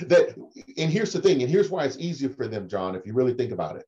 That 0.00 0.34
and 0.78 0.90
here's 0.90 1.12
the 1.12 1.20
thing, 1.20 1.42
and 1.42 1.50
here's 1.50 1.70
why 1.70 1.84
it's 1.84 1.98
easier 1.98 2.30
for 2.30 2.48
them, 2.48 2.68
John, 2.68 2.94
if 2.94 3.06
you 3.06 3.12
really 3.12 3.34
think 3.34 3.52
about 3.52 3.76
it. 3.76 3.84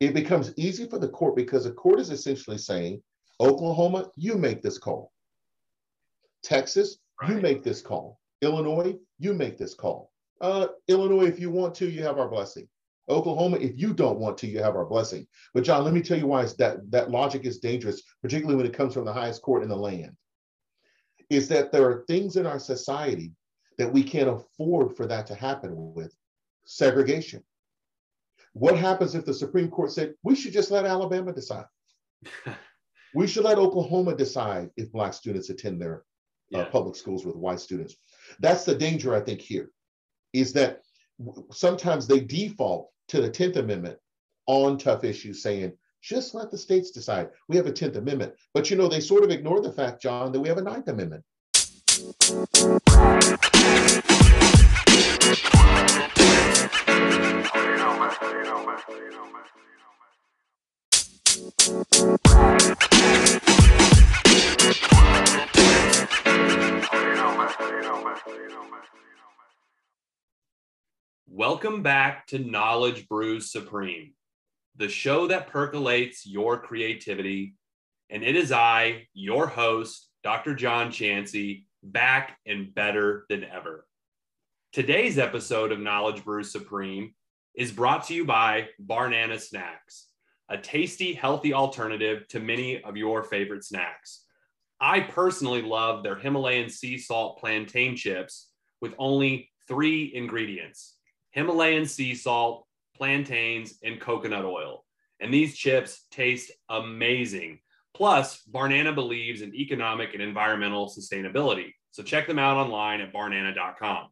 It 0.00 0.14
becomes 0.14 0.54
easy 0.56 0.86
for 0.86 0.98
the 0.98 1.08
court 1.08 1.36
because 1.36 1.64
the 1.64 1.72
court 1.72 2.00
is 2.00 2.10
essentially 2.10 2.58
saying, 2.58 3.02
Oklahoma, 3.40 4.10
you 4.16 4.36
make 4.36 4.62
this 4.62 4.78
call. 4.78 5.12
Texas, 6.42 6.98
right. 7.20 7.30
you 7.30 7.40
make 7.40 7.62
this 7.62 7.82
call. 7.82 8.20
Illinois, 8.42 8.96
you 9.18 9.34
make 9.34 9.58
this 9.58 9.74
call. 9.74 10.12
Uh, 10.40 10.68
Illinois, 10.86 11.26
if 11.26 11.40
you 11.40 11.50
want 11.50 11.74
to, 11.76 11.90
you 11.90 12.02
have 12.02 12.18
our 12.18 12.28
blessing. 12.28 12.68
Oklahoma, 13.08 13.56
if 13.56 13.72
you 13.76 13.94
don't 13.94 14.18
want 14.18 14.36
to, 14.38 14.46
you 14.46 14.62
have 14.62 14.76
our 14.76 14.84
blessing. 14.84 15.26
But 15.54 15.64
John, 15.64 15.84
let 15.84 15.94
me 15.94 16.02
tell 16.02 16.18
you 16.18 16.26
why 16.26 16.44
that 16.58 16.90
that 16.90 17.10
logic 17.10 17.44
is 17.44 17.58
dangerous, 17.58 18.02
particularly 18.22 18.56
when 18.56 18.66
it 18.66 18.74
comes 18.74 18.94
from 18.94 19.04
the 19.04 19.12
highest 19.12 19.42
court 19.42 19.62
in 19.62 19.68
the 19.68 19.76
land. 19.76 20.16
Is 21.30 21.48
that 21.48 21.72
there 21.72 21.88
are 21.88 22.04
things 22.06 22.36
in 22.36 22.46
our 22.46 22.58
society 22.58 23.32
that 23.78 23.92
we 23.92 24.02
can't 24.02 24.28
afford 24.28 24.96
for 24.96 25.06
that 25.06 25.26
to 25.28 25.34
happen 25.34 25.72
with 25.94 26.14
segregation. 26.64 27.42
What 28.52 28.76
happens 28.76 29.14
if 29.14 29.24
the 29.24 29.34
Supreme 29.34 29.68
Court 29.68 29.92
said 29.92 30.14
we 30.22 30.34
should 30.34 30.52
just 30.52 30.70
let 30.70 30.84
Alabama 30.84 31.32
decide? 31.32 31.66
we 33.14 33.26
should 33.26 33.44
let 33.44 33.58
Oklahoma 33.58 34.14
decide 34.14 34.70
if 34.76 34.92
Black 34.92 35.14
students 35.14 35.50
attend 35.50 35.80
their 35.80 36.02
uh, 36.54 36.58
yeah. 36.58 36.58
uh, 36.60 36.70
public 36.70 36.96
schools 36.96 37.24
with 37.24 37.36
white 37.36 37.60
students. 37.60 37.96
That's 38.40 38.64
the 38.64 38.74
danger, 38.74 39.14
I 39.14 39.20
think, 39.20 39.40
here 39.40 39.70
is 40.32 40.52
that 40.52 40.82
sometimes 41.52 42.06
they 42.06 42.20
default 42.20 42.90
to 43.08 43.20
the 43.20 43.30
10th 43.30 43.56
Amendment 43.56 43.98
on 44.46 44.78
tough 44.78 45.04
issues, 45.04 45.42
saying, 45.42 45.72
just 46.02 46.34
let 46.34 46.50
the 46.50 46.58
states 46.58 46.90
decide. 46.90 47.30
We 47.48 47.56
have 47.56 47.66
a 47.66 47.72
10th 47.72 47.96
Amendment. 47.96 48.34
But 48.54 48.70
you 48.70 48.76
know, 48.76 48.88
they 48.88 49.00
sort 49.00 49.24
of 49.24 49.30
ignore 49.30 49.60
the 49.60 49.72
fact, 49.72 50.02
John, 50.02 50.32
that 50.32 50.40
we 50.40 50.48
have 50.48 50.58
a 50.58 50.62
Ninth 50.62 50.88
Amendment. 50.88 51.24
Welcome 71.26 71.82
back 71.82 72.26
to 72.28 72.38
Knowledge 72.38 73.08
Brews 73.08 73.50
Supreme, 73.50 74.12
the 74.76 74.88
show 74.88 75.26
that 75.26 75.48
percolates 75.48 76.24
your 76.24 76.58
creativity. 76.60 77.54
And 78.10 78.22
it 78.22 78.36
is 78.36 78.52
I, 78.52 79.08
your 79.12 79.48
host, 79.48 80.08
Dr. 80.22 80.54
John 80.54 80.90
Chansey, 80.90 81.64
back 81.82 82.38
and 82.46 82.72
better 82.72 83.26
than 83.28 83.42
ever. 83.42 83.86
Today's 84.72 85.18
episode 85.18 85.72
of 85.72 85.80
Knowledge 85.80 86.24
Brews 86.24 86.52
Supreme 86.52 87.14
is 87.58 87.72
brought 87.72 88.06
to 88.06 88.14
you 88.14 88.24
by 88.24 88.68
Barnana 88.80 89.38
Snacks, 89.38 90.06
a 90.48 90.56
tasty, 90.56 91.12
healthy 91.12 91.52
alternative 91.52 92.26
to 92.28 92.38
many 92.38 92.80
of 92.84 92.96
your 92.96 93.24
favorite 93.24 93.64
snacks. 93.64 94.24
I 94.80 95.00
personally 95.00 95.60
love 95.60 96.04
their 96.04 96.14
Himalayan 96.14 96.70
sea 96.70 96.98
salt 96.98 97.40
plantain 97.40 97.96
chips 97.96 98.52
with 98.80 98.94
only 98.96 99.50
three 99.66 100.12
ingredients 100.14 100.94
Himalayan 101.32 101.84
sea 101.84 102.14
salt, 102.14 102.64
plantains, 102.96 103.74
and 103.82 104.00
coconut 104.00 104.44
oil. 104.44 104.84
And 105.20 105.34
these 105.34 105.56
chips 105.56 106.06
taste 106.12 106.52
amazing. 106.68 107.58
Plus, 107.92 108.40
Barnana 108.50 108.94
believes 108.94 109.42
in 109.42 109.54
economic 109.54 110.14
and 110.14 110.22
environmental 110.22 110.86
sustainability. 110.88 111.74
So 111.90 112.04
check 112.04 112.28
them 112.28 112.38
out 112.38 112.56
online 112.56 113.00
at 113.00 113.12
barnana.com. 113.12 114.08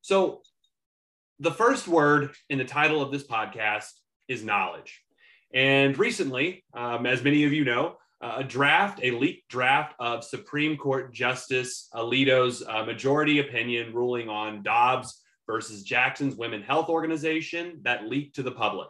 So, 0.00 0.42
the 1.40 1.50
first 1.50 1.88
word 1.88 2.30
in 2.48 2.58
the 2.58 2.64
title 2.64 3.02
of 3.02 3.10
this 3.10 3.26
podcast 3.26 3.90
is 4.28 4.44
knowledge. 4.44 5.02
And 5.52 5.96
recently, 5.98 6.64
um, 6.74 7.06
as 7.06 7.22
many 7.22 7.44
of 7.44 7.52
you 7.52 7.64
know, 7.64 7.96
uh, 8.20 8.36
a 8.38 8.44
draft, 8.44 9.00
a 9.02 9.10
leaked 9.10 9.48
draft 9.48 9.94
of 9.98 10.24
Supreme 10.24 10.76
Court 10.76 11.12
Justice 11.12 11.88
Alito's 11.94 12.62
uh, 12.66 12.84
majority 12.84 13.40
opinion 13.40 13.92
ruling 13.92 14.28
on 14.28 14.62
Dobbs 14.62 15.22
versus 15.46 15.82
Jackson's 15.82 16.36
Women 16.36 16.62
Health 16.62 16.88
Organization 16.88 17.80
that 17.82 18.06
leaked 18.06 18.36
to 18.36 18.42
the 18.42 18.52
public. 18.52 18.88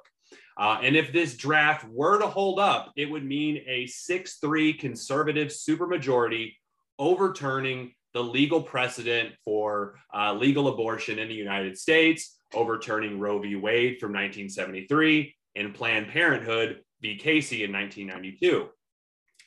Uh, 0.56 0.78
and 0.82 0.94
if 0.94 1.12
this 1.12 1.36
draft 1.36 1.84
were 1.88 2.18
to 2.18 2.26
hold 2.26 2.60
up, 2.60 2.92
it 2.96 3.10
would 3.10 3.24
mean 3.24 3.62
a 3.66 3.86
6 3.86 4.38
3 4.38 4.72
conservative 4.74 5.48
supermajority 5.48 6.52
overturning 6.98 7.92
the 8.14 8.22
legal 8.22 8.62
precedent 8.62 9.34
for 9.44 9.96
uh, 10.14 10.32
legal 10.32 10.68
abortion 10.68 11.18
in 11.18 11.28
the 11.28 11.34
United 11.34 11.76
States, 11.76 12.38
overturning 12.54 13.18
Roe 13.18 13.40
v. 13.40 13.56
Wade 13.56 13.98
from 13.98 14.10
1973 14.12 15.34
and 15.56 15.74
Planned 15.74 16.08
Parenthood 16.08 16.80
v. 17.02 17.16
Casey 17.16 17.64
in 17.64 17.72
1992. 17.72 18.68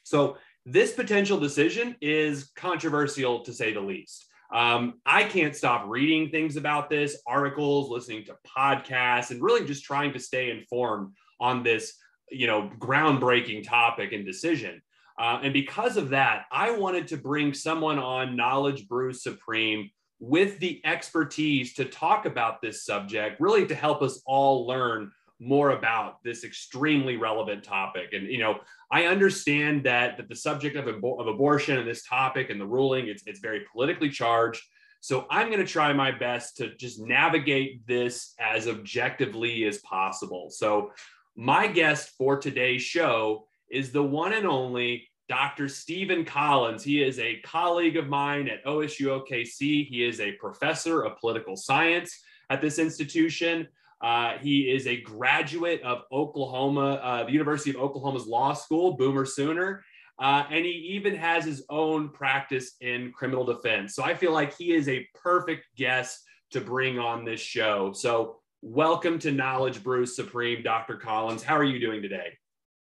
So, 0.03 0.38
this 0.66 0.91
potential 0.91 1.39
decision 1.39 1.95
is 2.01 2.51
controversial 2.57 3.39
to 3.45 3.53
say 3.53 3.73
the 3.73 3.79
least. 3.79 4.28
Um, 4.53 4.95
I 5.05 5.23
can't 5.23 5.55
stop 5.55 5.85
reading 5.88 6.29
things 6.29 6.57
about 6.57 6.89
this, 6.89 7.22
articles, 7.25 7.89
listening 7.89 8.25
to 8.25 8.35
podcasts, 8.45 9.31
and 9.31 9.41
really 9.41 9.66
just 9.66 9.85
trying 9.85 10.11
to 10.11 10.19
stay 10.19 10.49
informed 10.49 11.13
on 11.39 11.63
this, 11.63 11.94
you 12.29 12.47
know, 12.47 12.69
groundbreaking 12.79 13.66
topic 13.66 14.11
and 14.11 14.25
decision. 14.25 14.81
Uh, 15.17 15.39
and 15.44 15.53
because 15.53 15.97
of 15.97 16.09
that, 16.09 16.45
I 16.51 16.72
wanted 16.72 17.07
to 17.07 17.17
bring 17.17 17.53
someone 17.53 17.97
on 18.00 18.35
Knowledge 18.35 18.88
Brew 18.88 19.13
Supreme 19.13 19.89
with 20.19 20.59
the 20.59 20.81
expertise 20.85 21.73
to 21.75 21.85
talk 21.85 22.25
about 22.25 22.61
this 22.61 22.85
subject, 22.85 23.39
really 23.39 23.66
to 23.67 23.75
help 23.75 24.01
us 24.01 24.22
all 24.25 24.67
learn 24.67 25.11
more 25.39 25.72
about 25.72 26.23
this 26.23 26.44
extremely 26.44 27.16
relevant 27.16 27.63
topic. 27.63 28.09
And 28.13 28.28
you 28.28 28.39
know, 28.39 28.59
I 28.91 29.05
understand 29.05 29.83
that 29.83 30.17
that 30.17 30.29
the 30.29 30.35
subject 30.35 30.75
of, 30.75 30.88
of 30.88 31.28
abortion 31.28 31.78
and 31.78 31.88
this 31.88 32.03
topic 32.03 32.49
and 32.49 32.59
the 32.59 32.66
ruling 32.66 33.07
it's 33.07 33.23
it's 33.28 33.39
very 33.39 33.66
politically 33.72 34.09
charged. 34.09 34.61
So 34.99 35.28
I'm 35.29 35.47
going 35.47 35.63
to 35.63 35.72
try 35.72 35.94
my 35.94 36.11
best 36.11 36.57
to 36.57 36.75
just 36.75 36.99
navigate 36.99 37.85
this 37.85 38.34
as 38.39 38.67
objectively 38.67 39.66
as 39.66 39.78
possible. 39.79 40.49
So 40.49 40.91
my 41.35 41.67
guest 41.67 42.13
for 42.17 42.38
today's 42.38 42.81
show 42.81 43.47
is 43.69 43.91
the 43.91 44.03
one 44.03 44.33
and 44.33 44.45
only 44.45 45.07
Dr. 45.29 45.67
Steven 45.67 46.23
Collins. 46.23 46.83
He 46.83 47.03
is 47.03 47.19
a 47.19 47.39
colleague 47.41 47.97
of 47.97 48.07
mine 48.07 48.47
at 48.47 48.63
OSU 48.66 49.22
OKC. 49.22 49.88
He 49.88 50.05
is 50.05 50.19
a 50.19 50.33
professor 50.33 51.01
of 51.01 51.17
political 51.17 51.55
science 51.55 52.22
at 52.50 52.61
this 52.61 52.79
institution. 52.79 53.67
Uh, 54.01 54.38
he 54.39 54.72
is 54.72 54.88
a 54.88 55.01
graduate 55.01 55.81
of 55.81 56.03
Oklahoma, 56.11 56.94
uh, 57.03 57.23
the 57.25 57.31
University 57.31 57.72
of 57.72 57.78
Oklahoma's 57.78 58.28
Law 58.28 58.53
School, 58.53 58.95
Boomer 58.95 59.25
Sooner. 59.25 59.84
Uh, 60.19 60.45
and 60.49 60.66
he 60.66 60.72
even 60.72 61.16
has 61.16 61.45
his 61.45 61.63
own 61.69 62.09
practice 62.09 62.75
in 62.81 63.11
criminal 63.11 63.44
defense. 63.44 63.95
So 63.95 64.03
I 64.03 64.16
feel 64.16 64.31
like 64.31 64.55
he 64.55 64.73
is 64.73 64.88
a 64.88 65.07
perfect 65.13 65.67
guest 65.75 66.23
to 66.51 66.61
bring 66.61 66.97
on 66.97 67.25
this 67.25 67.41
show. 67.41 67.91
So 67.94 68.38
welcome 68.61 69.19
to 69.19 69.31
Knowledge 69.31 69.84
Brews 69.84 70.16
Supreme, 70.16 70.63
Dr. 70.63 70.95
Collins. 70.95 71.44
How 71.44 71.55
are 71.55 71.63
you 71.63 71.79
doing 71.79 72.01
today? 72.01 72.38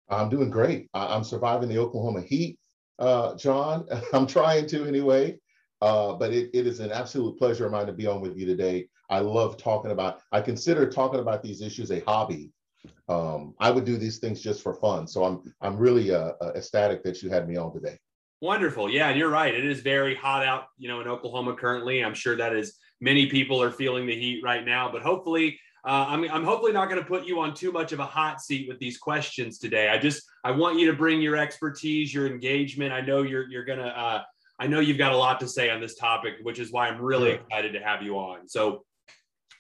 I'm 0.09 0.29
doing 0.29 0.49
great. 0.49 0.89
I'm 0.93 1.23
surviving 1.23 1.69
the 1.69 1.79
Oklahoma 1.79 2.21
heat, 2.21 2.59
uh, 2.99 3.35
John. 3.35 3.87
I'm 4.13 4.27
trying 4.27 4.67
to 4.67 4.85
anyway. 4.85 5.37
Uh, 5.81 6.13
but 6.13 6.31
it, 6.31 6.49
it 6.53 6.65
is 6.65 6.79
an 6.79 6.91
absolute 6.91 7.37
pleasure 7.37 7.65
of 7.65 7.73
mine 7.73 7.85
to 7.85 7.91
be 7.91 8.07
on 8.07 8.21
with 8.21 8.37
you 8.37 8.45
today. 8.45 8.87
I 9.09 9.19
love 9.19 9.57
talking 9.57 9.91
about, 9.91 10.21
I 10.31 10.39
consider 10.39 10.89
talking 10.89 11.19
about 11.19 11.43
these 11.43 11.61
issues 11.61 11.91
a 11.91 11.99
hobby. 12.01 12.51
Um, 13.09 13.53
I 13.59 13.69
would 13.69 13.83
do 13.83 13.97
these 13.97 14.19
things 14.19 14.41
just 14.41 14.61
for 14.61 14.73
fun. 14.75 15.07
So 15.07 15.25
I'm, 15.25 15.53
I'm 15.59 15.77
really 15.77 16.13
uh, 16.13 16.31
uh, 16.39 16.53
ecstatic 16.55 17.03
that 17.03 17.21
you 17.21 17.29
had 17.29 17.49
me 17.49 17.57
on 17.57 17.73
today. 17.73 17.97
Wonderful. 18.39 18.89
Yeah. 18.89 19.09
And 19.09 19.19
you're 19.19 19.29
right. 19.29 19.53
It 19.53 19.65
is 19.65 19.81
very 19.81 20.15
hot 20.15 20.45
out, 20.45 20.67
you 20.77 20.87
know, 20.87 21.01
in 21.01 21.07
Oklahoma 21.09 21.53
currently. 21.53 22.01
I'm 22.01 22.13
sure 22.13 22.37
that 22.37 22.55
is 22.55 22.77
many 23.01 23.25
people 23.25 23.61
are 23.61 23.71
feeling 23.71 24.05
the 24.05 24.15
heat 24.15 24.41
right 24.41 24.65
now, 24.65 24.89
but 24.89 25.01
hopefully, 25.01 25.59
uh, 25.85 26.05
I'm, 26.07 26.23
I'm 26.31 26.43
hopefully 26.43 26.71
not 26.71 26.89
going 26.89 27.01
to 27.01 27.07
put 27.07 27.25
you 27.25 27.39
on 27.39 27.53
too 27.53 27.71
much 27.71 27.91
of 27.91 27.99
a 27.99 28.05
hot 28.05 28.41
seat 28.41 28.67
with 28.69 28.79
these 28.79 28.97
questions 28.97 29.59
today. 29.59 29.89
I 29.89 29.97
just, 29.97 30.23
I 30.43 30.51
want 30.51 30.79
you 30.79 30.89
to 30.89 30.97
bring 30.97 31.21
your 31.21 31.35
expertise, 31.35 32.13
your 32.13 32.25
engagement. 32.27 32.93
I 32.93 33.01
know 33.01 33.23
you're, 33.23 33.49
you're 33.49 33.65
going 33.65 33.79
to, 33.79 33.87
uh, 33.87 34.23
I 34.59 34.67
know 34.67 34.79
you've 34.79 34.97
got 34.97 35.11
a 35.11 35.17
lot 35.17 35.39
to 35.41 35.47
say 35.47 35.69
on 35.69 35.81
this 35.81 35.95
topic, 35.95 36.35
which 36.43 36.59
is 36.59 36.71
why 36.71 36.87
I'm 36.87 37.01
really 37.01 37.31
excited 37.31 37.73
to 37.73 37.79
have 37.79 38.01
you 38.01 38.17
on. 38.17 38.47
So 38.47 38.85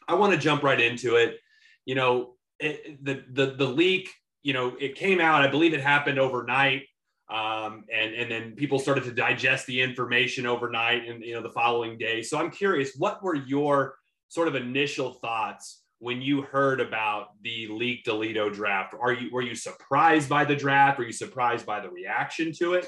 I 0.07 0.15
want 0.15 0.33
to 0.33 0.39
jump 0.39 0.63
right 0.63 0.79
into 0.79 1.15
it. 1.15 1.37
You 1.85 1.95
know, 1.95 2.35
it, 2.59 3.03
the 3.03 3.23
the 3.31 3.55
the 3.55 3.65
leak. 3.65 4.09
You 4.43 4.53
know, 4.53 4.75
it 4.79 4.95
came 4.95 5.21
out. 5.21 5.41
I 5.41 5.47
believe 5.47 5.73
it 5.73 5.81
happened 5.81 6.19
overnight, 6.19 6.83
um, 7.29 7.85
and 7.93 8.13
and 8.13 8.29
then 8.29 8.55
people 8.55 8.79
started 8.79 9.05
to 9.05 9.11
digest 9.11 9.65
the 9.67 9.81
information 9.81 10.45
overnight, 10.45 11.07
and 11.07 11.23
you 11.23 11.33
know 11.33 11.41
the 11.41 11.49
following 11.49 11.97
day. 11.97 12.21
So 12.21 12.37
I'm 12.37 12.51
curious, 12.51 12.95
what 12.97 13.23
were 13.23 13.35
your 13.35 13.95
sort 14.27 14.47
of 14.47 14.55
initial 14.55 15.13
thoughts 15.13 15.82
when 16.03 16.21
you 16.21 16.41
heard 16.41 16.81
about 16.81 17.29
the 17.43 17.65
leaked 17.67 18.07
Alito 18.07 18.53
draft? 18.53 18.93
Are 18.99 19.13
you 19.13 19.31
were 19.31 19.41
you 19.41 19.55
surprised 19.55 20.27
by 20.27 20.43
the 20.43 20.55
draft? 20.55 20.99
Were 20.99 21.05
you 21.05 21.13
surprised 21.13 21.65
by 21.65 21.79
the 21.79 21.89
reaction 21.89 22.51
to 22.59 22.73
it? 22.73 22.87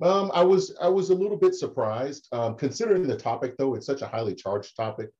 Um, 0.00 0.30
I 0.32 0.44
was 0.44 0.72
I 0.80 0.88
was 0.88 1.10
a 1.10 1.14
little 1.14 1.36
bit 1.36 1.56
surprised, 1.56 2.28
um, 2.30 2.54
considering 2.54 3.08
the 3.08 3.16
topic. 3.16 3.56
Though 3.58 3.74
it's 3.74 3.86
such 3.86 4.02
a 4.02 4.06
highly 4.06 4.36
charged 4.36 4.76
topic, 4.76 5.10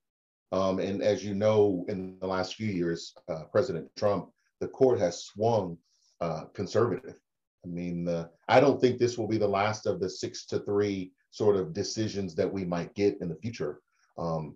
um, 0.52 0.78
and 0.78 1.02
as 1.02 1.24
you 1.24 1.34
know, 1.34 1.84
in 1.88 2.16
the 2.20 2.26
last 2.28 2.54
few 2.54 2.68
years, 2.68 3.14
uh, 3.28 3.42
President 3.50 3.90
Trump, 3.98 4.30
the 4.60 4.68
court 4.68 5.00
has 5.00 5.24
swung 5.24 5.76
uh, 6.20 6.44
conservative. 6.54 7.16
I 7.64 7.68
mean, 7.68 8.06
uh, 8.06 8.28
I 8.48 8.60
don't 8.60 8.80
think 8.80 8.98
this 8.98 9.18
will 9.18 9.28
be 9.28 9.38
the 9.38 9.56
last 9.60 9.86
of 9.86 9.98
the 9.98 10.08
six 10.08 10.46
to 10.46 10.60
three 10.60 11.10
sort 11.32 11.56
of 11.56 11.74
decisions 11.74 12.36
that 12.36 12.50
we 12.50 12.64
might 12.64 12.94
get 12.94 13.18
in 13.20 13.28
the 13.28 13.40
future. 13.42 13.80
Um, 14.16 14.54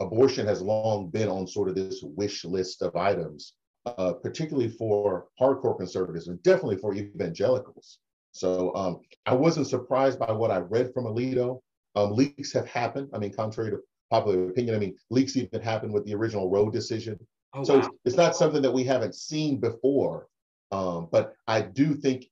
abortion 0.00 0.46
has 0.46 0.62
long 0.62 1.08
been 1.08 1.28
on 1.28 1.46
sort 1.46 1.68
of 1.68 1.74
this 1.74 2.02
wish 2.02 2.44
list 2.44 2.82
of 2.82 2.96
items, 2.96 3.54
uh, 3.86 4.12
particularly 4.14 4.68
for 4.68 5.26
hardcore 5.40 5.76
conservatives 5.76 6.28
and 6.28 6.42
definitely 6.42 6.76
for 6.76 6.94
evangelicals. 6.94 7.98
So 8.32 8.74
um, 8.74 9.00
I 9.26 9.34
wasn't 9.34 9.66
surprised 9.66 10.18
by 10.18 10.32
what 10.32 10.50
I 10.50 10.58
read 10.58 10.92
from 10.94 11.04
Alito. 11.04 11.60
Um, 11.96 12.14
leaks 12.14 12.52
have 12.52 12.66
happened. 12.66 13.08
I 13.12 13.18
mean, 13.18 13.32
contrary 13.32 13.70
to 13.70 13.78
popular 14.10 14.48
opinion, 14.48 14.74
I 14.74 14.78
mean, 14.78 14.96
leaks 15.10 15.36
even 15.36 15.60
happened 15.60 15.92
with 15.92 16.04
the 16.04 16.14
original 16.14 16.50
Roe 16.50 16.70
decision. 16.70 17.18
Oh, 17.54 17.64
so 17.64 17.74
wow. 17.74 17.80
it's, 17.80 17.88
it's, 18.04 18.16
not 18.16 18.36
something 18.36 18.62
that 18.62 18.72
we 18.72 18.84
haven't 18.84 19.14
seen 19.14 19.58
before. 19.58 20.28
Um, 20.70 21.08
but 21.10 21.34
I 21.48 21.62
do 21.62 21.94
think 21.94 22.26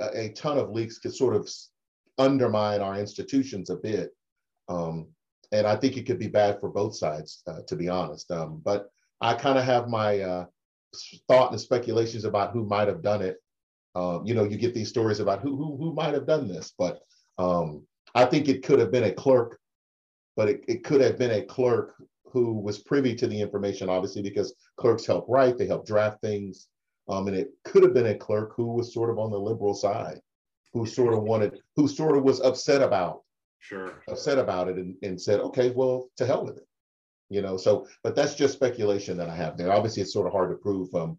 a, 0.00 0.24
a, 0.24 0.28
ton 0.30 0.58
of 0.58 0.70
leaks 0.70 0.98
could 0.98 1.14
sort 1.14 1.36
of 1.36 1.48
undermine 2.18 2.80
our 2.80 2.98
institutions 2.98 3.70
a 3.70 3.76
bit. 3.76 4.10
Um, 4.68 5.08
and 5.52 5.66
I 5.66 5.76
think 5.76 5.96
it 5.96 6.06
could 6.06 6.18
be 6.18 6.28
bad 6.28 6.60
for 6.60 6.68
both 6.68 6.96
sides, 6.96 7.42
uh, 7.46 7.60
to 7.66 7.76
be 7.76 7.88
honest. 7.88 8.30
Um, 8.30 8.60
but 8.64 8.90
I 9.20 9.34
kind 9.34 9.58
of 9.58 9.64
have 9.64 9.88
my 9.88 10.20
uh, 10.20 10.46
thought 11.28 11.52
and 11.52 11.60
speculations 11.60 12.24
about 12.24 12.52
who 12.52 12.64
might 12.64 12.88
have 12.88 13.02
done 13.02 13.22
it. 13.22 13.36
Um, 13.94 14.26
you 14.26 14.34
know, 14.34 14.44
you 14.44 14.56
get 14.56 14.74
these 14.74 14.88
stories 14.88 15.20
about 15.20 15.40
who 15.40 15.56
who, 15.56 15.76
who 15.76 15.94
might 15.94 16.14
have 16.14 16.26
done 16.26 16.48
this, 16.48 16.74
but 16.78 17.00
um, 17.38 17.86
I 18.14 18.24
think 18.24 18.48
it 18.48 18.62
could 18.62 18.78
have 18.78 18.92
been 18.92 19.04
a 19.04 19.12
clerk, 19.12 19.58
but 20.36 20.48
it, 20.48 20.64
it 20.68 20.84
could 20.84 21.00
have 21.00 21.18
been 21.18 21.32
a 21.32 21.42
clerk 21.42 21.94
who 22.24 22.52
was 22.52 22.78
privy 22.78 23.14
to 23.14 23.26
the 23.26 23.40
information, 23.40 23.88
obviously, 23.88 24.22
because 24.22 24.54
clerks 24.76 25.06
help 25.06 25.26
write, 25.28 25.56
they 25.56 25.66
help 25.66 25.86
draft 25.86 26.20
things. 26.20 26.68
Um, 27.08 27.28
and 27.28 27.36
it 27.36 27.50
could 27.64 27.82
have 27.82 27.94
been 27.94 28.06
a 28.06 28.14
clerk 28.14 28.52
who 28.56 28.66
was 28.66 28.92
sort 28.92 29.10
of 29.10 29.18
on 29.18 29.30
the 29.30 29.38
liberal 29.38 29.74
side, 29.74 30.20
who 30.72 30.86
sort 30.86 31.14
of 31.14 31.22
wanted, 31.22 31.60
who 31.76 31.86
sort 31.88 32.16
of 32.16 32.24
was 32.24 32.40
upset 32.40 32.82
about, 32.82 33.22
sure, 33.68 34.02
upset 34.08 34.38
about 34.38 34.68
it, 34.68 34.76
and, 34.76 34.94
and 35.02 35.20
said, 35.20 35.40
okay, 35.40 35.70
well, 35.70 36.08
to 36.16 36.26
hell 36.26 36.44
with 36.44 36.56
it, 36.58 36.66
you 37.28 37.42
know. 37.42 37.56
So, 37.56 37.86
but 38.02 38.14
that's 38.14 38.34
just 38.34 38.54
speculation 38.54 39.16
that 39.18 39.28
I 39.28 39.34
have 39.34 39.56
there. 39.56 39.72
Obviously, 39.72 40.02
it's 40.02 40.12
sort 40.12 40.26
of 40.26 40.32
hard 40.32 40.50
to 40.50 40.56
prove 40.56 40.94
um, 40.94 41.18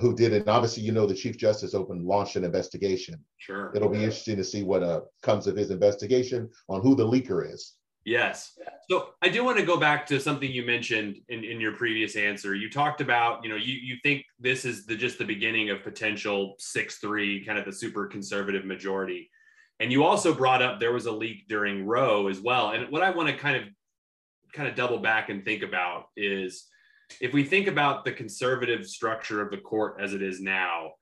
who 0.00 0.14
did 0.14 0.32
it. 0.32 0.42
And 0.42 0.48
obviously, 0.48 0.82
you 0.82 0.92
know, 0.92 1.06
the 1.06 1.14
Chief 1.14 1.36
Justice 1.36 1.74
opened 1.74 2.04
launched 2.04 2.36
an 2.36 2.44
investigation. 2.44 3.16
Sure, 3.36 3.72
it'll 3.74 3.88
be 3.88 4.04
interesting 4.04 4.36
to 4.36 4.44
see 4.44 4.62
what 4.62 4.82
uh, 4.82 5.00
comes 5.22 5.46
of 5.46 5.56
his 5.56 5.70
investigation 5.70 6.50
on 6.68 6.80
who 6.80 6.96
the 6.96 7.06
leaker 7.06 7.52
is. 7.52 7.74
Yes. 8.06 8.52
So 8.88 9.14
I 9.20 9.28
do 9.28 9.42
want 9.42 9.58
to 9.58 9.66
go 9.66 9.76
back 9.76 10.06
to 10.06 10.20
something 10.20 10.48
you 10.48 10.64
mentioned 10.64 11.16
in, 11.28 11.42
in 11.42 11.60
your 11.60 11.72
previous 11.72 12.14
answer. 12.14 12.54
You 12.54 12.70
talked 12.70 13.00
about, 13.00 13.42
you 13.42 13.50
know, 13.50 13.56
you, 13.56 13.74
you 13.74 13.96
think 14.04 14.24
this 14.38 14.64
is 14.64 14.86
the 14.86 14.94
just 14.94 15.18
the 15.18 15.24
beginning 15.24 15.70
of 15.70 15.82
potential 15.82 16.54
six 16.60 16.98
three, 16.98 17.44
kind 17.44 17.58
of 17.58 17.64
the 17.64 17.72
super 17.72 18.06
conservative 18.06 18.64
majority. 18.64 19.28
And 19.80 19.92
you 19.92 20.04
also 20.04 20.34
brought 20.34 20.62
up 20.62 20.80
there 20.80 20.92
was 20.92 21.06
a 21.06 21.12
leak 21.12 21.48
during 21.48 21.86
Roe 21.86 22.28
as 22.28 22.40
well. 22.40 22.70
And 22.70 22.90
what 22.90 23.02
I 23.02 23.10
want 23.10 23.28
to 23.28 23.36
kind 23.36 23.56
of 23.56 23.62
kind 24.52 24.68
of 24.68 24.74
double 24.74 24.98
back 24.98 25.28
and 25.28 25.44
think 25.44 25.62
about 25.62 26.06
is 26.16 26.66
if 27.20 27.32
we 27.32 27.44
think 27.44 27.66
about 27.66 28.04
the 28.04 28.12
conservative 28.12 28.86
structure 28.86 29.42
of 29.42 29.50
the 29.50 29.58
court 29.58 29.98
as 30.00 30.14
it 30.14 30.22
is 30.22 30.40
now, 30.40 30.92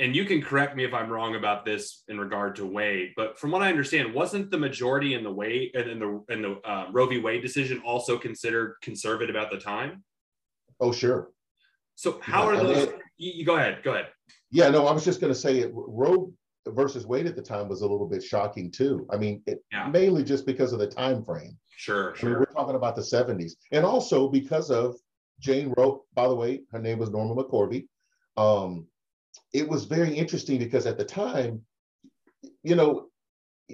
and 0.00 0.16
you 0.16 0.24
can 0.24 0.42
correct 0.42 0.74
me 0.74 0.84
if 0.84 0.92
I'm 0.92 1.08
wrong 1.08 1.36
about 1.36 1.64
this 1.64 2.02
in 2.08 2.18
regard 2.18 2.56
to 2.56 2.66
Wade, 2.66 3.12
but 3.16 3.38
from 3.38 3.52
what 3.52 3.62
I 3.62 3.68
understand, 3.68 4.12
wasn't 4.12 4.50
the 4.50 4.58
majority 4.58 5.14
in 5.14 5.22
the 5.22 5.30
Wade 5.30 5.70
and 5.74 5.88
in 5.88 5.98
the 6.00 6.24
in 6.28 6.42
the 6.42 6.60
uh, 6.68 6.86
Roe 6.90 7.06
v. 7.06 7.18
Wade 7.18 7.42
decision 7.42 7.80
also 7.84 8.18
considered 8.18 8.76
conservative 8.82 9.36
at 9.36 9.50
the 9.50 9.58
time? 9.58 10.02
Oh, 10.80 10.90
sure. 10.90 11.30
So 11.94 12.18
how 12.22 12.50
yeah, 12.50 12.58
are 12.58 12.64
those? 12.64 12.76
It, 12.84 12.98
you, 13.18 13.32
you, 13.36 13.44
go 13.44 13.54
ahead. 13.54 13.82
Go 13.84 13.92
ahead. 13.92 14.08
Yeah, 14.50 14.68
no, 14.70 14.86
I 14.88 14.92
was 14.92 15.04
just 15.04 15.20
going 15.20 15.32
to 15.32 15.38
say 15.38 15.60
it. 15.60 15.70
Roe 15.72 16.32
versus 16.68 17.06
Wade 17.06 17.26
at 17.26 17.36
the 17.36 17.42
time 17.42 17.68
was 17.68 17.82
a 17.82 17.86
little 17.86 18.06
bit 18.06 18.22
shocking 18.22 18.70
too. 18.70 19.06
I 19.10 19.16
mean, 19.16 19.42
it, 19.46 19.62
yeah. 19.72 19.88
mainly 19.88 20.24
just 20.24 20.46
because 20.46 20.72
of 20.72 20.78
the 20.78 20.86
time 20.86 21.24
frame. 21.24 21.58
Sure, 21.76 22.14
sure. 22.14 22.28
I 22.28 22.32
mean, 22.32 22.38
we're 22.40 22.54
talking 22.54 22.76
about 22.76 22.96
the 22.96 23.02
70s, 23.02 23.52
and 23.72 23.84
also 23.84 24.28
because 24.28 24.70
of 24.70 24.96
Jane 25.40 25.72
Roe. 25.76 26.04
By 26.14 26.28
the 26.28 26.34
way, 26.34 26.62
her 26.70 26.78
name 26.78 26.98
was 26.98 27.10
Norma 27.10 27.42
McCorvey. 27.42 27.86
Um, 28.36 28.86
it 29.52 29.68
was 29.68 29.84
very 29.84 30.14
interesting 30.14 30.58
because 30.58 30.86
at 30.86 30.98
the 30.98 31.04
time, 31.04 31.62
you 32.62 32.74
know, 32.74 33.08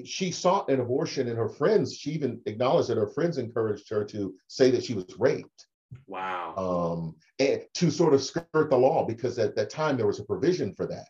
she 0.05 0.31
sought 0.31 0.71
an 0.71 0.81
abortion 0.81 1.29
and 1.29 1.37
her 1.37 1.49
friends, 1.49 1.95
she 1.95 2.11
even 2.13 2.41
acknowledged 2.47 2.89
that 2.89 2.97
her 2.97 3.09
friends 3.09 3.39
encouraged 3.39 3.89
her 3.91 4.05
to 4.05 4.35
say 4.47 4.71
that 4.71 4.85
she 4.85 4.95
was 4.95 5.15
raped. 5.19 5.67
Wow. 6.07 6.55
Um, 6.57 7.17
and 7.39 7.63
to 7.75 7.91
sort 7.91 8.15
of 8.15 8.23
skirt 8.23 8.47
the 8.53 8.77
law 8.77 9.05
because 9.05 9.39
at 9.39 9.57
that 9.57 9.71
time 9.71 9.97
there 9.97 10.07
was 10.07 10.21
a 10.21 10.25
provision 10.25 10.75
for 10.75 10.87
that. 10.87 11.09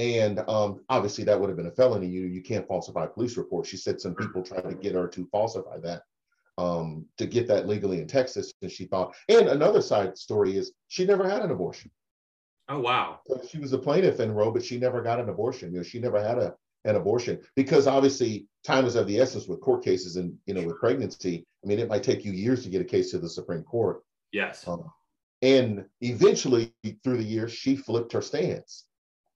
And 0.00 0.38
um, 0.48 0.80
obviously 0.88 1.24
that 1.24 1.38
would 1.38 1.50
have 1.50 1.58
been 1.58 1.66
a 1.66 1.70
felony. 1.70 2.06
You 2.06 2.22
you 2.22 2.40
can't 2.40 2.66
falsify 2.66 3.06
police 3.06 3.36
reports. 3.36 3.68
She 3.68 3.76
said 3.76 4.00
some 4.00 4.14
people 4.14 4.42
tried 4.42 4.66
to 4.66 4.74
get 4.74 4.94
her 4.94 5.06
to 5.08 5.26
falsify 5.26 5.76
that 5.80 6.04
um, 6.56 7.04
to 7.18 7.26
get 7.26 7.46
that 7.48 7.68
legally 7.68 8.00
in 8.00 8.06
Texas. 8.06 8.54
And 8.62 8.72
she 8.72 8.86
thought, 8.86 9.14
and 9.28 9.48
another 9.48 9.82
side 9.82 10.16
story 10.16 10.56
is 10.56 10.72
she 10.88 11.04
never 11.04 11.28
had 11.28 11.42
an 11.42 11.50
abortion. 11.50 11.90
Oh 12.70 12.80
wow. 12.80 13.20
So 13.26 13.42
she 13.46 13.58
was 13.58 13.74
a 13.74 13.78
plaintiff 13.78 14.20
in 14.20 14.32
Roe, 14.32 14.50
but 14.50 14.64
she 14.64 14.78
never 14.78 15.02
got 15.02 15.20
an 15.20 15.28
abortion. 15.28 15.70
You 15.70 15.78
know, 15.78 15.84
she 15.84 15.98
never 15.98 16.22
had 16.22 16.38
a 16.38 16.54
an 16.86 16.96
abortion 16.96 17.38
because 17.56 17.86
obviously 17.86 18.46
time 18.64 18.86
is 18.86 18.96
of 18.96 19.06
the 19.06 19.18
essence 19.18 19.46
with 19.46 19.60
court 19.60 19.84
cases 19.84 20.16
and 20.16 20.34
you 20.46 20.54
know 20.54 20.62
with 20.62 20.78
pregnancy. 20.78 21.44
I 21.62 21.68
mean, 21.68 21.78
it 21.78 21.88
might 21.88 22.04
take 22.04 22.24
you 22.24 22.32
years 22.32 22.62
to 22.62 22.70
get 22.70 22.80
a 22.80 22.86
case 22.86 23.10
to 23.10 23.18
the 23.18 23.28
Supreme 23.28 23.64
Court. 23.64 24.02
Yes. 24.32 24.66
Um, 24.66 24.90
and 25.42 25.84
eventually, 26.00 26.72
through 27.02 27.18
the 27.18 27.24
years, 27.24 27.52
she 27.52 27.76
flipped 27.76 28.12
her 28.12 28.22
stance, 28.22 28.86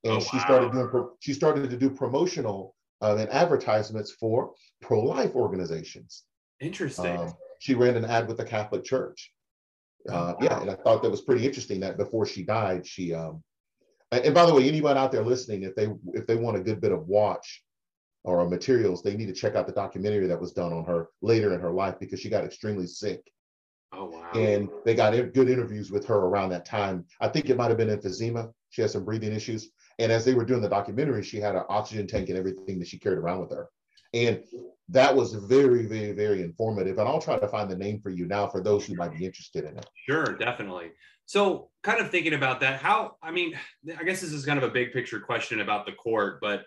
and 0.05 0.15
oh, 0.15 0.21
she 0.21 0.37
wow. 0.37 0.45
started 0.45 0.73
doing 0.73 1.09
she 1.21 1.33
started 1.33 1.69
to 1.71 1.77
do 1.77 1.91
promotional 1.91 2.75
um, 3.01 3.19
and 3.19 3.29
advertisements 3.31 4.13
for 4.13 4.53
pro-life 4.81 5.35
organizations. 5.35 6.25
Interesting. 6.61 7.19
Um, 7.19 7.35
she 7.59 7.75
ran 7.75 7.97
an 7.97 8.05
ad 8.05 8.29
with 8.29 8.37
the 8.37 8.45
Catholic 8.45 8.85
Church. 8.85 9.33
Uh, 10.09 10.35
yeah, 10.41 10.61
and 10.61 10.71
I 10.71 10.75
thought 10.75 11.03
that 11.03 11.11
was 11.11 11.23
pretty 11.23 11.47
interesting 11.47 11.81
that 11.81 11.97
before 11.97 12.27
she 12.27 12.43
died, 12.43 12.87
she 12.87 13.15
um, 13.15 13.43
and 14.23 14.35
by 14.35 14.47
the 14.47 14.55
way, 14.55 14.69
anyone 14.69 14.97
out 14.97 15.13
there 15.13 15.25
listening, 15.25 15.63
if 15.63 15.75
they 15.75 15.89
if 16.13 16.27
they 16.27 16.37
want 16.37 16.57
a 16.57 16.61
good 16.61 16.81
bit 16.81 16.93
of 16.93 17.09
watch 17.09 17.63
or 18.23 18.47
materials, 18.49 19.03
they 19.03 19.17
need 19.17 19.27
to 19.27 19.33
check 19.33 19.55
out 19.55 19.67
the 19.67 19.73
documentary 19.73 20.27
that 20.27 20.41
was 20.41 20.53
done 20.53 20.73
on 20.73 20.85
her 20.85 21.09
later 21.23 21.55
in 21.55 21.61
her 21.61 21.73
life 21.73 21.97
because 21.99 22.21
she 22.21 22.29
got 22.29 22.45
extremely 22.45 22.87
sick. 22.87 23.23
Oh 23.93 24.07
wow! 24.07 24.31
And 24.35 24.69
they 24.85 24.95
got 24.95 25.13
good 25.33 25.49
interviews 25.49 25.91
with 25.91 26.05
her 26.07 26.17
around 26.17 26.51
that 26.51 26.65
time. 26.65 27.05
I 27.21 27.29
think 27.29 27.49
it 27.49 27.57
might 27.57 27.69
have 27.69 27.79
been 27.79 27.89
emphysema. 27.89 28.53
She 28.71 28.83
had 28.83 28.91
some 28.91 29.05
breathing 29.05 29.33
issues, 29.33 29.71
and 29.99 30.11
as 30.11 30.25
they 30.25 30.35
were 30.35 30.45
doing 30.45 30.63
the 30.63 30.69
documentary, 30.69 31.23
she 31.23 31.39
had 31.39 31.55
an 31.55 31.65
oxygen 31.69 32.07
tank 32.07 32.29
and 32.29 32.39
everything 32.39 32.79
that 32.79 32.89
she 32.89 32.99
carried 32.99 33.19
around 33.19 33.41
with 33.41 33.51
her. 33.51 33.69
And 34.13 34.43
that 34.89 35.15
was 35.15 35.35
very, 35.35 35.87
very, 35.87 36.13
very 36.13 36.43
informative. 36.43 36.99
And 36.99 37.09
I'll 37.09 37.21
try 37.21 37.39
to 37.39 37.49
find 37.49 37.71
the 37.71 37.77
name 37.77 38.01
for 38.01 38.11
you 38.11 38.27
now 38.27 38.47
for 38.47 38.63
those 38.63 38.87
who 38.87 38.95
might 38.95 39.17
be 39.17 39.25
interested 39.25 39.65
in 39.65 39.77
it. 39.77 39.87
Sure, 40.09 40.37
definitely. 40.37 40.91
So, 41.27 41.71
kind 41.83 42.01
of 42.01 42.11
thinking 42.11 42.35
about 42.35 42.61
that, 42.61 42.81
how, 42.81 43.17
I 43.23 43.31
mean, 43.31 43.59
I 43.99 44.05
guess 44.05 44.21
this 44.21 44.33
is 44.33 44.45
kind 44.45 44.59
of 44.59 44.65
a 44.65 44.73
big 44.73 44.93
picture 44.93 45.21
question 45.21 45.61
about 45.61 45.87
the 45.87 45.93
court, 45.93 46.39
but 46.41 46.65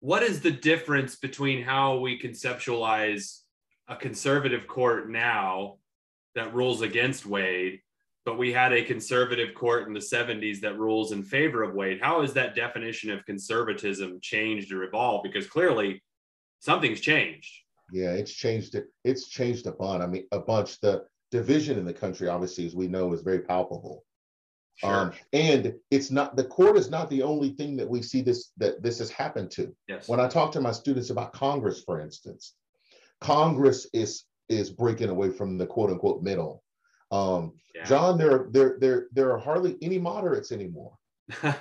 what 0.00 0.22
is 0.22 0.40
the 0.40 0.50
difference 0.50 1.16
between 1.16 1.62
how 1.62 1.98
we 1.98 2.18
conceptualize 2.18 3.40
a 3.88 3.96
conservative 3.96 4.66
court 4.66 5.10
now 5.10 5.76
that 6.34 6.54
rules 6.54 6.80
against 6.82 7.26
Wade, 7.26 7.80
but 8.26 8.36
we 8.36 8.52
had 8.52 8.72
a 8.72 8.82
conservative 8.82 9.54
court 9.54 9.86
in 9.86 9.94
the 9.94 10.00
70s 10.00 10.60
that 10.60 10.76
rules 10.76 11.12
in 11.12 11.22
favor 11.22 11.62
of 11.62 11.74
Wade? 11.74 12.00
How 12.02 12.22
has 12.22 12.34
that 12.34 12.56
definition 12.56 13.10
of 13.12 13.24
conservatism 13.24 14.18
changed 14.20 14.72
or 14.72 14.82
evolved? 14.82 15.22
Because 15.22 15.46
clearly, 15.46 16.02
something's 16.58 17.00
changed. 17.00 17.50
Yeah, 17.92 18.10
it's 18.10 18.32
changed. 18.32 18.76
It's 19.04 19.28
changed 19.28 19.68
a 19.68 19.72
bunch. 19.72 20.02
I 20.02 20.06
mean, 20.08 20.26
a 20.32 20.40
bunch. 20.40 20.80
The 20.80 21.04
division 21.30 21.78
in 21.78 21.84
the 21.84 21.92
country, 21.92 22.28
obviously, 22.28 22.66
as 22.66 22.74
we 22.74 22.88
know, 22.88 23.12
is 23.12 23.22
very 23.22 23.38
palpable. 23.38 24.04
Sure. 24.74 24.90
Um, 24.90 25.12
and 25.32 25.74
it's 25.92 26.10
not 26.10 26.34
the 26.34 26.44
court 26.44 26.76
is 26.76 26.90
not 26.90 27.08
the 27.08 27.22
only 27.22 27.50
thing 27.50 27.76
that 27.76 27.88
we 27.88 28.02
see 28.02 28.22
this 28.22 28.50
that 28.56 28.82
this 28.82 28.98
has 28.98 29.08
happened 29.08 29.52
to. 29.52 29.72
Yes. 29.86 30.08
When 30.08 30.18
I 30.18 30.26
talk 30.26 30.50
to 30.52 30.60
my 30.60 30.72
students 30.72 31.10
about 31.10 31.32
Congress, 31.32 31.84
for 31.86 32.00
instance, 32.00 32.54
Congress 33.20 33.86
is 33.94 34.24
is 34.48 34.68
breaking 34.68 35.10
away 35.10 35.30
from 35.30 35.58
the 35.58 35.66
quote 35.66 35.90
unquote 35.90 36.24
middle. 36.24 36.64
Um, 37.10 37.52
yeah. 37.74 37.84
John, 37.84 38.18
there 38.18 38.48
there 38.50 38.76
there 38.80 39.06
there 39.12 39.32
are 39.32 39.38
hardly 39.38 39.76
any 39.82 39.98
moderates 39.98 40.52
anymore. 40.52 40.96
those 41.42 41.54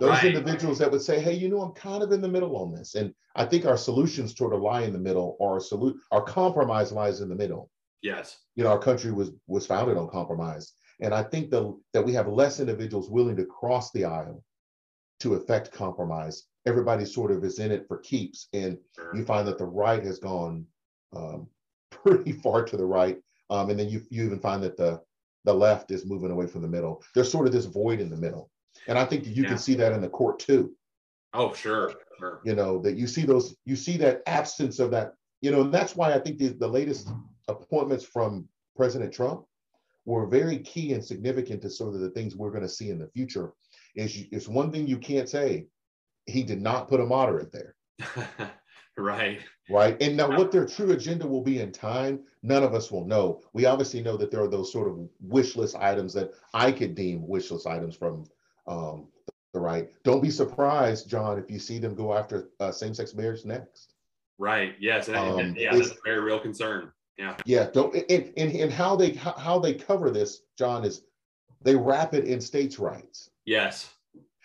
right. 0.00 0.24
individuals 0.24 0.78
that 0.78 0.90
would 0.90 1.02
say, 1.02 1.20
hey, 1.20 1.34
you 1.34 1.48
know, 1.48 1.60
I'm 1.60 1.72
kind 1.72 2.02
of 2.02 2.12
in 2.12 2.20
the 2.20 2.28
middle 2.28 2.56
on 2.56 2.72
this. 2.72 2.94
And 2.94 3.12
I 3.34 3.44
think 3.44 3.66
our 3.66 3.76
solutions 3.76 4.36
sort 4.36 4.52
of 4.52 4.60
lie 4.60 4.82
in 4.82 4.92
the 4.92 4.98
middle 4.98 5.36
or 5.40 5.54
our 5.54 5.60
salute 5.60 5.96
our 6.10 6.22
compromise 6.22 6.92
lies 6.92 7.20
in 7.20 7.28
the 7.28 7.34
middle. 7.34 7.70
Yes. 8.02 8.38
You 8.54 8.64
know, 8.64 8.70
our 8.70 8.78
country 8.78 9.12
was 9.12 9.30
was 9.46 9.66
founded 9.66 9.96
on 9.96 10.08
compromise. 10.08 10.72
And 11.00 11.14
I 11.14 11.22
think 11.22 11.50
the, 11.50 11.78
that 11.92 12.04
we 12.04 12.12
have 12.14 12.26
less 12.28 12.60
individuals 12.60 13.10
willing 13.10 13.36
to 13.36 13.44
cross 13.44 13.92
the 13.92 14.04
aisle 14.04 14.42
to 15.20 15.34
effect 15.34 15.72
compromise. 15.72 16.44
Everybody 16.66 17.04
sort 17.04 17.30
of 17.30 17.44
is 17.44 17.58
in 17.58 17.70
it 17.70 17.86
for 17.86 17.98
keeps, 17.98 18.48
and 18.52 18.78
Sure. 18.94 19.14
you 19.14 19.24
find 19.24 19.46
that 19.48 19.58
the 19.58 19.64
right 19.64 20.02
has 20.04 20.18
gone 20.18 20.66
um, 21.14 21.48
pretty 21.90 22.32
far 22.32 22.64
to 22.64 22.76
the 22.76 22.84
right, 22.84 23.18
um, 23.50 23.70
and 23.70 23.78
then 23.78 23.88
you 23.88 24.02
you 24.10 24.24
even 24.24 24.38
find 24.38 24.62
that 24.62 24.76
the 24.76 25.00
the 25.44 25.52
left 25.54 25.90
is 25.90 26.04
moving 26.04 26.30
away 26.30 26.46
from 26.46 26.62
the 26.62 26.68
middle. 26.68 27.02
There's 27.14 27.30
sort 27.30 27.46
of 27.46 27.52
this 27.52 27.64
void 27.64 28.00
in 28.00 28.10
the 28.10 28.16
middle, 28.16 28.50
and 28.86 28.98
I 28.98 29.04
think 29.04 29.24
that 29.24 29.30
you 29.30 29.42
Yeah. 29.44 29.50
can 29.50 29.58
see 29.58 29.74
that 29.76 29.92
in 29.92 30.00
the 30.00 30.08
court 30.08 30.38
too. 30.38 30.74
Oh, 31.34 31.52
sure. 31.52 31.92
Sure. 32.18 32.40
You 32.44 32.54
know 32.54 32.78
that 32.80 32.96
you 32.96 33.06
see 33.06 33.24
those 33.24 33.56
you 33.64 33.76
see 33.76 33.96
that 33.98 34.22
absence 34.26 34.78
of 34.78 34.90
that. 34.90 35.14
You 35.40 35.52
know, 35.52 35.60
and 35.60 35.72
that's 35.72 35.94
why 35.94 36.12
I 36.12 36.18
think 36.18 36.38
the, 36.38 36.48
the 36.48 36.66
latest 36.66 37.08
appointments 37.46 38.04
from 38.04 38.48
President 38.76 39.12
Trump 39.12 39.44
were 40.04 40.26
very 40.26 40.58
key 40.58 40.94
and 40.94 41.04
significant 41.04 41.62
to 41.62 41.70
sort 41.70 41.94
of 41.94 42.00
the 42.00 42.10
things 42.10 42.34
we're 42.34 42.50
going 42.50 42.62
to 42.62 42.68
see 42.68 42.90
in 42.90 42.98
the 42.98 43.06
future. 43.08 43.52
Is 43.94 44.24
it's 44.32 44.48
one 44.48 44.72
thing 44.72 44.86
you 44.86 44.98
can't 44.98 45.28
say. 45.28 45.66
He 46.26 46.42
did 46.42 46.60
not 46.60 46.88
put 46.88 47.00
a 47.00 47.06
moderate 47.06 47.52
there. 47.52 47.74
right. 48.98 49.40
right? 49.70 49.96
And 50.02 50.16
now, 50.16 50.28
what 50.36 50.52
their 50.52 50.66
true 50.66 50.92
agenda 50.92 51.26
will 51.26 51.42
be 51.42 51.60
in 51.60 51.72
time, 51.72 52.20
none 52.42 52.62
of 52.62 52.74
us 52.74 52.90
will 52.90 53.04
know. 53.04 53.40
We 53.52 53.66
obviously 53.66 54.02
know 54.02 54.16
that 54.16 54.30
there 54.30 54.42
are 54.42 54.48
those 54.48 54.72
sort 54.72 54.88
of 54.88 54.98
wish 55.20 55.56
list 55.56 55.76
items 55.76 56.12
that 56.14 56.32
I 56.54 56.72
could 56.72 56.94
deem 56.94 57.26
wish 57.26 57.50
list 57.50 57.66
items 57.66 57.96
from 57.96 58.24
um, 58.66 59.08
the 59.52 59.60
right. 59.60 59.88
Don't 60.04 60.22
be 60.22 60.30
surprised, 60.30 61.08
John, 61.08 61.38
if 61.38 61.50
you 61.50 61.58
see 61.58 61.78
them 61.78 61.94
go 61.94 62.12
after 62.16 62.50
uh, 62.60 62.72
same 62.72 62.94
sex 62.94 63.14
marriage 63.14 63.44
next. 63.44 63.94
Right. 64.38 64.74
Yes. 64.78 65.08
And- 65.08 65.16
Um, 65.16 65.54
yeah, 65.56 65.74
that's 65.74 65.90
a 65.90 65.96
very 66.04 66.20
real 66.20 66.38
concern. 66.38 66.92
Yeah. 67.16 67.36
Yeah, 67.44 67.68
don't. 67.72 67.94
And, 67.94 68.32
and, 68.36 68.52
and 68.52 68.72
how 68.72 68.94
they 68.94 69.10
how, 69.10 69.32
how 69.32 69.58
they 69.58 69.74
cover 69.74 70.10
this, 70.10 70.42
John, 70.56 70.84
is 70.84 71.02
they 71.62 71.74
wrap 71.74 72.14
it 72.14 72.24
in 72.24 72.40
states' 72.40 72.78
rights. 72.78 73.30
Yes. 73.44 73.90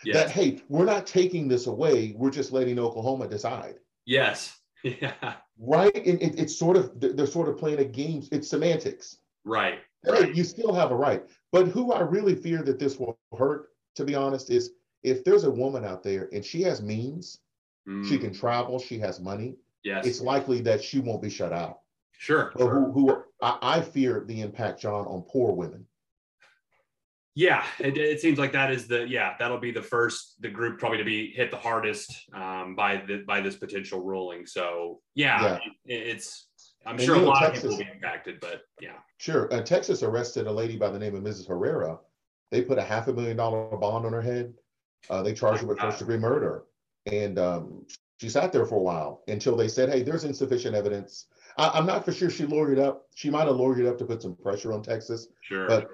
That 0.05 0.31
hey, 0.31 0.62
we're 0.67 0.86
not 0.86 1.05
taking 1.07 1.48
this 1.48 1.67
away. 1.67 2.13
We're 2.17 2.31
just 2.31 2.51
letting 2.51 2.79
Oklahoma 2.79 3.27
decide. 3.27 3.75
Yes. 4.05 4.60
Yeah. 4.83 5.36
Right? 5.57 5.95
And 5.95 6.22
it, 6.22 6.38
it's 6.38 6.57
sort 6.60 6.75
of 6.75 6.91
they're 7.00 7.25
sort 7.25 7.48
of 7.48 7.57
playing 7.57 7.79
a 7.79 7.86
game. 7.86 8.27
It's 8.33 8.50
semantics. 8.50 9.19
Right. 9.45 9.79
Right. 10.05 10.36
you 10.36 10.43
still 10.43 10.74
have 10.74 10.91
a 10.91 10.95
right. 10.95 11.24
But 11.53 11.69
who 11.69 11.93
I 11.93 12.01
really 12.01 12.36
fear 12.36 12.63
that 12.63 12.79
this 12.79 13.00
will 13.00 13.17
hurt, 13.38 13.69
to 13.95 14.03
be 14.03 14.13
honest, 14.13 14.50
is 14.50 14.72
if 15.03 15.24
there's 15.24 15.45
a 15.45 15.50
woman 15.51 15.86
out 15.86 16.03
there 16.03 16.27
and 16.33 16.43
she 16.43 16.62
has 16.63 16.81
means, 16.81 17.39
she 17.86 18.17
Mm, 18.17 18.19
can 18.22 18.33
travel, 18.33 18.77
she 18.77 19.00
has 19.00 19.22
money, 19.22 19.55
Yes. 19.86 20.05
it's 20.05 20.19
likely 20.19 20.60
that 20.62 20.83
she 20.83 21.00
won't 21.00 21.22
be 21.22 21.29
shut 21.29 21.53
out. 21.53 21.79
Sure. 22.17 22.51
But 22.53 22.67
who, 22.67 22.91
who 22.91 23.24
I, 23.41 23.57
I 23.62 23.81
fear 23.81 24.25
the 24.27 24.41
impact, 24.41 24.81
John, 24.81 25.05
on 25.05 25.22
poor 25.22 25.53
women. 25.53 25.86
Yeah, 27.36 27.63
it, 27.80 27.98
it 27.98 28.22
seems 28.22 28.38
like 28.38 28.52
that 28.52 28.72
is 28.72 28.88
the 28.88 29.08
yeah 29.08 29.34
that'll 29.40 29.58
be 29.58 29.72
the 29.72 29.82
first 29.82 30.36
the 30.42 30.50
group 30.50 30.80
probably 30.80 31.00
to 31.00 31.04
be 31.04 31.32
hit 31.32 31.50
the 31.50 31.58
hardest 31.58 32.13
um, 32.34 32.75
by 32.75 32.98
the 33.08 33.24
by 33.28 33.42
this 33.42 33.56
potential 33.56 34.02
ruling. 34.04 34.46
So 34.46 35.00
yeah, 35.16 35.58
it, 35.86 35.94
it's 35.94 36.48
I'm 36.86 36.96
And 36.96 37.04
sure 37.04 37.16
a 37.16 37.20
lot 37.20 37.44
of 37.46 37.54
people 37.54 37.70
will 37.70 37.78
be 37.78 37.90
impacted, 37.92 38.40
but 38.40 38.62
yeah, 38.82 38.98
Sure. 39.24 39.52
Uh, 39.54 39.62
Texas 39.62 40.04
arrested 40.04 40.48
a 40.48 40.52
lady 40.52 40.75
by 40.75 40.90
the 40.90 41.00
name 41.00 41.16
of 41.16 41.24
Mrs. 41.24 41.48
Herrera. 41.48 41.98
They 42.52 42.62
put 42.62 42.78
a 42.78 42.84
half 42.84 43.08
a 43.08 43.13
million 43.13 43.38
dollar 43.38 43.78
bond 43.78 44.06
on 44.06 44.12
her 44.12 44.22
head. 44.22 44.54
Uh, 45.10 45.24
they 45.24 45.34
charged 45.34 45.62
her 45.62 45.68
with 45.68 45.80
first 45.80 46.00
degree 46.00 46.18
murder. 46.18 46.66
And 47.06 47.40
um, 47.40 47.86
she 48.20 48.28
sat 48.28 48.52
there 48.52 48.66
for 48.66 48.75
a 48.75 48.82
while 48.82 49.24
until 49.30 49.56
they 49.56 49.70
said, 49.70 49.88
hey, 49.88 50.04
there's 50.04 50.25
insufficient 50.25 50.75
evidence. 50.75 51.28
I, 51.58 51.70
I'm 51.70 51.86
not 51.86 52.04
for 52.04 52.12
sure 52.12 52.30
she 52.30 52.44
lawyered 52.44 52.80
up. 52.80 53.08
She 53.16 53.30
might 53.30 53.48
have 53.48 53.56
lawyered 53.56 53.88
up 53.88 53.98
to 54.00 54.06
put 54.06 54.22
some 54.22 54.36
pressure 54.36 54.74
on 54.74 54.84
Texas. 54.84 55.28
sure. 55.42 55.68
But- 55.68 55.88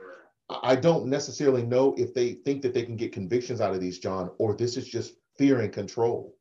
I 0.50 0.76
don't 0.76 1.06
necessarily 1.08 1.64
know 1.64 1.94
if 1.98 2.14
they 2.14 2.34
think 2.34 2.62
that 2.64 2.74
they 2.74 2.84
can 2.84 2.96
get 2.96 3.12
convictions 3.12 3.62
out 3.62 3.74
of 3.74 3.80
these, 3.82 4.00
John, 4.00 4.32
or 4.40 4.56
this 4.56 4.78
is 4.78 4.88
just 4.88 5.14
fear 5.38 5.60
and 5.62 5.72
control. 5.72 6.36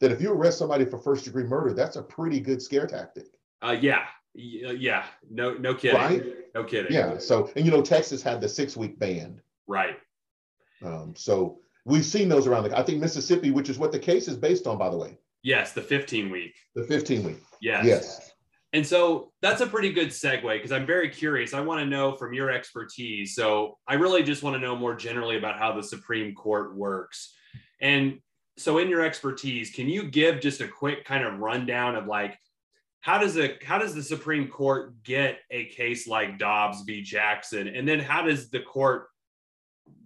That 0.00 0.10
if 0.10 0.20
you 0.20 0.32
arrest 0.32 0.58
somebody 0.58 0.84
for 0.84 0.98
first 0.98 1.24
degree 1.24 1.44
murder, 1.44 1.72
that's 1.72 1.96
a 1.96 2.02
pretty 2.02 2.40
good 2.40 2.60
scare 2.60 2.86
tactic. 2.86 3.26
uh, 3.62 3.76
yeah, 3.80 4.06
Y- 4.36 4.74
yeah, 4.78 5.04
no, 5.30 5.54
no 5.54 5.74
kidding, 5.74 5.96
Right? 6.00 6.24
no 6.56 6.64
kidding. 6.64 6.92
Yeah. 6.92 7.18
So, 7.18 7.50
and 7.54 7.64
you 7.64 7.70
know, 7.70 7.82
Texas 7.82 8.20
had 8.22 8.40
the 8.40 8.48
six 8.48 8.76
week 8.76 8.98
ban. 8.98 9.40
right. 9.68 9.96
Um, 10.82 11.14
so 11.16 11.60
we've 11.84 12.04
seen 12.04 12.28
those 12.28 12.46
around 12.48 12.64
the, 12.64 12.76
I 12.78 12.82
think 12.82 13.00
Mississippi, 13.00 13.50
which 13.52 13.70
is 13.70 13.78
what 13.78 13.92
the 13.92 13.98
case 13.98 14.26
is 14.28 14.36
based 14.36 14.66
on, 14.66 14.76
by 14.76 14.90
the 14.90 14.96
way, 14.98 15.16
Yes, 15.42 15.72
the 15.72 15.80
15 15.82 16.30
week. 16.30 16.54
the 16.74 16.82
15 16.84 17.22
week. 17.24 17.36
Yes. 17.62 17.84
Yes. 17.86 18.32
And 18.74 18.84
so 18.84 19.30
that's 19.40 19.60
a 19.60 19.68
pretty 19.68 19.92
good 19.92 20.08
segue 20.08 20.42
because 20.42 20.72
I'm 20.72 20.84
very 20.84 21.08
curious. 21.08 21.54
I 21.54 21.60
want 21.60 21.78
to 21.80 21.86
know 21.86 22.16
from 22.16 22.34
your 22.34 22.50
expertise. 22.50 23.36
So 23.36 23.78
I 23.86 23.94
really 23.94 24.24
just 24.24 24.42
want 24.42 24.56
to 24.56 24.60
know 24.60 24.74
more 24.74 24.96
generally 24.96 25.38
about 25.38 25.60
how 25.60 25.72
the 25.72 25.82
Supreme 25.82 26.34
Court 26.34 26.76
works. 26.76 27.32
And 27.80 28.18
so 28.58 28.78
in 28.78 28.88
your 28.88 29.04
expertise, 29.04 29.70
can 29.70 29.88
you 29.88 30.02
give 30.10 30.40
just 30.40 30.60
a 30.60 30.66
quick 30.66 31.04
kind 31.04 31.24
of 31.24 31.38
rundown 31.38 31.94
of 31.94 32.06
like 32.06 32.36
how 33.00 33.16
does 33.18 33.36
it 33.36 33.62
how 33.62 33.78
does 33.78 33.94
the 33.94 34.02
Supreme 34.02 34.48
Court 34.48 35.00
get 35.04 35.38
a 35.52 35.66
case 35.66 36.08
like 36.08 36.40
Dobbs 36.40 36.82
v. 36.82 37.00
Jackson? 37.00 37.68
And 37.68 37.86
then 37.86 38.00
how 38.00 38.22
does 38.22 38.50
the 38.50 38.60
court 38.60 39.06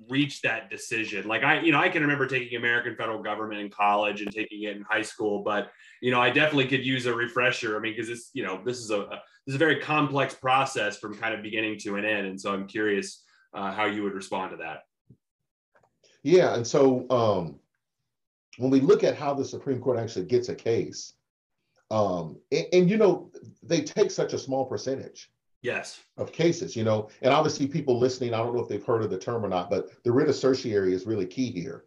reach 0.09 0.43
that 0.43 0.71
decision? 0.71 1.27
Like 1.29 1.43
I, 1.43 1.61
you 1.61 1.73
know, 1.73 1.81
I 1.81 1.89
can 1.89 2.03
remember 2.03 2.27
taking 2.27 2.57
American 2.57 2.97
federal 2.97 3.23
government 3.23 3.61
in 3.61 3.71
college 3.71 4.23
and 4.23 4.33
taking 4.33 4.63
it 4.65 4.77
in 4.77 4.83
high 4.83 5.03
school, 5.03 5.43
but 5.43 5.71
you 6.01 6.11
know, 6.11 6.21
I 6.21 6.31
definitely 6.31 6.69
could 6.69 6.85
use 6.85 7.07
a 7.07 7.15
refresher. 7.15 7.77
I 7.77 7.81
mean, 7.81 7.95
because 7.95 8.09
it's, 8.09 8.31
you 8.33 8.45
know, 8.45 8.61
this 8.65 8.79
is 8.79 8.91
a, 8.91 9.01
a 9.01 9.23
this 9.47 9.55
is 9.55 9.55
a 9.55 9.59
very 9.59 9.81
complex 9.81 10.35
process 10.35 10.99
from 10.99 11.17
kind 11.17 11.35
of 11.35 11.43
beginning 11.43 11.79
to 11.81 11.97
an 11.97 12.05
end, 12.05 12.27
and 12.27 12.41
so 12.41 12.53
I'm 12.53 12.67
curious 12.67 13.25
uh, 13.55 13.73
how 13.73 13.87
you 13.87 14.03
would 14.03 14.15
respond 14.15 14.51
to 14.51 14.57
that. 14.59 14.83
Yeah. 16.23 16.55
And 16.55 16.67
so 16.67 17.07
um, 17.11 17.59
when 18.59 18.71
we 18.71 18.81
look 18.81 19.05
at 19.05 19.17
how 19.17 19.35
the 19.35 19.45
Supreme 19.45 19.81
Court 19.81 19.99
actually 19.99 20.27
gets 20.27 20.49
a 20.49 20.55
case, 20.55 21.15
um, 21.91 22.37
and, 22.53 22.67
and 22.73 22.91
you 22.91 22.97
know, 22.97 23.31
they 23.63 23.81
take 23.81 24.11
such 24.11 24.33
a 24.33 24.39
small 24.39 24.67
percentage. 24.67 25.31
Yes. 25.63 26.01
of 26.17 26.33
cases, 26.33 26.77
you 26.77 26.85
know, 26.85 27.09
and 27.23 27.33
obviously 27.33 27.67
people 27.67 27.99
listening, 27.99 28.33
I 28.33 28.39
don't 28.39 28.55
know 28.55 28.63
if 28.63 28.69
they've 28.69 28.85
heard 28.85 29.03
of 29.03 29.11
the 29.11 29.19
term 29.19 29.45
or 29.45 29.49
not, 29.49 29.71
but 29.71 30.03
the 30.05 30.13
writ 30.13 30.29
of 30.29 30.37
certiorari 30.37 30.95
is 30.95 31.07
really 31.07 31.27
key 31.27 31.51
here. 31.51 31.85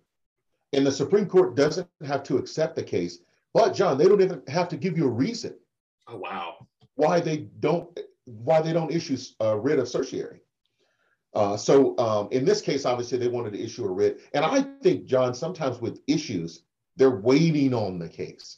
And 0.74 0.86
the 0.86 0.92
Supreme 0.92 1.26
Court 1.26 1.56
doesn't 1.56 1.88
have 2.06 2.24
to 2.24 2.38
accept 2.38 2.76
the 2.76 2.84
case, 2.84 3.20
but 3.54 3.74
John, 3.74 3.98
they 3.98 4.06
don't 4.08 4.22
even 4.22 4.42
have 4.48 4.70
to 4.70 4.78
give 4.78 4.98
you 4.98 5.06
a 5.06 5.12
reason 5.12 5.56
Oh 6.08 6.18
wow. 6.18 6.68
why 6.96 7.20
they 7.20 7.50
don't 7.60 7.98
why 8.26 8.62
they 8.62 8.74
don't 8.74 8.92
issue 8.92 9.18
a 9.40 9.58
writ 9.58 9.80
of 9.80 9.88
certiorari. 9.88 10.42
Uh, 11.34 11.56
so 11.56 11.98
um, 11.98 12.28
in 12.32 12.44
this 12.46 12.62
case, 12.62 12.86
obviously 12.86 13.18
they 13.18 13.28
wanted 13.28 13.54
to 13.54 13.64
issue 13.64 13.86
a 13.86 13.92
writ, 13.92 14.22
and 14.34 14.44
I 14.44 14.62
think 14.82 15.06
John, 15.06 15.34
sometimes 15.34 15.80
with 15.80 16.02
issues, 16.08 16.64
they're 16.98 17.10
waiting 17.10 17.74
on 17.74 18.00
the 18.00 18.10
case. 18.10 18.58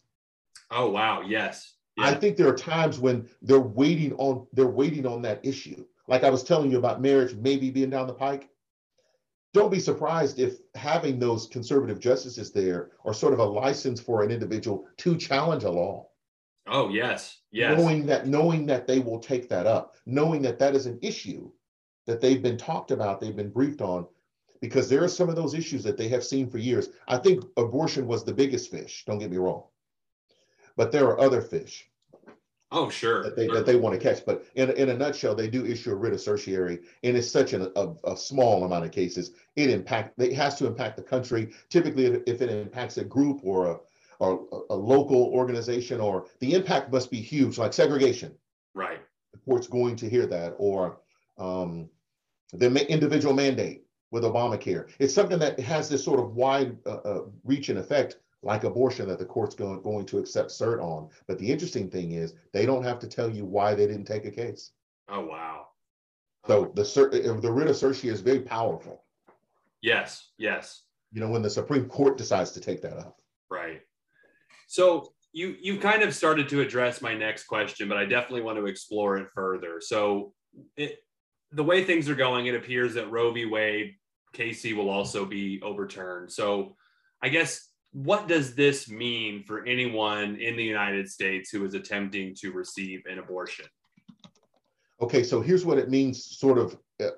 Oh 0.71 0.89
wow. 0.89 1.21
Yes. 1.21 1.73
I 1.97 2.13
think 2.15 2.37
there 2.37 2.47
are 2.47 2.55
times 2.55 2.99
when 2.99 3.29
they're 3.41 3.59
waiting 3.59 4.13
on 4.13 4.47
they're 4.53 4.67
waiting 4.67 5.05
on 5.05 5.21
that 5.23 5.45
issue. 5.45 5.85
Like 6.07 6.23
I 6.23 6.29
was 6.29 6.43
telling 6.43 6.71
you 6.71 6.77
about 6.77 7.01
marriage 7.01 7.35
maybe 7.35 7.69
being 7.69 7.89
down 7.89 8.07
the 8.07 8.13
pike. 8.13 8.49
Don't 9.53 9.71
be 9.71 9.79
surprised 9.79 10.39
if 10.39 10.57
having 10.73 11.19
those 11.19 11.47
conservative 11.47 11.99
justices 11.99 12.51
there 12.51 12.91
are 13.05 13.13
sort 13.13 13.33
of 13.33 13.39
a 13.39 13.45
license 13.45 14.01
for 14.01 14.23
an 14.23 14.31
individual 14.31 14.87
to 14.97 15.15
challenge 15.15 15.63
a 15.63 15.69
law. 15.69 16.07
Oh 16.67 16.89
yes. 16.89 17.41
Yes. 17.51 17.77
Knowing 17.77 18.05
that 18.07 18.27
knowing 18.27 18.65
that 18.65 18.87
they 18.87 18.99
will 18.99 19.19
take 19.19 19.49
that 19.49 19.67
up, 19.67 19.95
knowing 20.05 20.41
that 20.41 20.59
that 20.59 20.75
is 20.75 20.87
an 20.87 20.97
issue 21.01 21.51
that 22.07 22.19
they've 22.19 22.41
been 22.41 22.57
talked 22.57 22.91
about, 22.91 23.21
they've 23.21 23.35
been 23.35 23.51
briefed 23.51 23.81
on, 23.81 24.07
because 24.61 24.89
there 24.89 25.03
are 25.03 25.09
some 25.09 25.29
of 25.29 25.35
those 25.35 25.53
issues 25.53 25.83
that 25.83 25.97
they 25.97 26.07
have 26.07 26.23
seen 26.23 26.49
for 26.49 26.57
years. 26.57 26.89
I 27.07 27.17
think 27.17 27.43
abortion 27.57 28.07
was 28.07 28.23
the 28.23 28.33
biggest 28.33 28.71
fish. 28.71 29.03
Don't 29.05 29.19
get 29.19 29.29
me 29.31 29.37
wrong, 29.37 29.63
but 30.75 30.91
there 30.91 31.05
are 31.05 31.19
other 31.19 31.41
fish 31.41 31.89
Oh 32.73 32.89
sure. 32.89 33.21
that 33.21 33.35
they 33.35 33.47
that 33.47 33.67
they 33.67 33.75
want 33.75 33.93
to 33.93 34.01
catch. 34.01 34.25
But 34.25 34.45
in 34.55 34.71
in 34.71 34.89
a 34.89 34.97
nutshell, 34.97 35.35
they 35.35 35.47
do 35.47 35.63
issue 35.63 35.91
a 35.91 35.95
writ 35.95 36.13
of 36.13 36.19
certiorari, 36.19 36.79
and 37.03 37.15
it's 37.15 37.29
such 37.29 37.53
an, 37.53 37.71
a 37.75 37.93
a 38.03 38.17
small 38.17 38.63
amount 38.63 38.85
of 38.85 38.91
cases. 38.91 39.31
It 39.55 39.69
impact 39.69 40.19
it 40.19 40.33
has 40.33 40.55
to 40.55 40.65
impact 40.65 40.97
the 40.97 41.03
country. 41.03 41.53
Typically, 41.69 42.05
if 42.05 42.41
it 42.41 42.49
impacts 42.49 42.97
a 42.97 43.03
group 43.03 43.41
or 43.43 43.67
a 43.67 43.79
or 44.17 44.47
a, 44.51 44.73
a 44.73 44.75
local 44.75 45.25
organization, 45.25 46.01
or 46.01 46.25
the 46.39 46.55
impact 46.55 46.91
must 46.91 47.11
be 47.11 47.21
huge, 47.21 47.59
like 47.59 47.73
segregation. 47.73 48.33
Right. 48.73 49.01
The 49.33 49.39
court's 49.39 49.67
going 49.67 49.95
to 49.97 50.09
hear 50.09 50.25
that, 50.27 50.55
or 50.57 50.97
um, 51.37 51.89
the 52.53 52.71
ma- 52.71 52.79
individual 52.81 53.35
mandate 53.35 53.85
with 54.09 54.23
Obamacare. 54.23 54.89
It's 54.97 55.13
something 55.13 55.39
that 55.39 55.59
has 55.59 55.89
this 55.89 56.03
sort 56.03 56.19
of 56.19 56.35
wide 56.35 56.77
uh, 56.87 57.01
uh, 57.05 57.21
reach 57.43 57.69
and 57.69 57.77
effect, 57.77 58.17
like 58.43 58.63
abortion, 58.63 59.07
that 59.07 59.19
the 59.19 59.25
court's 59.25 59.55
going, 59.55 59.81
going 59.81 60.05
to 60.07 60.19
accept 60.19 60.49
cert 60.49 60.81
on. 60.81 61.09
But 61.27 61.39
the 61.39 61.51
interesting 61.51 61.89
thing 61.89 62.11
is, 62.11 62.33
they 62.51 62.65
don't 62.65 62.83
have 62.83 62.99
to 62.99 63.07
tell 63.07 63.29
you 63.29 63.45
why 63.45 63.73
they 63.73 63.87
didn't 63.87 64.05
take 64.05 64.25
a 64.25 64.31
case. 64.31 64.71
Oh 65.09 65.25
wow. 65.25 65.67
So 66.47 66.71
the 66.75 66.81
cert, 66.81 67.13
uh, 67.13 67.39
the 67.39 67.51
writ 67.51 67.69
of 67.69 67.75
certiorari 67.75 68.13
is 68.13 68.21
very 68.21 68.41
powerful. 68.41 69.03
Yes. 69.81 70.31
Yes. 70.37 70.83
You 71.11 71.21
know, 71.21 71.29
when 71.29 71.41
the 71.41 71.49
Supreme 71.49 71.85
Court 71.85 72.17
decides 72.17 72.51
to 72.51 72.59
take 72.59 72.81
that 72.81 72.97
up. 72.97 73.17
Right. 73.49 73.81
So 74.67 75.13
you 75.31 75.55
you 75.61 75.79
kind 75.79 76.03
of 76.03 76.13
started 76.13 76.49
to 76.49 76.61
address 76.61 77.01
my 77.01 77.13
next 77.13 77.45
question, 77.45 77.87
but 77.87 77.97
I 77.97 78.05
definitely 78.05 78.41
want 78.41 78.57
to 78.57 78.65
explore 78.65 79.17
it 79.17 79.29
further. 79.33 79.79
So 79.81 80.33
it, 80.77 80.99
the 81.51 81.63
way 81.63 81.83
things 81.83 82.09
are 82.09 82.15
going, 82.15 82.47
it 82.47 82.55
appears 82.55 82.93
that 82.95 83.11
Roe 83.11 83.31
v. 83.31 83.45
Wade, 83.45 83.95
Casey 84.33 84.73
will 84.73 84.89
also 84.89 85.25
be 85.25 85.61
overturned. 85.61 86.31
So 86.31 86.75
I 87.21 87.29
guess 87.29 87.69
what 87.93 88.27
does 88.27 88.55
this 88.55 88.89
mean 88.89 89.43
for 89.43 89.65
anyone 89.65 90.35
in 90.35 90.57
the 90.57 90.63
United 90.63 91.09
States 91.09 91.51
who 91.51 91.63
is 91.63 91.75
attempting 91.75 92.35
to 92.35 92.51
receive 92.51 93.03
an 93.05 93.19
abortion? 93.19 93.65
Okay, 94.99 95.23
so 95.23 95.41
here's 95.41 95.65
what 95.65 95.77
it 95.77 95.89
means 95.89 96.37
sort 96.37 96.57
of. 96.57 96.77
Uh, 97.01 97.09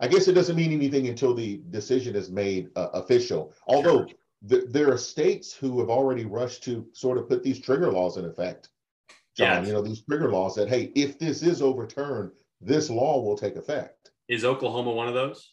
I 0.00 0.08
guess 0.08 0.28
it 0.28 0.34
doesn't 0.34 0.56
mean 0.56 0.72
anything 0.72 1.08
until 1.08 1.34
the 1.34 1.62
decision 1.70 2.16
is 2.16 2.30
made 2.30 2.68
uh, 2.76 2.88
official. 2.92 3.54
Although 3.66 4.06
sure. 4.06 4.16
th- 4.48 4.64
there 4.68 4.92
are 4.92 4.98
states 4.98 5.54
who 5.54 5.80
have 5.80 5.88
already 5.88 6.24
rushed 6.24 6.64
to 6.64 6.86
sort 6.92 7.18
of 7.18 7.28
put 7.28 7.42
these 7.42 7.60
trigger 7.60 7.90
laws 7.90 8.16
in 8.16 8.24
effect. 8.26 8.68
John, 9.36 9.58
yes. 9.58 9.66
you 9.66 9.72
know, 9.72 9.82
these 9.82 10.02
trigger 10.02 10.30
laws 10.30 10.54
that, 10.56 10.68
hey, 10.68 10.92
if 10.94 11.18
this 11.18 11.42
is 11.42 11.62
overturned, 11.62 12.32
this 12.60 12.90
law 12.90 13.22
will 13.22 13.38
take 13.38 13.56
effect. 13.56 14.10
Is 14.28 14.44
Oklahoma 14.44 14.92
one 14.92 15.08
of 15.08 15.14
those? 15.14 15.52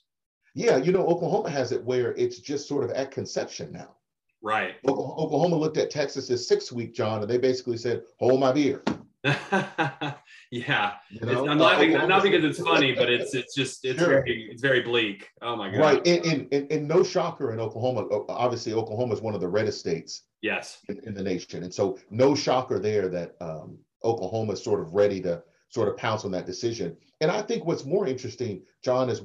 Yeah, 0.56 0.78
you 0.78 0.92
know, 0.92 1.06
Oklahoma 1.06 1.50
has 1.50 1.72
it 1.72 1.84
where 1.84 2.14
it's 2.16 2.40
just 2.40 2.68
sort 2.68 2.84
of 2.84 2.92
at 2.92 3.12
conception 3.12 3.72
now. 3.72 3.97
Right. 4.42 4.76
Oklahoma 4.88 5.56
looked 5.56 5.78
at 5.78 5.90
Texas's 5.90 6.48
six 6.48 6.72
week, 6.72 6.94
John, 6.94 7.22
and 7.22 7.30
they 7.30 7.38
basically 7.38 7.78
said, 7.78 8.04
hold 8.20 8.40
my 8.40 8.52
beer. 8.52 8.84
yeah, 10.52 10.94
you 11.10 11.26
know? 11.26 11.48
I'm 11.48 11.58
laughing 11.58 11.96
uh, 11.96 12.06
not 12.06 12.24
because 12.24 12.44
it's 12.44 12.60
funny, 12.60 12.94
but 12.94 13.10
it's 13.10 13.34
it's 13.34 13.54
just 13.54 13.84
it's 13.84 14.00
sure. 14.00 14.08
very 14.08 14.48
it's 14.50 14.62
very 14.62 14.82
bleak. 14.82 15.30
Oh 15.42 15.56
my 15.56 15.70
god! 15.70 15.80
Right, 15.80 16.08
and, 16.08 16.48
and, 16.54 16.72
and, 16.72 16.88
no 16.88 17.04
shocker 17.04 17.52
in 17.52 17.60
Oklahoma. 17.60 18.08
Obviously, 18.30 18.74
Oklahoma 18.74 19.16
is 19.16 19.22
one 19.22 19.34
of 19.34 19.42
the 19.42 19.48
reddest 19.48 19.80
states. 19.80 20.24
Yes, 20.42 20.78
in, 20.88 21.00
in 21.04 21.14
the 21.14 21.24
nation, 21.24 21.64
and 21.64 21.74
so 21.74 21.98
no 22.10 22.36
shocker 22.36 22.80
there 22.80 23.10
that 23.10 23.36
um, 23.42 23.78
Oklahoma 24.04 24.54
is 24.54 24.64
sort 24.64 24.80
of 24.80 24.94
ready 24.94 25.20
to 25.22 25.44
sort 25.70 25.90
of 25.90 25.98
pounce 25.98 26.24
on 26.24 26.32
that 26.32 26.46
decision. 26.46 26.96
And 27.20 27.32
I 27.32 27.42
think 27.42 27.66
what's 27.66 27.86
more 27.86 28.08
interesting, 28.08 28.62
John, 28.84 29.10
is 29.10 29.22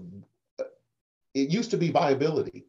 uh, 0.59 0.65
it 1.35 1.51
used 1.51 1.71
to 1.73 1.77
be 1.77 1.91
viability. 1.91 2.65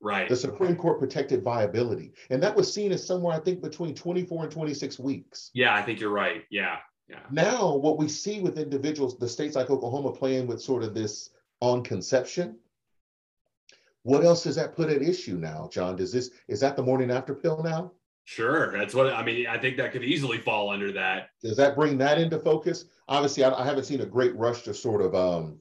Right. 0.00 0.28
The 0.28 0.36
Supreme 0.36 0.76
Court 0.76 0.98
protected 0.98 1.42
viability. 1.42 2.12
And 2.30 2.42
that 2.42 2.54
was 2.54 2.72
seen 2.72 2.92
as 2.92 3.04
somewhere, 3.04 3.34
I 3.34 3.40
think, 3.40 3.62
between 3.62 3.94
24 3.94 4.44
and 4.44 4.52
26 4.52 4.98
weeks. 4.98 5.50
Yeah, 5.54 5.74
I 5.74 5.82
think 5.82 6.00
you're 6.00 6.10
right. 6.10 6.44
Yeah. 6.50 6.78
Yeah. 7.08 7.20
Now, 7.30 7.74
what 7.76 7.98
we 7.98 8.08
see 8.08 8.40
with 8.40 8.58
individuals, 8.58 9.16
the 9.16 9.28
states 9.28 9.56
like 9.56 9.70
Oklahoma 9.70 10.12
playing 10.12 10.46
with 10.46 10.60
sort 10.60 10.82
of 10.82 10.92
this 10.92 11.30
on 11.60 11.82
conception, 11.82 12.56
what 14.02 14.24
else 14.24 14.44
does 14.44 14.56
that 14.56 14.76
put 14.76 14.90
at 14.90 15.02
issue 15.02 15.36
now, 15.36 15.68
John? 15.72 15.96
Does 15.96 16.12
this 16.12 16.30
is 16.48 16.60
that 16.60 16.76
the 16.76 16.82
morning 16.82 17.10
after 17.10 17.34
pill 17.34 17.62
now? 17.62 17.92
Sure, 18.24 18.72
that's 18.72 18.94
what 18.94 19.12
I 19.12 19.24
mean. 19.24 19.46
I 19.46 19.58
think 19.58 19.76
that 19.76 19.92
could 19.92 20.04
easily 20.04 20.38
fall 20.38 20.70
under 20.70 20.92
that. 20.92 21.30
Does 21.42 21.56
that 21.56 21.76
bring 21.76 21.98
that 21.98 22.18
into 22.18 22.38
focus? 22.38 22.86
Obviously, 23.08 23.44
I, 23.44 23.52
I 23.52 23.64
haven't 23.64 23.84
seen 23.84 24.00
a 24.00 24.06
great 24.06 24.34
rush 24.36 24.62
to 24.62 24.74
sort 24.74 25.00
of 25.00 25.14
um, 25.14 25.58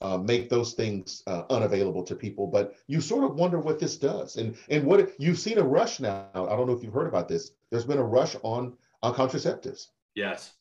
uh, 0.00 0.18
make 0.18 0.48
those 0.48 0.74
things 0.74 1.22
uh, 1.26 1.42
unavailable 1.50 2.02
to 2.04 2.14
people. 2.14 2.46
But 2.46 2.74
you 2.86 3.00
sort 3.00 3.24
of 3.24 3.36
wonder 3.36 3.58
what 3.58 3.78
this 3.78 3.96
does, 3.96 4.36
and 4.36 4.56
and 4.68 4.84
what 4.84 5.10
you've 5.18 5.38
seen 5.38 5.58
a 5.58 5.62
rush 5.62 6.00
now. 6.00 6.28
I 6.34 6.56
don't 6.56 6.66
know 6.66 6.76
if 6.76 6.82
you've 6.82 6.92
heard 6.92 7.08
about 7.08 7.28
this. 7.28 7.52
There's 7.70 7.86
been 7.86 7.98
a 7.98 8.04
rush 8.04 8.36
on 8.42 8.74
on 9.02 9.14
contraceptives. 9.14 9.88
Yes. 10.14 10.52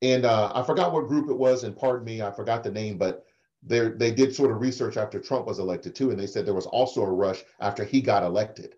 And 0.00 0.24
uh, 0.24 0.52
I 0.54 0.62
forgot 0.62 0.92
what 0.92 1.08
group 1.08 1.28
it 1.28 1.36
was, 1.36 1.64
and 1.64 1.76
pardon 1.76 2.04
me, 2.04 2.22
I 2.22 2.30
forgot 2.30 2.62
the 2.62 2.70
name, 2.70 2.98
but 2.98 3.24
they 3.62 3.88
they 3.88 4.12
did 4.12 4.34
sort 4.34 4.52
of 4.52 4.60
research 4.60 4.96
after 4.96 5.18
Trump 5.18 5.46
was 5.46 5.58
elected 5.58 5.94
too, 5.94 6.10
and 6.10 6.18
they 6.18 6.26
said 6.26 6.46
there 6.46 6.54
was 6.54 6.66
also 6.66 7.02
a 7.02 7.10
rush 7.10 7.42
after 7.60 7.84
he 7.84 8.00
got 8.00 8.22
elected 8.22 8.74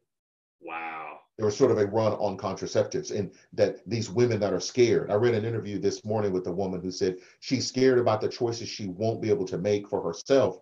there 0.62 0.99
was 1.46 1.56
sort 1.56 1.70
of 1.70 1.78
a 1.78 1.86
run 1.86 2.12
on 2.14 2.36
contraceptives 2.36 3.16
and 3.16 3.32
that 3.52 3.88
these 3.88 4.10
women 4.10 4.40
that 4.40 4.52
are 4.52 4.60
scared. 4.60 5.10
I 5.10 5.14
read 5.14 5.34
an 5.34 5.44
interview 5.44 5.78
this 5.78 6.04
morning 6.04 6.32
with 6.32 6.46
a 6.46 6.52
woman 6.52 6.80
who 6.80 6.90
said 6.90 7.16
she's 7.40 7.68
scared 7.68 7.98
about 7.98 8.20
the 8.20 8.28
choices 8.28 8.68
she 8.68 8.86
won't 8.86 9.22
be 9.22 9.30
able 9.30 9.46
to 9.46 9.58
make 9.58 9.88
for 9.88 10.02
herself. 10.02 10.58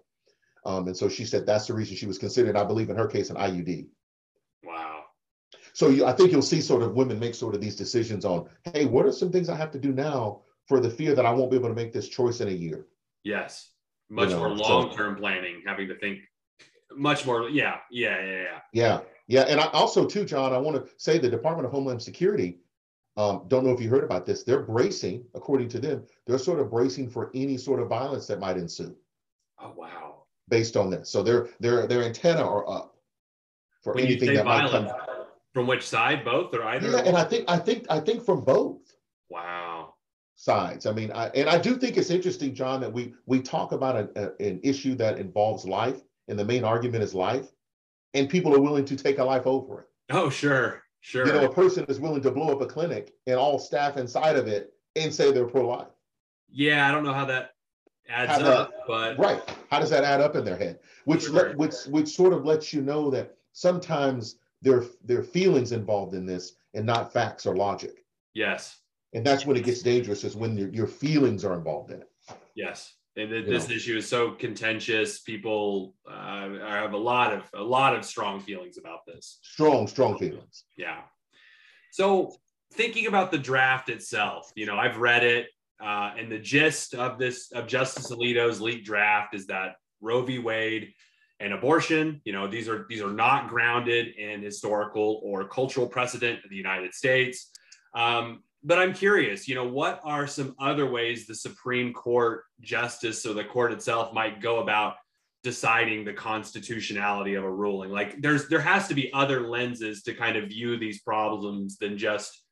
Um, 0.65 0.87
and 0.87 0.97
so 0.97 1.09
she 1.09 1.25
said 1.25 1.47
that's 1.47 1.67
the 1.67 1.75
reason 1.75 1.97
she 1.97 2.07
was 2.07 2.19
considered, 2.19 2.57
I 2.57 2.65
believe 2.65 2.91
in 2.91 2.97
her 2.97 3.07
case, 3.07 3.31
an 3.31 3.37
IUD. 3.37 3.87
Wow. 4.65 5.05
So 5.73 5.89
you, 5.89 6.05
I 6.05 6.13
think 6.13 6.33
you'll 6.33 6.43
see 6.43 6.61
sort 6.61 6.83
of 6.83 6.95
women 6.95 7.19
make 7.19 7.35
sort 7.35 7.55
of 7.55 7.61
these 7.61 7.77
decisions 7.77 8.25
on, 8.25 8.49
hey, 8.75 8.85
what 8.85 9.07
are 9.07 9.13
some 9.13 9.31
things 9.31 9.49
I 9.49 9.57
have 9.57 9.71
to 9.73 9.79
do 9.79 9.93
now 9.93 10.43
for 10.67 10.81
the 10.81 10.91
fear 10.91 11.15
that 11.15 11.25
I 11.25 11.33
won't 11.33 11.51
be 11.51 11.57
able 11.57 11.69
to 11.69 11.75
make 11.75 11.93
this 11.93 12.09
choice 12.09 12.41
in 12.41 12.49
a 12.49 12.53
year? 12.53 12.87
Yes. 13.25 13.71
Much 14.11 14.31
you 14.31 14.37
know, 14.37 14.49
more 14.49 14.57
long-term 14.57 15.15
so, 15.15 15.21
planning, 15.21 15.63
having 15.67 15.89
to 15.89 15.99
think 15.99 16.19
much 16.95 17.27
more. 17.27 17.49
Yeah. 17.49 17.77
Yeah. 17.91 18.21
Yeah. 18.21 18.43
Yeah. 18.43 18.61
Yeah. 18.73 19.01
Yeah, 19.29 19.43
and 19.43 19.61
I 19.61 19.67
also 19.69 20.07
too, 20.07 20.25
John, 20.25 20.55
I 20.55 20.59
want 20.59 20.77
to 20.77 20.91
say 20.97 21.19
the 21.19 21.29
Department 21.29 21.67
of 21.67 21.73
Homeland 21.73 22.03
Security. 22.03 22.59
Um, 23.19 23.45
don't 23.49 23.65
know 23.65 23.73
if 23.73 23.81
you 23.81 23.91
heard 23.91 24.05
about 24.05 24.25
this. 24.25 24.43
They're 24.43 24.63
bracing, 24.63 25.25
according 25.35 25.69
to 25.71 25.79
them, 25.79 26.05
they're 26.27 26.39
sort 26.39 26.61
of 26.61 26.71
bracing 26.71 27.11
for 27.11 27.31
any 27.35 27.59
sort 27.59 27.81
of 27.81 27.89
violence 27.89 28.27
that 28.29 28.41
might 28.41 28.57
ensue. 28.57 28.97
Oh 29.61 29.73
wow! 29.77 30.23
Based 30.49 30.77
on 30.77 30.89
this, 30.89 31.11
so 31.11 31.23
their 31.23 31.49
their 31.61 31.87
their 31.87 32.05
antenna 32.05 32.43
are 32.43 32.69
up 32.69 32.97
for 33.83 33.93
when 33.93 34.07
anything 34.07 34.35
that 34.35 34.47
might 34.47 34.71
come. 34.71 34.89
From 35.53 35.67
which 35.67 35.87
side? 35.87 36.25
Both 36.25 36.55
or 36.55 36.63
either? 36.63 36.91
Yeah, 36.91 36.99
and 36.99 37.17
I 37.17 37.25
think 37.25 37.45
I 37.49 37.59
think 37.59 37.87
I 37.91 38.01
think 38.01 38.25
from 38.25 38.45
both. 38.45 38.79
Wow. 39.29 39.95
Sides. 40.37 40.87
I 40.87 40.93
mean, 40.93 41.11
I, 41.11 41.27
and 41.31 41.49
I 41.49 41.59
do 41.59 41.77
think 41.77 41.97
it's 41.97 42.11
interesting, 42.11 42.55
John, 42.55 42.81
that 42.81 42.93
we 42.93 43.13
we 43.27 43.43
talk 43.43 43.73
about 43.73 43.97
an, 43.97 44.11
a, 44.15 44.45
an 44.47 44.61
issue 44.63 44.95
that 44.95 45.19
involves 45.19 45.67
life, 45.67 46.01
and 46.29 46.39
the 46.39 46.45
main 46.45 46.63
argument 46.63 47.03
is 47.03 47.13
life 47.13 47.51
and 48.15 48.29
people 48.29 48.55
are 48.55 48.61
willing 48.61 48.85
to 48.87 48.97
take 48.97 49.19
a 49.19 49.25
life 49.25 49.47
over 49.47 49.81
it. 49.81 49.89
Oh, 50.11 50.31
sure, 50.31 50.83
sure. 51.01 51.27
You 51.27 51.33
know, 51.33 51.45
a 51.45 51.53
person 51.53 51.85
is 51.89 52.01
willing 52.01 52.23
to 52.23 52.31
blow 52.31 52.49
up 52.49 52.61
a 52.61 52.67
clinic 52.67 53.15
and 53.27 53.37
all 53.37 53.59
staff 53.59 53.97
inside 53.97 54.37
of 54.37 54.47
it 54.47 54.73
and 54.97 55.13
say 55.13 55.33
they're 55.33 55.47
pro-life. 55.47 55.89
Yeah, 56.51 56.89
I 56.89 56.93
don't 56.93 57.05
know 57.05 57.13
how 57.13 57.27
that 57.27 57.51
adds 58.09 58.33
how 58.33 58.49
up, 58.49 58.71
that, 58.71 58.81
but 58.87 59.19
right. 59.19 59.43
How 59.71 59.79
does 59.79 59.91
that 59.91 60.05
add 60.05 60.21
up 60.21 60.35
in 60.35 60.45
their 60.45 60.57
head? 60.57 60.79
Which 61.05 61.25
sure. 61.25 61.55
which 61.57 61.75
which 61.89 62.09
sort 62.09 62.33
of 62.33 62.45
lets 62.45 62.73
you 62.73 62.81
know 62.81 63.11
that 63.11 63.37
sometimes 63.53 64.37
there 64.63 64.85
there 65.05 65.19
are 65.21 65.25
feelings 65.25 65.73
involved 65.73 66.15
in 66.15 66.25
this 66.25 66.55
and 66.75 66.87
not 66.87 67.13
facts 67.13 67.45
or 67.45 67.57
logic. 67.57 68.05
Yes. 68.35 68.79
And 69.15 69.25
that's 69.25 69.47
when 69.47 69.57
it 69.57 69.65
gets 69.65 69.83
dangerous 69.83 70.23
is 70.23 70.37
when 70.37 70.57
your, 70.57 70.69
your 70.69 70.87
feelings 70.87 71.45
are 71.45 71.55
involved 71.55 71.91
in 71.91 72.03
it. 72.03 72.11
Yes 72.55 72.95
this 73.27 73.71
issue 73.71 73.97
is 73.97 74.09
so 74.09 74.31
contentious. 74.33 75.21
People 75.21 75.95
uh, 76.09 76.51
have 76.61 76.93
a 76.93 76.97
lot 76.97 77.33
of 77.33 77.43
a 77.55 77.63
lot 77.63 77.97
of 77.97 78.05
strong 78.05 78.41
feelings 78.41 78.79
about 78.79 79.01
this. 79.07 79.41
Strong, 79.43 79.89
strong 79.89 80.19
feelings. 80.19 80.65
Yeah. 80.77 81.01
So 81.91 82.35
thinking 82.75 83.07
about 83.07 83.31
the 83.31 83.39
draft 83.39 83.89
itself, 83.89 84.53
you 84.55 84.67
know, 84.67 84.77
I've 84.77 84.99
read 84.99 85.25
it, 85.25 85.47
uh, 85.83 86.13
and 86.17 86.31
the 86.31 86.39
gist 86.39 86.95
of 86.95 87.19
this 87.19 87.51
of 87.53 87.67
Justice 87.67 88.11
Alito's 88.11 88.61
leaked 88.61 88.87
draft 88.87 89.35
is 89.35 89.47
that 89.47 89.77
Roe 90.01 90.23
v. 90.23 90.39
Wade 90.39 90.93
and 91.41 91.53
abortion, 91.53 92.21
you 92.25 92.33
know, 92.33 92.47
these 92.47 92.69
are 92.69 92.87
these 92.89 93.03
are 93.03 93.13
not 93.13 93.49
grounded 93.49 94.15
in 94.17 94.43
historical 94.43 95.21
or 95.25 95.47
cultural 95.49 95.87
precedent 95.87 96.41
in 96.45 96.51
the 96.51 96.57
United 96.57 96.95
States. 96.95 97.51
Um, 97.95 98.43
but 98.69 98.79
I'm 98.79 98.93
curious, 98.93 99.49
you 99.49 99.55
know, 99.55 99.67
what 99.67 99.99
are 100.05 100.27
some 100.27 100.55
other 100.61 100.85
ways 100.85 101.27
the 101.27 101.35
Supreme 101.35 101.95
Court 101.95 102.45
justice 102.61 103.25
or 103.25 103.33
the 103.33 103.43
court 103.43 103.73
itself 103.73 104.13
might 104.13 104.43
go 104.43 104.59
about 104.59 104.97
deciding 105.43 106.05
the 106.05 106.13
constitutionality 106.13 107.33
of 107.33 107.45
a 107.45 107.51
ruling? 107.51 107.89
Like 107.89 108.21
there's 108.21 108.47
there 108.49 108.61
has 108.61 108.87
to 108.89 108.95
be 108.95 109.11
other 109.15 109.49
lenses 109.49 110.03
to 110.03 110.13
kind 110.13 110.37
of 110.37 110.51
view 110.51 110.77
these 110.77 111.01
problems 111.01 111.79
than 111.79 111.97
just 111.97 112.43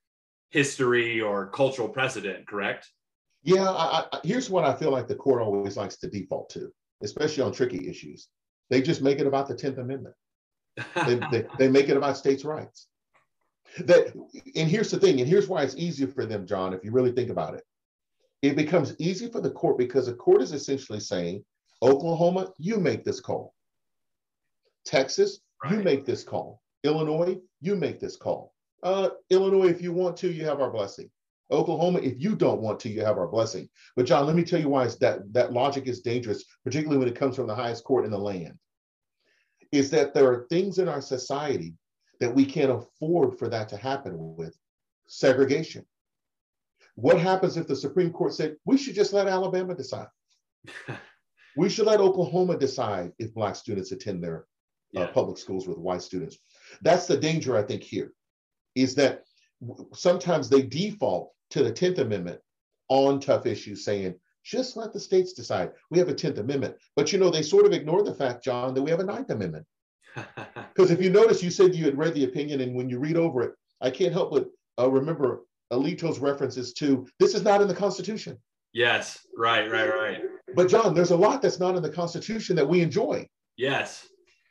history 0.53 1.21
or 1.21 1.51
cultural 1.51 1.91
precedent, 1.91 2.49
correct? 2.49 2.89
Yeah, 3.43 3.69
I, 3.69 4.07
I, 4.11 4.21
here's 4.25 4.49
what 4.49 4.65
I 4.65 4.75
feel 4.75 4.91
like 4.91 5.09
the 5.09 5.15
court 5.17 5.43
always 5.43 5.77
likes 5.77 5.99
to 5.99 6.09
default 6.09 6.49
to, 6.51 6.73
especially 7.03 7.43
on 7.43 7.53
tricky 7.53 7.91
issues. 7.91 8.29
They 8.71 8.81
just 8.81 9.03
make 9.03 9.19
it 9.19 9.27
about 9.27 9.49
the 9.49 9.55
10th 9.55 9.77
Amendment. 9.77 10.15
they, 11.07 11.21
they, 11.31 11.47
they 11.59 11.69
make 11.69 11.91
it 11.91 11.99
about 11.99 12.17
states' 12.17 12.45
rights 12.45 12.89
that 13.85 14.13
and 14.55 14.71
here's 14.71 14.91
the 14.91 14.99
thing 14.99 15.21
and 15.21 15.29
here's 15.29 15.49
why 15.49 15.63
it's 15.63 15.77
easier 15.77 16.09
for 16.09 16.25
them 16.25 16.47
john 16.47 16.73
if 16.73 16.85
you 16.85 16.91
really 16.91 17.13
think 17.13 17.31
about 17.31 17.55
it. 17.55 17.65
It 18.43 18.55
becomes 18.55 18.95
easy 18.99 19.29
for 19.29 19.41
the 19.41 19.51
court 19.51 19.79
because 19.79 20.07
the 20.07 20.15
court 20.15 20.43
is 20.43 20.53
essentially 20.53 21.01
saying 21.01 21.45
oklahoma 21.83 22.53
you 22.59 22.79
make 22.79 23.05
this 23.05 23.21
call. 23.21 23.55
Texas 24.85 25.41
right. 25.63 25.73
you 25.73 25.83
make 25.83 26.05
this 26.07 26.23
call. 26.23 26.63
Illinois 26.85 27.39
you 27.61 27.77
make 27.77 28.01
this 28.01 28.17
call. 28.17 28.55
Uh, 28.83 29.11
illinois 29.31 29.69
if 29.69 29.83
you 29.83 29.93
want 29.93 30.17
to 30.19 30.31
you 30.31 30.45
have 30.45 30.61
our 30.61 30.71
blessing. 30.71 31.11
Oklahoma 31.51 32.01
if 32.01 32.21
you 32.21 32.35
don't 32.35 32.61
want 32.61 32.81
to 32.81 32.89
you 32.89 33.05
have 33.05 33.19
our 33.19 33.29
blessing. 33.29 33.69
But 33.95 34.07
john 34.07 34.27
let 34.27 34.37
me 34.37 34.45
tell 34.45 34.61
you 34.61 34.69
why 34.69 34.89
that 35.01 35.33
that 35.33 35.53
logic 35.53 35.87
is 35.87 36.01
dangerous 36.01 36.45
particularly 36.65 36.99
when 36.99 37.09
it 37.09 37.19
comes 37.19 37.37
from 37.37 37.47
the 37.47 37.55
highest 37.55 37.85
court 37.85 38.05
in 38.05 38.11
the 38.11 38.19
land 38.19 38.59
is 39.73 39.91
that 39.91 40.15
there 40.15 40.31
are 40.31 40.47
things 40.49 40.79
in 40.79 40.89
our 40.89 41.01
society 41.01 41.75
that 42.21 42.35
we 42.35 42.45
can't 42.45 42.71
afford 42.71 43.39
for 43.39 43.49
that 43.49 43.69
to 43.71 43.77
happen 43.77 44.37
with 44.37 44.57
segregation. 45.07 45.85
What 46.95 47.21
happens 47.21 47.57
if 47.57 47.67
the 47.67 47.77
Supreme 47.77 48.11
Court 48.13 48.35
said 48.35 48.57
we 48.65 48.79
should 48.79 48.95
just 48.95 49.13
let 49.13 49.29
Alabama 49.29 49.75
decide? 49.75 50.09
we 51.57 51.69
should 51.69 51.87
let 51.87 52.01
Oklahoma 52.01 52.57
decide 52.57 53.13
if 53.19 53.35
Black 53.35 53.55
students 53.55 53.93
attend 53.93 54.23
their 54.23 54.47
uh, 54.97 55.07
public 55.09 55.37
schools 55.37 55.69
with 55.69 55.79
white 55.79 56.03
students. 56.03 56.39
That's 56.83 57.07
the 57.07 57.17
danger, 57.17 57.57
I 57.57 57.63
think, 57.63 57.83
here 57.83 58.13
is 58.75 58.95
that 58.95 59.25
sometimes 59.95 60.49
they 60.49 60.63
default 60.63 61.33
to 61.51 61.65
the 61.65 61.73
10th 61.73 61.99
Amendment 61.99 62.39
on 62.89 63.19
tough 63.19 63.47
issues, 63.47 63.85
saying, 63.85 64.15
just 64.45 64.77
let 64.77 64.93
the 64.93 65.01
states 65.01 65.33
decide. 65.33 65.73
We 65.91 65.99
have 65.99 66.09
a 66.09 66.15
10th 66.15 66.39
Amendment. 66.39 66.77
But 66.95 67.13
you 67.13 67.19
know, 67.19 67.31
they 67.31 67.43
sort 67.43 67.67
of 67.67 67.73
ignore 67.73 68.03
the 68.03 68.15
fact, 68.15 68.45
John, 68.45 68.75
that 68.75 68.83
we 68.83 68.91
have 68.91 69.01
a 69.01 69.05
Ninth 69.05 69.31
Amendment. 69.31 69.67
Because 70.77 70.91
if 70.91 71.01
you 71.01 71.09
notice, 71.09 71.43
you 71.43 71.51
said 71.51 71.75
you 71.75 71.87
had 71.87 71.97
read 71.97 72.15
the 72.15 72.25
opinion, 72.25 72.61
and 72.61 72.75
when 72.75 72.91
you 72.91 72.99
read 72.99 73.17
over 73.17 73.43
it, 73.43 73.55
I 73.81 73.91
can't 73.91 74.13
help 74.13 74.31
but 74.31 74.49
uh, 74.79 74.91
remember 74.91 75.45
Alito's 75.73 76.19
references 76.19 76.75
to 76.75 77.07
this 77.19 77.35
is 77.35 77.43
not 77.43 77.63
in 77.63 77.69
the 77.69 77.75
Constitution. 77.75 78.37
Yes, 78.75 79.27
right, 79.37 79.71
right, 79.71 79.89
right. 79.89 80.23
But 80.55 80.69
John, 80.69 80.95
there's 80.95 81.13
a 81.13 81.17
lot 81.17 81.41
that's 81.41 81.59
not 81.59 81.77
in 81.77 81.83
the 81.83 81.91
Constitution 81.91 82.57
that 82.57 82.69
we 82.69 82.83
enjoy. 82.83 83.27
Yes. 83.57 84.07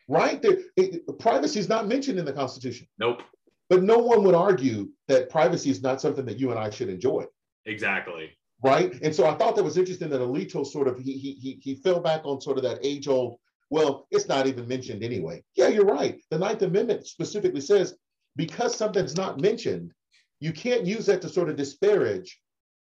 Right? 0.07 0.41
There, 0.41 0.57
it, 0.77 1.19
privacy 1.19 1.59
is 1.59 1.69
not 1.69 1.88
mentioned 1.88 2.17
in 2.17 2.25
the 2.25 2.33
Constitution. 2.33 2.88
Nope. 2.97 3.21
But 3.69 3.83
no 3.83 3.99
one 3.99 4.23
would 4.23 4.35
argue 4.35 4.89
that 5.07 5.29
privacy 5.29 5.69
is 5.69 5.83
not 5.83 6.01
something 6.01 6.25
that 6.25 6.39
you 6.39 6.49
and 6.49 6.59
I 6.59 6.71
should 6.71 6.89
enjoy. 6.89 7.25
Exactly. 7.65 8.31
Right. 8.63 8.99
And 9.01 9.13
so 9.13 9.27
I 9.27 9.35
thought 9.35 9.55
that 9.55 9.63
was 9.63 9.77
interesting 9.77 10.09
that 10.09 10.21
Alito 10.21 10.65
sort 10.65 10.88
of 10.88 10.97
he 10.99 11.13
he 11.13 11.59
he 11.61 11.75
fell 11.75 11.99
back 11.99 12.21
on 12.25 12.41
sort 12.41 12.57
of 12.57 12.63
that 12.63 12.79
age 12.83 13.07
old. 13.07 13.38
Well, 13.69 14.08
it's 14.12 14.28
not 14.28 14.47
even 14.47 14.67
mentioned 14.67 15.04
anyway. 15.04 15.43
Yeah, 15.56 15.69
you're 15.69 15.86
right. 15.86 16.21
The 16.30 16.38
Ninth 16.38 16.62
Amendment 16.62 17.08
specifically 17.08 17.62
says 17.62 17.95
because 18.36 18.75
something's 18.75 19.15
not 19.15 19.41
mentioned, 19.41 19.91
you 20.39 20.51
can't 20.51 20.86
use 20.86 21.06
that 21.08 21.21
to 21.21 21.30
sort 21.30 21.49
of 21.49 21.56
disparage 21.56 22.39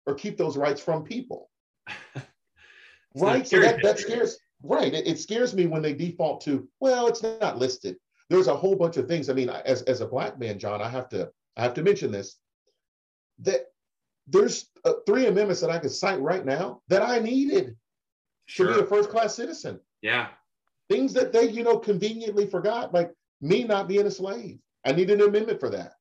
or 0.06 0.16
keep 0.16 0.38
those 0.38 0.58
rights 0.58 0.82
from 0.82 1.04
people. 1.04 1.50
right. 3.16 3.48
So 3.48 3.60
that, 3.60 3.84
that 3.84 4.00
scares 4.00 4.38
right. 4.64 4.94
It, 4.94 5.08
it 5.08 5.20
scares 5.20 5.54
me 5.54 5.68
when 5.68 5.82
they 5.82 5.94
default 5.94 6.42
to, 6.42 6.68
well, 6.80 7.08
it's 7.08 7.24
not 7.24 7.58
listed. 7.58 7.98
There's 8.30 8.48
a 8.48 8.56
whole 8.56 8.76
bunch 8.76 8.98
of 8.98 9.08
things. 9.08 9.30
I 9.30 9.34
mean, 9.34 9.50
as, 9.50 9.82
as 9.84 10.02
a 10.02 10.08
black 10.08 10.40
man, 10.40 10.58
John, 10.58 10.82
I 10.82 10.90
have 10.90 11.10
to 11.10 11.30
I 11.58 11.64
have 11.64 11.74
to 11.76 11.84
mention 11.84 12.12
this. 12.12 12.38
That 13.40 13.66
there's 14.28 14.70
uh, 14.86 14.94
three 15.06 15.26
amendments 15.26 15.62
that 15.62 15.70
I 15.70 15.80
could 15.80 15.92
cite 15.92 16.22
right 16.22 16.46
now 16.46 16.82
that 16.88 17.02
I 17.02 17.20
needed 17.20 17.76
sure. 18.46 18.68
to 18.68 18.74
be 18.76 18.80
a 18.82 18.86
first 18.86 19.10
class 19.10 19.36
citizen. 19.36 19.80
Yeah. 20.02 20.30
Things 20.92 21.14
that 21.14 21.32
they, 21.32 21.50
you 21.50 21.64
know, 21.64 21.78
conveniently 21.78 22.46
forgot, 22.46 22.94
like 22.94 23.12
me 23.40 23.64
not 23.64 23.88
being 23.88 24.06
a 24.06 24.12
slave. 24.12 24.60
I 24.86 24.92
need 24.92 25.10
an 25.10 25.22
amendment 25.22 25.62
for 25.62 25.70
that. 25.70 25.94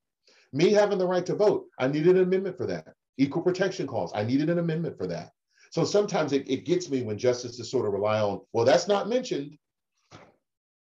Me 0.52 0.72
having 0.72 0.98
the 0.98 1.06
right 1.06 1.24
to 1.26 1.36
vote. 1.36 1.66
I 1.78 1.86
need 1.86 2.08
an 2.08 2.18
amendment 2.18 2.56
for 2.56 2.66
that. 2.66 2.88
Equal 3.16 3.42
protection 3.42 3.86
clause. 3.86 4.10
I 4.16 4.24
needed 4.24 4.50
an 4.50 4.58
amendment 4.58 4.98
for 4.98 5.06
that. 5.06 5.30
So 5.70 5.84
sometimes 5.84 6.32
it, 6.32 6.50
it 6.50 6.64
gets 6.64 6.90
me 6.90 7.02
when 7.02 7.18
justices 7.18 7.70
sort 7.70 7.86
of 7.86 7.92
rely 7.92 8.18
on, 8.20 8.40
well, 8.52 8.64
that's 8.64 8.88
not 8.88 9.08
mentioned. 9.08 9.56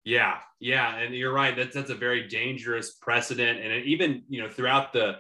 Yeah, 0.04 0.36
yeah, 0.60 0.98
and 0.98 1.12
you're 1.12 1.32
right. 1.32 1.56
That's 1.56 1.74
that's 1.74 1.90
a 1.90 1.96
very 1.96 2.28
dangerous 2.28 2.92
precedent, 2.92 3.58
and 3.58 3.84
even 3.86 4.22
you 4.28 4.40
know 4.40 4.48
throughout 4.48 4.92
the 4.92 5.16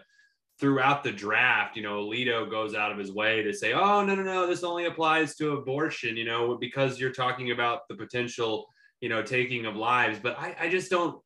throughout 0.58 1.04
the 1.04 1.12
draft, 1.12 1.76
you 1.76 1.82
know, 1.82 2.04
Alito 2.06 2.48
goes 2.50 2.74
out 2.74 2.90
of 2.90 2.98
his 2.98 3.12
way 3.12 3.42
to 3.42 3.52
say, 3.52 3.74
oh, 3.74 4.02
no, 4.04 4.14
no, 4.14 4.22
no, 4.22 4.46
this 4.46 4.64
only 4.64 4.86
applies 4.86 5.36
to 5.36 5.52
abortion, 5.52 6.16
you 6.16 6.24
know, 6.24 6.56
because 6.56 6.98
you're 6.98 7.12
talking 7.12 7.50
about 7.50 7.86
the 7.88 7.94
potential, 7.94 8.66
you 9.00 9.08
know, 9.08 9.22
taking 9.22 9.66
of 9.66 9.76
lives. 9.76 10.18
But 10.22 10.38
I, 10.38 10.56
I 10.60 10.68
just 10.68 10.90
don't, 10.90 11.20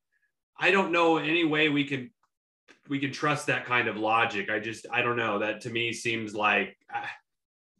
I 0.59 0.70
don't 0.70 0.92
know 0.92 1.18
any 1.18 1.44
way 1.44 1.68
we 1.68 1.85
can, 1.85 2.11
we 2.88 2.98
can 2.98 3.12
trust 3.12 3.46
that 3.46 3.64
kind 3.64 3.88
of 3.88 3.96
logic. 3.96 4.50
I 4.50 4.59
just, 4.59 4.87
I 4.92 5.02
don't 5.02 5.16
know. 5.16 5.38
That 5.38 5.61
to 5.62 5.70
me 5.70 5.92
seems 5.92 6.35
like, 6.35 6.76
I, 6.92 7.06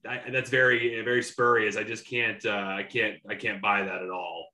I, 0.09 0.31
that's 0.31 0.51
very, 0.51 1.03
very 1.03 1.23
spurious. 1.23 1.77
I 1.77 1.83
just 1.83 2.07
can't, 2.07 2.45
uh, 2.47 2.75
I 2.79 2.85
can't, 2.85 3.19
I 3.29 3.35
can't 3.35 3.61
buy 3.61 3.83
that 3.83 4.03
at 4.03 4.11
all. 4.11 4.47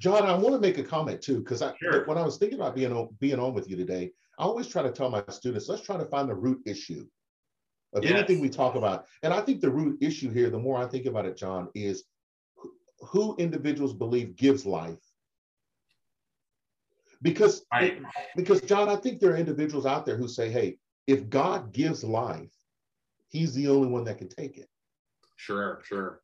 John, 0.00 0.24
I 0.24 0.36
want 0.36 0.54
to 0.54 0.60
make 0.60 0.78
a 0.78 0.84
comment 0.84 1.22
too, 1.22 1.38
because 1.38 1.62
I, 1.62 1.72
sure. 1.80 2.04
when 2.06 2.18
I 2.18 2.22
was 2.22 2.36
thinking 2.36 2.58
about 2.58 2.76
being 2.76 2.92
on, 2.92 3.08
being 3.20 3.38
on 3.38 3.54
with 3.54 3.70
you 3.70 3.76
today, 3.76 4.10
I 4.38 4.44
always 4.44 4.68
try 4.68 4.82
to 4.82 4.92
tell 4.92 5.10
my 5.10 5.24
students, 5.30 5.68
let's 5.68 5.82
try 5.82 5.96
to 5.96 6.04
find 6.04 6.28
the 6.28 6.34
root 6.34 6.60
issue 6.66 7.06
of 7.94 8.04
yes. 8.04 8.12
anything 8.12 8.40
we 8.40 8.48
talk 8.48 8.74
about. 8.74 9.06
And 9.22 9.32
I 9.32 9.40
think 9.40 9.60
the 9.60 9.70
root 9.70 9.98
issue 10.00 10.30
here, 10.30 10.50
the 10.50 10.58
more 10.58 10.78
I 10.78 10.86
think 10.86 11.06
about 11.06 11.26
it, 11.26 11.36
John, 11.36 11.68
is 11.74 12.04
who 13.00 13.36
individuals 13.36 13.92
believe 13.92 14.36
gives 14.36 14.66
life. 14.66 14.98
Because, 17.20 17.64
right. 17.72 18.00
because 18.36 18.60
John, 18.60 18.88
I 18.88 18.96
think 18.96 19.20
there 19.20 19.32
are 19.32 19.36
individuals 19.36 19.86
out 19.86 20.06
there 20.06 20.16
who 20.16 20.28
say, 20.28 20.50
hey, 20.50 20.78
if 21.06 21.28
God 21.28 21.72
gives 21.72 22.04
life, 22.04 22.52
he's 23.28 23.54
the 23.54 23.68
only 23.68 23.88
one 23.88 24.04
that 24.04 24.18
can 24.18 24.28
take 24.28 24.56
it. 24.56 24.68
Sure, 25.36 25.80
sure. 25.84 26.20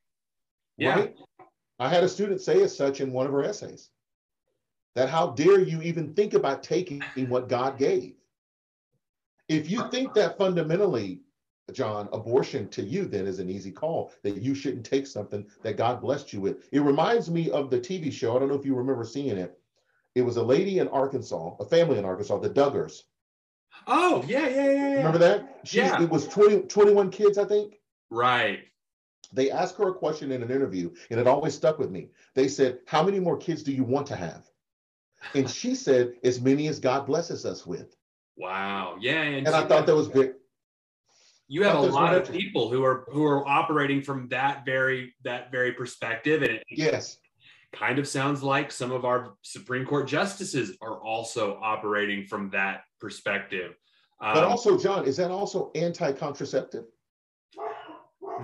Yeah. 0.76 0.94
Right? 0.94 1.16
I 1.78 1.88
had 1.88 2.04
a 2.04 2.08
student 2.08 2.40
say 2.40 2.62
as 2.62 2.76
such 2.76 3.00
in 3.00 3.12
one 3.12 3.26
of 3.26 3.32
her 3.32 3.44
essays 3.44 3.90
that 4.94 5.08
how 5.08 5.30
dare 5.30 5.60
you 5.60 5.82
even 5.82 6.14
think 6.14 6.34
about 6.34 6.62
taking 6.62 7.02
what 7.28 7.48
God 7.48 7.78
gave? 7.78 8.14
If 9.48 9.68
you 9.68 9.90
think 9.90 10.14
that 10.14 10.38
fundamentally, 10.38 11.20
John, 11.72 12.08
abortion 12.12 12.68
to 12.70 12.82
you 12.82 13.06
then 13.06 13.26
is 13.26 13.38
an 13.38 13.48
easy 13.48 13.70
call, 13.70 14.12
that 14.22 14.42
you 14.42 14.54
shouldn't 14.54 14.84
take 14.84 15.06
something 15.06 15.46
that 15.62 15.76
God 15.76 16.00
blessed 16.00 16.32
you 16.32 16.40
with. 16.40 16.68
It 16.72 16.80
reminds 16.80 17.30
me 17.30 17.50
of 17.50 17.70
the 17.70 17.78
TV 17.78 18.12
show. 18.12 18.36
I 18.36 18.40
don't 18.40 18.48
know 18.48 18.54
if 18.54 18.66
you 18.66 18.74
remember 18.74 19.04
seeing 19.04 19.38
it. 19.38 19.58
It 20.14 20.22
was 20.22 20.36
a 20.36 20.42
lady 20.42 20.78
in 20.78 20.88
Arkansas, 20.88 21.56
a 21.58 21.64
family 21.64 21.98
in 21.98 22.04
Arkansas, 22.04 22.38
the 22.38 22.50
Duggars. 22.50 23.02
Oh, 23.86 24.24
yeah, 24.26 24.48
yeah, 24.48 24.54
yeah. 24.54 24.72
yeah. 24.72 24.96
Remember 24.96 25.18
that? 25.18 25.60
She, 25.64 25.78
yeah. 25.78 26.02
It 26.02 26.10
was 26.10 26.28
20, 26.28 26.62
21 26.62 27.10
kids, 27.10 27.38
I 27.38 27.44
think. 27.44 27.80
Right. 28.10 28.60
They 29.32 29.50
asked 29.50 29.78
her 29.78 29.88
a 29.88 29.94
question 29.94 30.30
in 30.30 30.42
an 30.42 30.50
interview, 30.50 30.92
and 31.10 31.18
it 31.18 31.26
always 31.26 31.54
stuck 31.54 31.78
with 31.78 31.90
me. 31.90 32.10
They 32.34 32.46
said, 32.46 32.78
How 32.86 33.02
many 33.02 33.18
more 33.18 33.36
kids 33.36 33.62
do 33.62 33.72
you 33.72 33.82
want 33.82 34.06
to 34.08 34.16
have? 34.16 34.48
And 35.34 35.48
she 35.48 35.74
said, 35.74 36.12
as 36.22 36.40
many 36.40 36.68
as 36.68 36.78
God 36.78 37.06
blesses 37.06 37.46
us 37.46 37.66
with. 37.66 37.96
Wow. 38.36 38.96
Yeah. 39.00 39.22
And, 39.22 39.46
and 39.46 39.56
I 39.56 39.64
thought 39.64 39.86
that 39.86 39.94
was 39.94 40.08
big. 40.08 40.34
You 41.48 41.62
have 41.64 41.76
a 41.76 41.82
lot 41.82 42.14
of 42.14 42.30
people 42.30 42.70
who 42.70 42.84
are 42.84 43.06
who 43.10 43.24
are 43.24 43.46
operating 43.46 44.02
from 44.02 44.28
that 44.28 44.64
very 44.64 45.14
that 45.24 45.50
very 45.52 45.72
perspective. 45.72 46.42
And 46.42 46.52
it 46.52 46.64
yes. 46.70 47.18
kind 47.72 47.98
of 47.98 48.08
sounds 48.08 48.42
like 48.42 48.72
some 48.72 48.92
of 48.92 49.04
our 49.04 49.34
Supreme 49.42 49.84
Court 49.84 50.08
justices 50.08 50.76
are 50.80 51.02
also 51.02 51.58
operating 51.62 52.24
from 52.26 52.50
that 52.50 52.82
perspective. 53.00 53.74
Um, 54.20 54.34
but 54.34 54.44
also, 54.44 54.78
John, 54.78 55.04
is 55.04 55.16
that 55.18 55.30
also 55.30 55.70
anti-contraceptive? 55.74 56.84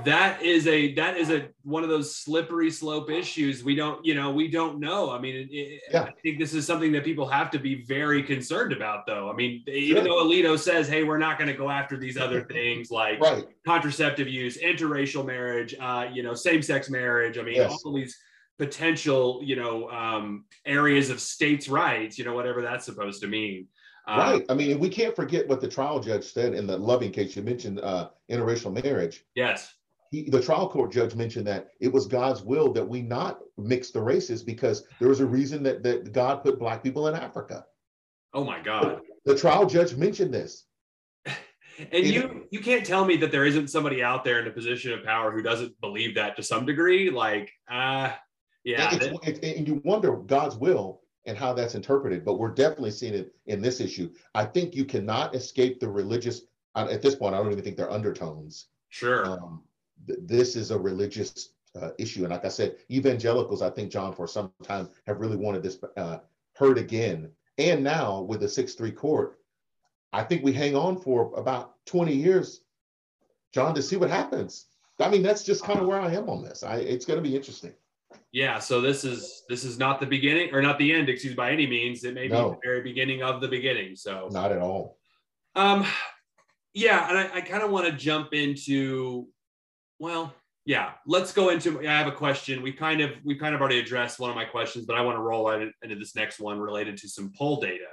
That 0.05 0.43
is 0.43 0.67
a 0.67 0.95
that 0.95 1.17
is 1.17 1.31
a 1.31 1.49
one 1.63 1.83
of 1.83 1.89
those 1.89 2.15
slippery 2.15 2.71
slope 2.71 3.11
issues 3.11 3.65
we 3.65 3.75
don't 3.75 4.05
you 4.05 4.15
know 4.15 4.31
we 4.31 4.49
don't 4.49 4.79
know 4.79 5.11
i 5.11 5.19
mean 5.19 5.49
it, 5.51 5.83
yeah. 5.91 6.03
i 6.03 6.13
think 6.23 6.39
this 6.39 6.55
is 6.55 6.67
something 6.67 6.93
that 6.93 7.05
people 7.05 7.27
have 7.27 7.51
to 7.51 7.59
be 7.59 7.85
very 7.85 8.23
concerned 8.23 8.73
about 8.73 9.07
though 9.07 9.31
i 9.31 9.35
mean 9.35 9.63
sure. 9.67 9.75
even 9.75 10.05
though 10.05 10.25
alito 10.25 10.59
says 10.59 10.89
hey 10.89 11.05
we're 11.05 11.19
not 11.19 11.39
going 11.39 11.49
to 11.49 11.57
go 11.57 11.71
after 11.71 11.97
these 11.97 12.17
other 12.17 12.43
things 12.45 12.91
like 12.91 13.21
right. 13.21 13.47
contraceptive 13.67 14.29
use 14.29 14.59
interracial 14.59 15.25
marriage 15.25 15.75
uh, 15.81 16.07
you 16.13 16.23
know 16.23 16.35
same-sex 16.35 16.91
marriage 16.91 17.39
i 17.39 17.43
mean 17.43 17.57
yes. 17.57 17.83
all 17.85 17.95
these 17.95 18.17
potential 18.59 19.41
you 19.43 19.57
know 19.57 19.89
um, 19.91 20.45
areas 20.67 21.11
of 21.11 21.21
states 21.21 21.69
rights 21.69 22.19
you 22.19 22.25
know 22.25 22.35
whatever 22.35 22.63
that's 22.63 22.85
supposed 22.85 23.21
to 23.21 23.27
mean 23.27 23.67
uh, 24.09 24.17
right. 24.17 24.47
I 24.49 24.55
mean, 24.55 24.81
we 24.81 24.89
can't 24.89 25.15
forget 25.15 25.47
what 25.47 25.61
the 25.61 25.69
trial 25.69 26.01
judge 26.01 26.25
said 26.25 26.55
in 26.55 26.67
the 26.67 26.77
Loving 26.77 27.13
case. 27.13 27.37
You 27.37 27.43
mentioned 27.43 27.81
uh, 27.81 28.09
interracial 28.31 28.83
marriage. 28.83 29.25
Yes 29.37 29.75
he, 30.11 30.29
the 30.29 30.43
trial 30.43 30.69
court 30.69 30.91
judge 30.91 31.15
mentioned 31.15 31.47
that 31.47 31.69
it 31.81 31.93
was 31.93 32.07
God's 32.07 32.43
will 32.43 32.73
that 32.73 32.87
we 32.87 33.01
not 33.01 33.41
mix 33.57 33.91
the 33.91 34.01
races 34.01 34.43
because 34.43 34.85
there 34.99 35.09
was 35.09 35.21
a 35.21 35.27
reason 35.27 35.63
that, 35.63 35.83
that 35.85 36.13
God 36.13 36.43
put 36.43 36.59
black 36.59 36.83
people 36.83 37.07
in 37.09 37.15
Africa. 37.15 37.65
Oh 38.35 38.45
my 38.45 38.61
God. 38.61 39.01
The, 39.25 39.35
the 39.35 39.39
trial 39.39 39.67
judge 39.67 39.95
mentioned 39.95 40.35
this. 40.35 40.65
and 41.27 42.05
you 42.07 42.47
you 42.51 42.61
can't 42.61 42.85
tell 42.85 43.05
me 43.05 43.17
that 43.19 43.31
there 43.31 43.45
isn't 43.45 43.69
somebody 43.69 44.03
out 44.03 44.25
there 44.25 44.41
in 44.41 44.49
a 44.49 44.51
position 44.51 44.93
of 44.93 45.05
power 45.05 45.31
who 45.31 45.43
doesn't 45.43 45.81
believe 45.81 46.17
that 46.17 46.37
to 46.37 46.43
some 46.43 46.67
degree. 46.67 47.11
Like, 47.11 47.53
uh 47.71 48.11
yeah. 48.65 48.91
It's, 48.93 49.39
and 49.41 49.67
you 49.67 49.81
wonder 49.85 50.17
God's 50.17 50.57
will 50.57 51.03
and 51.27 51.37
how 51.39 51.53
that's 51.53 51.77
interpreted, 51.77 52.25
but 52.25 52.39
we're 52.39 52.53
definitely 52.53 52.91
seeing 52.91 53.15
it 53.15 53.33
in 53.47 53.63
this 53.63 53.81
issue. 53.81 54.11
I 54.35 54.45
think 54.45 54.75
you 54.75 54.85
cannot 54.85 55.35
escape 55.35 55.79
the 55.79 55.89
religious. 55.89 56.43
At 56.75 57.03
this 57.03 57.15
point, 57.15 57.35
I 57.35 57.39
don't 57.39 57.51
even 57.53 57.65
think 57.65 57.77
they're 57.77 57.91
undertones. 57.91 58.67
Sure. 58.91 59.27
Um, 59.31 59.63
this 60.07 60.57
is 60.57 60.71
a 60.71 60.79
religious 60.79 61.51
uh, 61.81 61.91
issue. 61.99 62.23
And 62.23 62.31
like 62.31 62.45
I 62.45 62.49
said, 62.49 62.77
evangelicals, 62.91 63.63
I 63.63 63.71
think, 63.71 63.91
John, 63.91 64.13
for 64.13 64.27
some 64.27 64.53
time 64.63 64.89
have 65.07 65.21
really 65.21 65.37
wanted 65.37 65.63
this 65.63 65.79
uh, 65.97 66.19
heard 66.55 66.79
again. 66.79 67.31
And 67.59 67.85
now 67.85 68.23
with 68.23 68.41
the 68.41 68.49
6 68.49 68.75
3 68.75 68.91
court, 68.93 69.39
I 70.13 70.25
think 70.25 70.43
we 70.43 70.53
hang 70.53 70.75
on 70.75 71.01
for 71.01 71.33
about 71.37 71.75
20 71.87 72.15
years, 72.15 72.63
John, 73.53 73.75
to 73.75 73.83
see 73.83 73.97
what 73.97 74.11
happens. 74.11 74.67
I 74.99 75.09
mean, 75.09 75.23
that's 75.23 75.45
just 75.45 75.65
kind 75.65 75.79
of 75.79 75.87
where 75.87 76.01
I 76.01 76.13
am 76.13 76.29
on 76.29 76.43
this. 76.43 76.63
I, 76.63 76.77
it's 76.77 77.07
going 77.07 77.23
to 77.23 77.29
be 77.29 77.35
interesting. 77.35 77.73
Yeah, 78.33 78.59
so 78.59 78.81
this 78.81 79.05
is 79.05 79.45
this 79.49 79.65
is 79.65 79.79
not 79.79 79.99
the 80.01 80.07
beginning 80.07 80.53
or 80.53 80.63
not 80.63 80.79
the 80.79 80.93
end, 80.93 81.09
excuse 81.09 81.35
by 81.35 81.51
any 81.51 81.67
means. 81.67 82.05
It 82.05 82.15
may 82.15 82.29
be 82.29 82.35
no. 82.35 82.51
the 82.51 82.59
very 82.63 82.83
beginning 82.83 83.23
of 83.23 83.41
the 83.41 83.49
beginning. 83.49 83.97
So 83.97 84.29
not 84.31 84.53
at 84.53 84.59
all. 84.59 84.99
Um, 85.57 85.85
yeah, 86.75 87.09
and 87.09 87.19
I, 87.19 87.39
I 87.39 87.41
kind 87.41 87.63
of 87.63 87.71
want 87.71 87.87
to 87.87 87.93
jump 87.93 88.33
into 88.33 89.29
well, 90.01 90.35
yeah, 90.65 90.93
let's 91.07 91.33
go 91.33 91.51
into. 91.51 91.81
I 91.81 91.93
have 91.93 92.09
a 92.09 92.13
question. 92.13 92.63
We 92.63 92.73
kind 92.73 93.01
of 93.01 93.13
we 93.25 93.37
kind 93.37 93.55
of 93.55 93.61
already 93.61 93.79
addressed 93.79 94.19
one 94.19 94.31
of 94.31 94.37
my 94.37 94.45
questions, 94.45 94.87
but 94.87 94.97
I 94.97 95.03
want 95.03 95.17
to 95.17 95.23
roll 95.23 95.49
out 95.49 95.63
into 95.63 95.97
this 95.97 96.17
next 96.17 96.41
one 96.41 96.59
related 96.59 96.97
to 96.99 97.09
some 97.09 97.33
poll 97.37 97.61
data. 97.61 97.87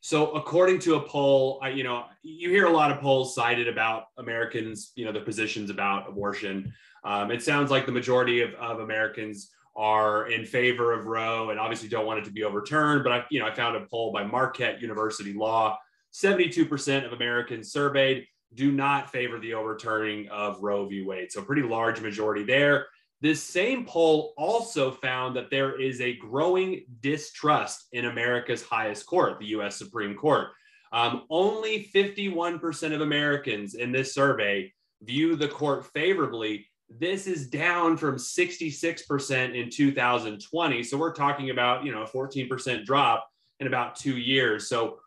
So, 0.00 0.32
according 0.32 0.78
to 0.80 0.96
a 0.96 1.00
poll, 1.00 1.58
I, 1.62 1.70
you 1.70 1.84
know, 1.84 2.04
you 2.22 2.50
hear 2.50 2.66
a 2.66 2.70
lot 2.70 2.90
of 2.90 3.00
polls 3.00 3.34
cited 3.34 3.66
about 3.68 4.04
Americans, 4.18 4.92
you 4.94 5.04
know, 5.04 5.12
their 5.12 5.24
positions 5.24 5.70
about 5.70 6.08
abortion. 6.08 6.72
Um, 7.04 7.30
it 7.30 7.42
sounds 7.42 7.70
like 7.70 7.86
the 7.86 7.92
majority 7.92 8.40
of, 8.40 8.54
of 8.54 8.80
Americans 8.80 9.50
are 9.74 10.28
in 10.28 10.44
favor 10.44 10.92
of 10.92 11.06
Roe 11.06 11.50
and 11.50 11.60
obviously 11.60 11.88
don't 11.88 12.06
want 12.06 12.18
it 12.20 12.24
to 12.24 12.30
be 12.30 12.44
overturned. 12.44 13.04
But 13.04 13.12
I, 13.12 13.24
you 13.30 13.40
know, 13.40 13.46
I 13.46 13.54
found 13.54 13.76
a 13.76 13.86
poll 13.86 14.12
by 14.12 14.24
Marquette 14.24 14.80
University 14.80 15.32
Law. 15.32 15.78
72% 16.12 17.04
of 17.04 17.12
Americans 17.12 17.72
surveyed 17.72 18.26
do 18.54 18.72
not 18.72 19.10
favor 19.10 19.38
the 19.38 19.54
overturning 19.54 20.28
of 20.28 20.62
Roe 20.62 20.86
v. 20.86 21.02
Wade. 21.02 21.32
So 21.32 21.42
pretty 21.42 21.62
large 21.62 22.00
majority 22.00 22.44
there. 22.44 22.86
This 23.20 23.42
same 23.42 23.86
poll 23.86 24.34
also 24.36 24.90
found 24.90 25.36
that 25.36 25.50
there 25.50 25.80
is 25.80 26.00
a 26.00 26.16
growing 26.16 26.84
distrust 27.00 27.86
in 27.92 28.06
America's 28.06 28.62
highest 28.62 29.06
court, 29.06 29.38
the 29.38 29.46
US 29.46 29.76
Supreme 29.76 30.14
Court. 30.14 30.48
Um, 30.92 31.24
only 31.30 31.90
51% 31.94 32.94
of 32.94 33.00
Americans 33.00 33.74
in 33.74 33.90
this 33.90 34.14
survey 34.14 34.72
view 35.02 35.36
the 35.36 35.48
court 35.48 35.86
favorably. 35.86 36.66
This 36.88 37.26
is 37.26 37.48
down 37.48 37.96
from 37.96 38.16
66% 38.16 39.54
in 39.60 39.70
2020. 39.70 40.82
So 40.84 40.96
we're 40.96 41.12
talking 41.12 41.50
about, 41.50 41.84
you 41.84 41.92
know, 41.92 42.02
a 42.02 42.08
14% 42.08 42.84
drop 42.84 43.28
in 43.60 43.66
about 43.66 43.96
two 43.96 44.16
years. 44.16 44.68
So 44.68 44.98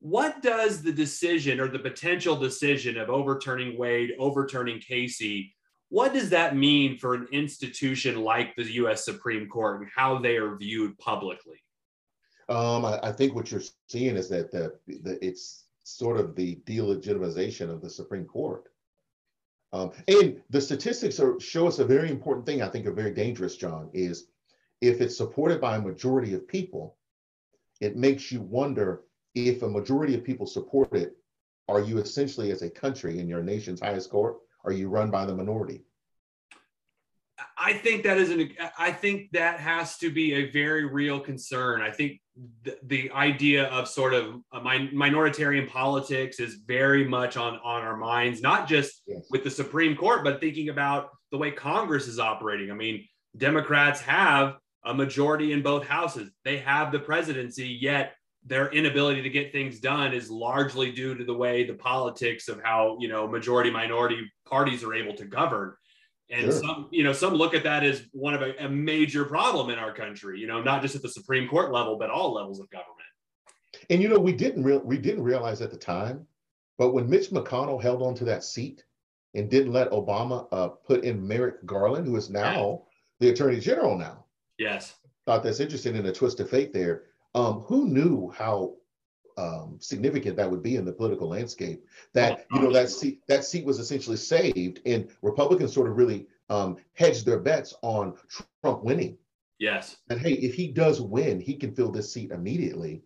what 0.00 0.42
does 0.42 0.82
the 0.82 0.92
decision 0.92 1.60
or 1.60 1.68
the 1.68 1.78
potential 1.78 2.36
decision 2.36 2.96
of 2.98 3.08
overturning 3.10 3.78
Wade, 3.78 4.12
overturning 4.18 4.80
Casey, 4.80 5.54
what 5.88 6.12
does 6.12 6.30
that 6.30 6.56
mean 6.56 6.98
for 6.98 7.14
an 7.14 7.28
institution 7.32 8.22
like 8.22 8.54
the 8.56 8.64
US 8.74 9.04
Supreme 9.04 9.48
Court 9.48 9.80
and 9.80 9.90
how 9.94 10.18
they 10.18 10.36
are 10.36 10.56
viewed 10.56 10.98
publicly? 10.98 11.62
Um, 12.48 12.84
I, 12.84 13.00
I, 13.02 13.12
think 13.12 13.34
what 13.34 13.50
you're 13.50 13.62
seeing 13.88 14.16
is 14.16 14.28
that 14.28 14.52
the, 14.52 14.78
the, 14.86 15.18
it's 15.24 15.64
sort 15.82 16.16
of 16.16 16.36
the 16.36 16.56
delegitimization 16.64 17.70
of 17.70 17.80
the 17.80 17.90
Supreme 17.90 18.24
Court. 18.24 18.68
Um, 19.72 19.90
and 20.06 20.40
the 20.50 20.60
statistics 20.60 21.18
are, 21.18 21.40
show 21.40 21.66
us 21.66 21.80
a 21.80 21.84
very 21.84 22.08
important 22.08 22.46
thing, 22.46 22.62
I 22.62 22.68
think, 22.68 22.86
a 22.86 22.92
very 22.92 23.12
dangerous, 23.12 23.56
John, 23.56 23.90
is 23.92 24.28
if 24.80 25.00
it's 25.00 25.16
supported 25.16 25.60
by 25.60 25.76
a 25.76 25.80
majority 25.80 26.34
of 26.34 26.46
people, 26.46 26.96
it 27.80 27.96
makes 27.96 28.30
you 28.30 28.40
wonder 28.40 29.02
if 29.36 29.62
a 29.62 29.68
majority 29.68 30.14
of 30.14 30.24
people 30.24 30.46
support 30.46 30.92
it, 30.94 31.14
are 31.68 31.80
you 31.80 31.98
essentially, 31.98 32.50
as 32.50 32.62
a 32.62 32.70
country 32.70 33.18
in 33.18 33.28
your 33.28 33.42
nation's 33.42 33.80
highest 33.80 34.10
court, 34.10 34.38
are 34.64 34.72
you 34.72 34.88
run 34.88 35.10
by 35.10 35.26
the 35.26 35.34
minority? 35.34 35.84
I 37.58 37.74
think 37.74 38.04
that 38.04 38.16
is 38.16 38.30
an. 38.30 38.50
I 38.78 38.92
think 38.92 39.30
that 39.32 39.60
has 39.60 39.98
to 39.98 40.10
be 40.10 40.34
a 40.34 40.50
very 40.50 40.86
real 40.86 41.20
concern. 41.20 41.82
I 41.82 41.90
think 41.90 42.20
the, 42.62 42.78
the 42.84 43.10
idea 43.10 43.64
of 43.66 43.88
sort 43.88 44.14
of 44.14 44.36
min, 44.62 44.88
minoritarian 44.94 45.68
politics 45.68 46.40
is 46.40 46.54
very 46.66 47.06
much 47.06 47.36
on 47.36 47.58
on 47.62 47.82
our 47.82 47.96
minds, 47.96 48.40
not 48.40 48.66
just 48.66 49.02
yes. 49.06 49.26
with 49.30 49.44
the 49.44 49.50
Supreme 49.50 49.96
Court, 49.96 50.24
but 50.24 50.40
thinking 50.40 50.70
about 50.70 51.10
the 51.30 51.36
way 51.36 51.50
Congress 51.50 52.06
is 52.08 52.18
operating. 52.18 52.70
I 52.70 52.74
mean, 52.74 53.06
Democrats 53.36 54.00
have 54.00 54.56
a 54.86 54.94
majority 54.94 55.52
in 55.52 55.62
both 55.62 55.86
houses. 55.86 56.30
They 56.44 56.58
have 56.58 56.90
the 56.90 57.00
presidency, 57.00 57.68
yet 57.68 58.14
their 58.46 58.70
inability 58.70 59.22
to 59.22 59.28
get 59.28 59.52
things 59.52 59.80
done 59.80 60.14
is 60.14 60.30
largely 60.30 60.92
due 60.92 61.14
to 61.14 61.24
the 61.24 61.34
way 61.34 61.64
the 61.64 61.74
politics 61.74 62.48
of 62.48 62.62
how 62.62 62.96
you 63.00 63.08
know 63.08 63.26
majority 63.26 63.70
minority 63.70 64.30
parties 64.48 64.84
are 64.84 64.94
able 64.94 65.14
to 65.14 65.24
govern 65.24 65.74
and 66.30 66.42
sure. 66.42 66.52
some 66.52 66.88
you 66.90 67.04
know 67.04 67.12
some 67.12 67.34
look 67.34 67.54
at 67.54 67.64
that 67.64 67.82
as 67.82 68.04
one 68.12 68.34
of 68.34 68.42
a, 68.42 68.54
a, 68.64 68.68
major 68.68 69.24
problem 69.24 69.70
in 69.70 69.78
our 69.78 69.92
country 69.92 70.38
you 70.38 70.46
know 70.46 70.62
not 70.62 70.80
just 70.80 70.94
at 70.94 71.02
the 71.02 71.08
supreme 71.08 71.48
court 71.48 71.72
level 71.72 71.98
but 71.98 72.10
all 72.10 72.32
levels 72.32 72.60
of 72.60 72.70
government 72.70 72.96
and 73.90 74.00
you 74.00 74.08
know 74.08 74.18
we 74.18 74.32
didn't 74.32 74.62
real 74.62 74.80
we 74.80 74.96
didn't 74.96 75.22
realize 75.22 75.60
at 75.60 75.70
the 75.70 75.76
time 75.76 76.26
but 76.78 76.92
when 76.92 77.08
mitch 77.08 77.30
mcconnell 77.30 77.82
held 77.82 78.02
on 78.02 78.14
to 78.14 78.24
that 78.24 78.44
seat 78.44 78.84
and 79.34 79.50
didn't 79.50 79.72
let 79.72 79.90
obama 79.90 80.46
uh, 80.52 80.68
put 80.68 81.04
in 81.04 81.26
merrick 81.26 81.64
garland 81.66 82.06
who 82.06 82.16
is 82.16 82.30
now 82.30 82.82
yeah. 83.20 83.26
the 83.26 83.28
attorney 83.30 83.60
general 83.60 83.98
now 83.98 84.24
yes 84.58 84.94
thought 85.26 85.42
that's 85.42 85.60
interesting 85.60 85.96
in 85.96 86.06
a 86.06 86.12
twist 86.12 86.38
of 86.38 86.48
fate 86.48 86.72
there 86.72 87.04
um, 87.36 87.60
who 87.60 87.86
knew 87.86 88.32
how 88.36 88.74
um, 89.36 89.76
significant 89.78 90.36
that 90.36 90.50
would 90.50 90.62
be 90.62 90.76
in 90.76 90.84
the 90.84 90.92
political 90.92 91.28
landscape. 91.28 91.84
That 92.14 92.46
you 92.50 92.60
know 92.60 92.72
that 92.72 92.90
seat 92.90 93.20
that 93.28 93.44
seat 93.44 93.64
was 93.64 93.78
essentially 93.78 94.16
saved, 94.16 94.80
and 94.86 95.10
Republicans 95.22 95.72
sort 95.72 95.88
of 95.88 95.96
really 95.96 96.26
um, 96.48 96.78
hedged 96.94 97.26
their 97.26 97.38
bets 97.38 97.74
on 97.82 98.14
Trump 98.62 98.82
winning. 98.82 99.18
Yes. 99.58 99.96
And 100.10 100.20
hey, 100.20 100.32
if 100.32 100.54
he 100.54 100.68
does 100.68 101.00
win, 101.00 101.40
he 101.40 101.54
can 101.54 101.74
fill 101.74 101.92
this 101.92 102.12
seat 102.12 102.30
immediately. 102.30 103.02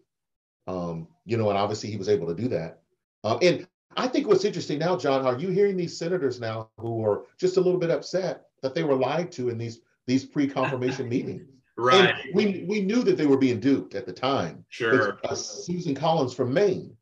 Um, 0.67 1.09
you 1.25 1.37
know, 1.37 1.49
and 1.49 1.59
obviously 1.59 1.91
he 1.91 1.97
was 1.97 2.09
able 2.09 2.29
to 2.29 2.35
do 2.35 2.49
that. 2.49 2.81
Um, 3.25 3.39
and 3.43 3.67
I 3.97 4.07
think 4.07 4.29
what's 4.29 4.45
interesting 4.45 4.79
now, 4.79 4.97
John, 4.97 5.27
are 5.27 5.39
you 5.39 5.51
hearing 5.51 5.77
these 5.77 5.99
senators 5.99 6.41
now 6.41 6.71
who 6.79 7.05
are 7.05 7.25
just 7.39 7.57
a 7.57 7.61
little 7.61 7.81
bit 7.81 7.91
upset 7.91 8.47
that 8.63 8.75
they 8.75 8.85
were 8.85 8.95
lied 8.95 9.33
to 9.33 9.49
in 9.49 9.59
these 9.59 9.81
these 10.07 10.25
pre-confirmation 10.25 11.09
meetings? 11.17 11.60
Right. 11.81 12.15
And 12.25 12.35
we 12.35 12.65
we 12.69 12.81
knew 12.83 13.03
that 13.03 13.17
they 13.17 13.27
were 13.27 13.39
being 13.39 13.61
duped 13.61 13.95
at 13.95 14.07
the 14.07 14.13
time. 14.13 14.65
Sure. 14.69 15.19
But, 15.23 15.33
uh, 15.33 15.35
Susan 15.35 15.95
Collins 15.95 16.35
from 16.35 16.53
Maine 16.53 16.97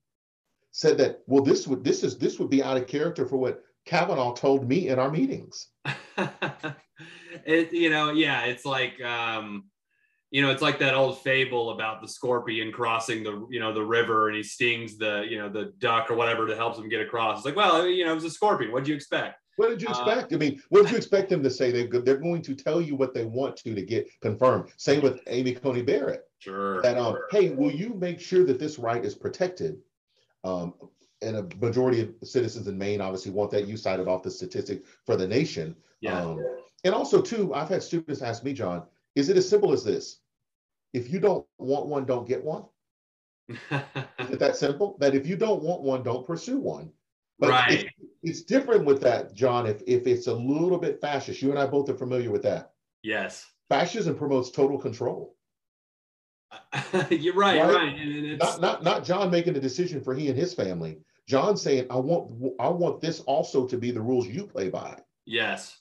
said 0.70 0.96
that 0.98 1.22
well, 1.26 1.42
this 1.42 1.66
would 1.66 1.82
this 1.82 2.04
is 2.04 2.16
this 2.18 2.38
would 2.38 2.50
be 2.50 2.62
out 2.62 2.76
of 2.76 2.86
character 2.86 3.26
for 3.26 3.36
what 3.36 3.62
Kavanaugh 3.86 4.34
told 4.34 4.68
me 4.68 4.88
in 4.88 4.98
our 4.98 5.10
meetings. 5.10 5.68
it 7.44 7.72
you 7.72 7.90
know 7.90 8.10
yeah 8.10 8.44
it's 8.44 8.64
like 8.64 9.00
um 9.02 9.64
you 10.30 10.42
know 10.42 10.50
it's 10.50 10.62
like 10.62 10.78
that 10.78 10.94
old 10.94 11.20
fable 11.22 11.70
about 11.70 12.00
the 12.00 12.08
scorpion 12.08 12.72
crossing 12.72 13.22
the 13.22 13.46
you 13.50 13.60
know 13.60 13.72
the 13.72 13.82
river 13.82 14.28
and 14.28 14.36
he 14.36 14.42
stings 14.42 14.98
the 14.98 15.24
you 15.28 15.38
know 15.38 15.48
the 15.48 15.72
duck 15.78 16.10
or 16.10 16.14
whatever 16.14 16.46
to 16.46 16.56
help 16.56 16.76
him 16.76 16.88
get 16.88 17.00
across 17.00 17.38
it's 17.38 17.46
like 17.46 17.56
well 17.56 17.86
you 17.86 18.04
know 18.04 18.12
it 18.12 18.14
was 18.14 18.24
a 18.24 18.30
scorpion 18.30 18.72
what 18.72 18.84
do 18.84 18.90
you 18.90 18.96
expect 18.96 19.40
what 19.58 19.70
did 19.70 19.82
you 19.82 19.88
uh, 19.88 19.90
expect? 19.90 20.32
Uh, 20.32 20.36
I 20.36 20.38
mean, 20.38 20.62
what 20.68 20.82
did 20.82 20.92
you 20.92 20.96
expect 20.96 21.28
them 21.28 21.42
to 21.42 21.50
say? 21.50 21.70
They, 21.70 21.86
they're 21.86 22.16
going 22.16 22.42
to 22.42 22.54
tell 22.54 22.80
you 22.80 22.94
what 22.94 23.12
they 23.12 23.24
want 23.24 23.56
to 23.58 23.74
to 23.74 23.82
get 23.82 24.08
confirmed. 24.20 24.70
Same 24.76 25.02
with 25.02 25.20
Amy 25.26 25.52
Coney 25.52 25.82
Barrett. 25.82 26.24
Sure. 26.38 26.80
That 26.82 26.96
um, 26.96 27.18
hey, 27.30 27.50
will 27.50 27.72
you 27.72 27.94
make 27.94 28.20
sure 28.20 28.44
that 28.44 28.58
this 28.58 28.78
right 28.78 29.04
is 29.04 29.14
protected? 29.14 29.78
Um, 30.44 30.74
and 31.20 31.36
a 31.36 31.48
majority 31.60 32.00
of 32.00 32.14
citizens 32.22 32.68
in 32.68 32.78
Maine 32.78 33.00
obviously 33.00 33.32
want 33.32 33.50
that. 33.50 33.66
You 33.66 33.76
cited 33.76 34.06
off 34.06 34.22
the 34.22 34.30
statistic 34.30 34.84
for 35.04 35.16
the 35.16 35.26
nation. 35.26 35.74
Yeah. 36.00 36.22
Um, 36.22 36.40
and 36.84 36.94
also, 36.94 37.20
too, 37.20 37.52
I've 37.54 37.68
had 37.68 37.82
students 37.82 38.22
ask 38.22 38.44
me, 38.44 38.52
John, 38.52 38.84
is 39.16 39.28
it 39.28 39.36
as 39.36 39.48
simple 39.48 39.72
as 39.72 39.82
this? 39.82 40.20
If 40.92 41.12
you 41.12 41.18
don't 41.18 41.44
want 41.58 41.86
one, 41.86 42.04
don't 42.04 42.26
get 42.26 42.42
one. 42.42 42.64
is 43.48 44.30
it 44.30 44.38
that 44.38 44.56
simple? 44.56 44.96
That 45.00 45.14
if 45.14 45.26
you 45.26 45.36
don't 45.36 45.62
want 45.62 45.82
one, 45.82 46.02
don't 46.02 46.26
pursue 46.26 46.58
one. 46.58 46.92
But 47.38 47.50
right. 47.50 47.70
It's, 47.70 47.94
it's, 48.22 48.42
different 48.42 48.84
with 48.84 49.00
that, 49.02 49.34
John, 49.34 49.66
if, 49.66 49.82
if 49.86 50.06
it's 50.06 50.26
a 50.26 50.34
little 50.34 50.78
bit 50.78 51.00
fascist. 51.00 51.40
You 51.40 51.50
and 51.50 51.58
I 51.58 51.66
both 51.66 51.88
are 51.88 51.94
familiar 51.94 52.30
with 52.30 52.42
that. 52.42 52.72
Yes. 53.02 53.46
Fascism 53.68 54.16
promotes 54.16 54.50
total 54.50 54.78
control. 54.78 55.36
You're 57.10 57.34
right, 57.34 57.60
right. 57.60 57.74
right. 57.74 57.98
And 57.98 58.38
not, 58.38 58.60
not, 58.60 58.82
not 58.82 59.04
John 59.04 59.30
making 59.30 59.56
a 59.56 59.60
decision 59.60 60.02
for 60.02 60.14
he 60.14 60.28
and 60.28 60.36
his 60.36 60.54
family. 60.54 60.98
John 61.28 61.56
saying, 61.56 61.86
I 61.90 61.96
want 61.96 62.54
I 62.58 62.68
want 62.68 63.02
this 63.02 63.20
also 63.20 63.66
to 63.66 63.76
be 63.76 63.90
the 63.90 64.00
rules 64.00 64.26
you 64.26 64.46
play 64.46 64.70
by. 64.70 64.98
Yes. 65.26 65.78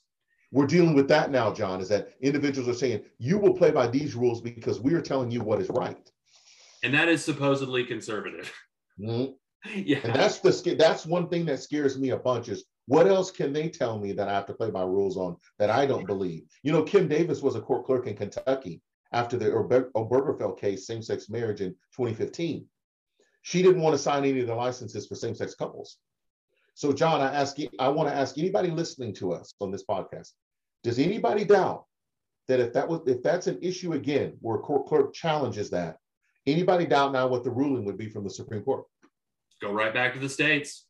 We're 0.52 0.68
dealing 0.68 0.94
with 0.94 1.08
that 1.08 1.32
now, 1.32 1.54
John, 1.54 1.80
is 1.80 1.90
that 1.90 2.10
individuals 2.22 2.70
are 2.70 2.78
saying, 2.78 3.04
you 3.18 3.38
will 3.38 3.54
play 3.54 3.72
by 3.72 3.88
these 3.88 4.16
rules 4.16 4.42
because 4.42 4.80
we 4.80 4.94
are 4.94 5.02
telling 5.02 5.32
you 5.32 5.42
what 5.42 5.62
is 5.62 5.70
right. 5.70 6.12
And 6.84 6.94
that 6.94 7.10
is 7.10 7.24
supposedly 7.24 7.86
conservative. 7.86 8.54
Mm-hmm. 9.00 9.34
Yeah. 9.74 10.00
And 10.04 10.14
that's 10.14 10.40
the 10.40 10.76
that's 10.78 11.06
one 11.06 11.30
thing 11.30 11.46
that 11.46 11.62
scares 11.62 11.98
me 11.98 12.12
a 12.12 12.18
bunch 12.18 12.50
is 12.50 12.66
what 12.88 13.08
else 13.08 13.32
can 13.32 13.52
they 13.52 13.70
tell 13.70 14.00
me 14.00 14.14
that 14.14 14.30
I 14.30 14.34
have 14.34 14.46
to 14.48 14.54
play 14.54 14.72
by 14.72 14.84
rules 14.84 15.18
on 15.18 15.36
that 15.60 15.70
I 15.70 15.86
don't 15.86 16.08
believe? 16.08 16.44
You 16.64 16.72
know, 16.72 16.84
Kim 16.84 17.08
Davis 17.08 17.42
was 17.42 17.56
a 17.56 17.62
court 17.62 17.86
clerk 17.86 18.08
in 18.08 18.16
Kentucky 18.16 18.82
after 19.12 19.38
the 19.38 19.46
Obergefell 19.46 20.58
case, 20.58 20.88
same-sex 20.88 21.30
marriage 21.30 21.62
in 21.62 21.72
2015. 21.96 22.66
She 23.42 23.62
didn't 23.62 23.82
want 23.82 23.94
to 23.94 24.02
sign 24.02 24.26
any 24.26 24.42
of 24.42 24.48
the 24.48 24.56
licenses 24.56 25.08
for 25.08 25.16
same-sex 25.16 25.56
couples. 25.56 25.98
So, 26.74 26.94
John, 26.94 27.22
I 27.22 27.34
ask 27.34 27.58
you, 27.58 27.70
I 27.80 27.90
want 27.90 28.10
to 28.10 28.16
ask 28.16 28.38
anybody 28.38 28.70
listening 28.70 29.14
to 29.16 29.34
us 29.34 29.54
on 29.60 29.72
this 29.72 29.84
podcast, 29.84 30.32
does 30.84 31.00
anybody 31.00 31.44
doubt 31.44 31.86
that 32.48 32.60
if 32.60 32.72
that 32.74 32.88
was 32.88 33.02
if 33.08 33.22
that's 33.24 33.48
an 33.48 33.60
issue 33.62 33.94
again 33.94 34.38
where 34.42 34.58
a 34.58 34.60
court 34.60 34.88
clerk 34.88 35.14
challenges 35.14 35.70
that, 35.72 35.98
anybody 36.46 36.86
doubt 36.86 37.12
now 37.12 37.28
what 37.28 37.44
the 37.44 37.50
ruling 37.50 37.84
would 37.86 37.98
be 37.98 38.10
from 38.10 38.24
the 38.24 38.30
Supreme 38.30 38.62
Court? 38.62 38.86
Go 39.62 39.72
right 39.72 39.94
back 39.94 40.14
to 40.14 40.20
the 40.20 40.30
States. 40.30 40.86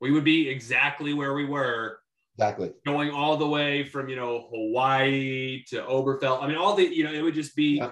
We 0.00 0.12
would 0.12 0.24
be 0.24 0.48
exactly 0.48 1.12
where 1.12 1.34
we 1.34 1.44
were. 1.44 1.98
Exactly. 2.36 2.72
Going 2.86 3.10
all 3.10 3.36
the 3.36 3.48
way 3.48 3.84
from, 3.84 4.08
you 4.08 4.14
know, 4.14 4.46
Hawaii 4.50 5.64
to 5.70 5.82
Oberfell. 5.82 6.42
I 6.42 6.46
mean, 6.46 6.56
all 6.56 6.76
the, 6.76 6.84
you 6.84 7.02
know, 7.02 7.12
it 7.12 7.20
would 7.20 7.34
just 7.34 7.56
be 7.56 7.78
yeah. 7.78 7.90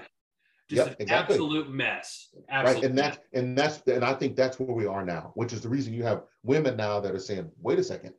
just 0.71 0.87
yep, 0.87 0.87
an 0.87 0.97
exactly. 1.01 1.35
absolute 1.35 1.69
mess. 1.69 2.29
Absolute 2.49 2.75
right. 2.75 2.85
And 2.85 2.97
that's, 2.97 3.19
and 3.33 3.59
that's, 3.59 3.83
and 3.89 4.05
I 4.05 4.15
think 4.15 4.37
that's 4.37 4.61
where 4.61 4.73
we 4.73 4.87
are 4.87 5.05
now, 5.05 5.33
which 5.35 5.53
is 5.53 5.63
the 5.63 5.69
reason 5.69 5.93
you 5.93 6.05
have 6.05 6.23
women 6.45 6.77
now 6.77 7.01
that 7.01 7.13
are 7.13 7.19
saying, 7.19 7.51
wait 7.61 7.81
a 7.81 7.83
second, 7.83 8.15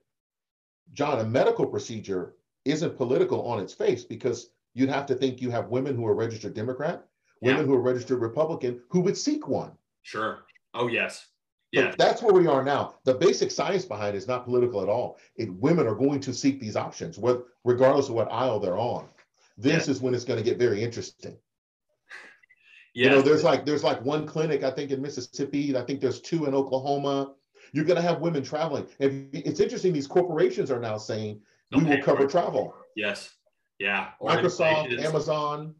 John, 0.91 1.20
a 1.20 1.24
medical 1.24 1.65
procedure 1.65 2.36
isn't 2.65 2.98
political 2.98 3.48
on 3.48 3.62
its 3.62 3.74
face 3.74 4.04
because 4.04 4.50
you'd 4.74 4.89
have 4.89 5.06
to 5.06 5.15
think 5.15 5.41
you 5.41 5.50
have 5.50 5.70
women 5.70 5.96
who 5.96 6.06
are 6.06 6.13
registered 6.13 6.54
Democrat, 6.54 7.06
women 7.41 7.62
yeah. 7.62 7.65
who 7.65 7.74
are 7.74 7.82
registered 7.82 8.20
Republican 8.20 8.82
who 8.89 9.00
would 9.00 9.17
seek 9.17 9.48
one. 9.48 9.72
Sure. 10.02 10.39
Oh, 10.74 10.88
yes. 10.88 11.26
Yeah. 11.78 11.96
that's 11.98 12.22
where 12.22 12.34
we 12.34 12.48
are 12.48 12.63
now. 12.63 12.96
The 13.04 13.13
basic 13.13 13.52
science 13.52 13.86
behind 13.86 14.16
it 14.16 14.18
is 14.18 14.28
not 14.28 14.46
political 14.46 14.82
at 14.82 14.90
all. 14.90 15.18
It, 15.36 15.54
women 15.54 15.88
are 15.88 15.96
going 15.96 16.20
to 16.22 16.34
seek 16.34 16.60
these 16.60 16.76
options, 16.76 17.18
with, 17.18 17.44
regardless 17.63 18.10
of 18.10 18.16
what 18.16 18.32
aisle 18.32 18.60
they're 18.60 18.78
on. 18.78 19.08
This 19.58 19.88
Yeah. 19.88 19.92
is 19.92 20.02
when 20.02 20.13
it's 20.13 20.24
going 20.26 20.38
to 20.38 20.44
get 20.44 20.58
very 20.60 20.84
interesting. 20.84 21.38
Yeah. 22.94 23.06
You 23.06 23.10
know, 23.12 23.22
there's 23.22 23.44
like 23.44 23.66
there's 23.66 23.84
like 23.84 24.04
one 24.04 24.26
clinic 24.26 24.63
I 24.63 24.72
think 24.72 24.92
in 24.92 25.02
Mississippi. 25.02 25.76
I 25.78 25.82
think 25.84 26.02
there's 26.02 26.20
two 26.20 26.46
in 26.46 26.56
Oklahoma. 26.56 27.34
You're 27.74 27.86
going 27.86 27.98
to 27.98 28.02
have 28.02 28.22
women 28.22 28.44
traveling. 28.44 28.88
And 29.00 29.30
it's 29.34 29.60
interesting. 29.60 29.94
These 29.94 30.08
corporations 30.08 30.72
are 30.72 30.80
now 30.80 30.98
saying 30.98 31.42
we 31.72 31.82
They'll 31.82 31.98
will 31.98 32.04
cover 32.04 32.26
travel. 32.26 32.74
Yes. 32.96 33.30
Yeah. 33.78 34.10
Microsoft, 34.22 34.98
Amazon. 35.04 35.76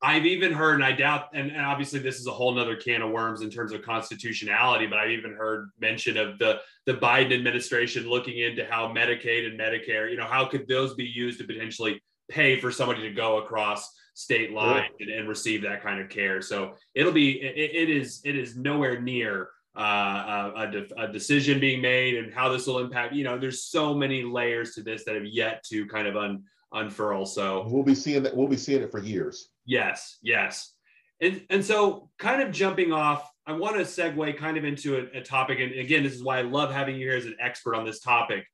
I've 0.00 0.26
even 0.26 0.52
heard, 0.52 0.76
and 0.76 0.84
I 0.84 0.92
doubt, 0.92 1.30
and, 1.34 1.50
and 1.50 1.60
obviously 1.60 1.98
this 1.98 2.20
is 2.20 2.26
a 2.28 2.32
whole 2.32 2.54
nother 2.54 2.76
can 2.76 3.02
of 3.02 3.10
worms 3.10 3.42
in 3.42 3.50
terms 3.50 3.72
of 3.72 3.82
constitutionality, 3.82 4.86
but 4.86 4.98
I've 4.98 5.10
even 5.10 5.34
heard 5.34 5.70
mention 5.80 6.16
of 6.16 6.38
the 6.38 6.60
the 6.86 6.94
Biden 6.94 7.34
administration 7.34 8.08
looking 8.08 8.38
into 8.38 8.64
how 8.64 8.88
Medicaid 8.88 9.46
and 9.46 9.58
Medicare, 9.58 10.10
you 10.10 10.16
know, 10.16 10.24
how 10.24 10.46
could 10.46 10.66
those 10.68 10.94
be 10.94 11.04
used 11.04 11.38
to 11.40 11.46
potentially 11.46 12.00
pay 12.30 12.58
for 12.60 12.70
somebody 12.70 13.02
to 13.02 13.10
go 13.10 13.38
across 13.38 13.92
state 14.14 14.52
lines 14.52 14.90
and, 15.00 15.10
and 15.10 15.28
receive 15.28 15.62
that 15.62 15.82
kind 15.82 16.00
of 16.00 16.08
care. 16.08 16.40
So 16.42 16.74
it'll 16.94 17.12
be, 17.12 17.40
it, 17.40 17.70
it 17.74 17.90
is, 17.90 18.20
it 18.24 18.36
is 18.36 18.56
nowhere 18.56 19.00
near 19.00 19.50
uh, 19.76 20.50
a, 20.56 20.62
a 20.62 20.70
de- 20.70 21.00
a 21.00 21.12
decision 21.12 21.60
being 21.60 21.80
made 21.80 22.16
and 22.16 22.32
how 22.32 22.48
this 22.48 22.66
will 22.66 22.80
impact. 22.80 23.14
You 23.14 23.24
know, 23.24 23.38
there's 23.38 23.62
so 23.62 23.94
many 23.94 24.22
layers 24.22 24.74
to 24.74 24.82
this 24.82 25.04
that 25.04 25.14
have 25.14 25.24
yet 25.24 25.62
to 25.64 25.86
kind 25.86 26.08
of 26.08 26.16
un, 26.16 26.42
unfurl. 26.72 27.26
So 27.26 27.66
We'll 27.68 27.84
be 27.84 27.94
seeing 27.94 28.22
that. 28.24 28.36
We'll 28.36 28.48
be 28.48 28.56
seeing 28.56 28.82
it 28.82 28.90
for 28.90 28.98
years. 28.98 29.50
Yes, 29.68 30.16
yes. 30.22 30.72
And 31.20 31.42
and 31.50 31.62
so 31.62 32.08
kind 32.18 32.40
of 32.40 32.52
jumping 32.52 32.90
off, 32.90 33.30
I 33.46 33.52
want 33.52 33.76
to 33.76 33.82
segue 33.82 34.38
kind 34.38 34.56
of 34.56 34.64
into 34.64 34.96
a, 34.96 35.18
a 35.18 35.22
topic. 35.22 35.60
And 35.60 35.72
again, 35.72 36.02
this 36.02 36.14
is 36.14 36.22
why 36.22 36.38
I 36.38 36.42
love 36.42 36.72
having 36.72 36.96
you 36.96 37.06
here 37.06 37.16
as 37.16 37.26
an 37.26 37.36
expert 37.38 37.74
on 37.74 37.84
this 37.84 38.00
topic. 38.00 38.46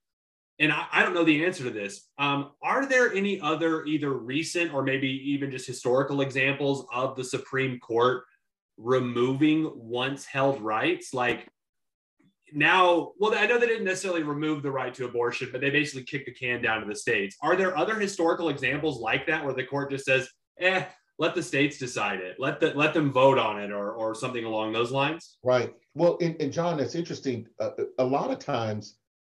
And 0.58 0.72
I, 0.72 0.86
I 0.92 1.02
don't 1.04 1.14
know 1.14 1.22
the 1.24 1.44
answer 1.44 1.62
to 1.64 1.70
this. 1.70 2.08
Um, 2.18 2.50
are 2.62 2.86
there 2.86 3.12
any 3.12 3.40
other 3.40 3.84
either 3.84 4.12
recent 4.12 4.74
or 4.74 4.82
maybe 4.82 5.08
even 5.30 5.52
just 5.52 5.68
historical 5.68 6.20
examples 6.20 6.84
of 6.92 7.14
the 7.14 7.24
Supreme 7.24 7.78
Court 7.78 8.24
removing 8.76 9.70
once 9.72 10.24
held 10.24 10.60
rights? 10.60 11.14
Like 11.14 11.48
now, 12.52 13.12
well, 13.20 13.36
I 13.36 13.46
know 13.46 13.60
they 13.60 13.68
didn't 13.68 13.84
necessarily 13.84 14.24
remove 14.24 14.64
the 14.64 14.72
right 14.72 14.92
to 14.94 15.04
abortion, 15.04 15.50
but 15.52 15.60
they 15.60 15.70
basically 15.70 16.04
kicked 16.04 16.26
the 16.26 16.32
can 16.32 16.60
down 16.60 16.80
to 16.80 16.88
the 16.88 16.96
states. 16.96 17.36
Are 17.40 17.54
there 17.54 17.78
other 17.78 17.94
historical 18.00 18.48
examples 18.48 18.98
like 18.98 19.28
that 19.28 19.44
where 19.44 19.54
the 19.54 19.64
court 19.64 19.92
just 19.92 20.06
says, 20.06 20.28
eh, 20.58 20.84
let 21.18 21.34
the 21.34 21.42
states 21.42 21.78
decide 21.78 22.20
it. 22.20 22.36
Let 22.38 22.60
the 22.60 22.72
let 22.74 22.94
them 22.94 23.12
vote 23.12 23.38
on 23.38 23.60
it, 23.60 23.70
or 23.70 23.92
or 23.92 24.14
something 24.14 24.44
along 24.44 24.72
those 24.72 24.90
lines. 24.90 25.38
Right. 25.42 25.72
Well, 25.94 26.18
and, 26.20 26.36
and 26.40 26.52
John, 26.52 26.80
it's 26.80 26.94
interesting. 26.94 27.46
Uh, 27.60 27.70
a 27.98 28.04
lot 28.04 28.30
of 28.30 28.38
times, 28.38 28.96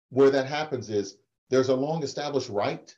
where 0.10 0.32
that 0.32 0.48
happens 0.48 0.90
is 0.90 1.18
there's 1.50 1.70
a 1.70 1.76
long 1.76 2.04
established 2.04 2.50
right, 2.50 2.96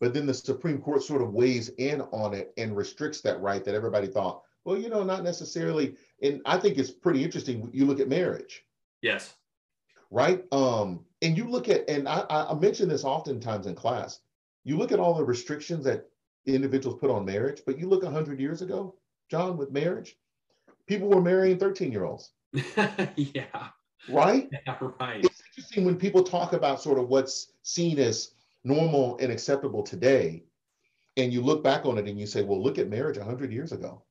but 0.00 0.14
then 0.14 0.26
the 0.26 0.34
Supreme 0.34 0.80
Court 0.80 1.02
sort 1.02 1.22
of 1.22 1.32
weighs 1.34 1.68
in 1.78 2.00
on 2.00 2.34
it 2.34 2.52
and 2.56 2.76
restricts 2.76 3.20
that 3.22 3.40
right 3.40 3.64
that 3.64 3.74
everybody 3.74 4.06
thought, 4.06 4.42
well, 4.64 4.78
you 4.78 4.88
know, 4.88 5.02
not 5.02 5.22
necessarily. 5.22 5.96
And 6.22 6.40
I 6.46 6.56
think 6.58 6.78
it's 6.78 6.90
pretty 6.90 7.22
interesting. 7.22 7.68
You 7.72 7.84
look 7.84 8.00
at 8.00 8.08
marriage, 8.08 8.64
Yes. 9.02 9.34
right? 10.10 10.44
Um, 10.50 11.04
and 11.20 11.36
you 11.36 11.44
look 11.48 11.68
at, 11.68 11.88
and 11.90 12.08
I, 12.08 12.20
I 12.30 12.52
I 12.52 12.54
mention 12.54 12.88
this 12.88 13.04
oftentimes 13.04 13.66
in 13.66 13.74
class. 13.74 14.20
You 14.64 14.78
look 14.78 14.92
at 14.92 14.98
all 15.00 15.14
the 15.14 15.24
restrictions 15.24 15.84
that 15.84 16.06
individuals 16.46 16.98
put 17.00 17.10
on 17.10 17.24
marriage, 17.24 17.62
but 17.66 17.78
you 17.78 17.88
look 17.88 18.02
100 18.02 18.40
years 18.40 18.62
ago, 18.62 18.94
John, 19.30 19.56
with 19.56 19.70
marriage, 19.70 20.16
people 20.86 21.08
were 21.08 21.20
marrying 21.20 21.58
13 21.58 21.92
year 21.92 22.04
olds, 22.04 22.32
yeah. 23.16 23.44
right? 24.08 24.48
Yeah. 24.66 24.76
Right. 24.98 25.24
it's 25.24 25.42
interesting 25.50 25.84
when 25.84 25.96
people 25.96 26.22
talk 26.22 26.52
about 26.52 26.82
sort 26.82 26.98
of 26.98 27.08
what's 27.08 27.52
seen 27.62 27.98
as 27.98 28.32
normal 28.64 29.18
and 29.18 29.30
acceptable 29.30 29.82
today 29.82 30.44
and 31.16 31.32
you 31.32 31.42
look 31.42 31.62
back 31.62 31.84
on 31.84 31.98
it 31.98 32.08
and 32.08 32.18
you 32.18 32.26
say 32.26 32.42
well 32.42 32.62
look 32.62 32.78
at 32.78 32.88
marriage 32.88 33.18
100 33.18 33.52
years 33.52 33.72
ago 33.72 34.02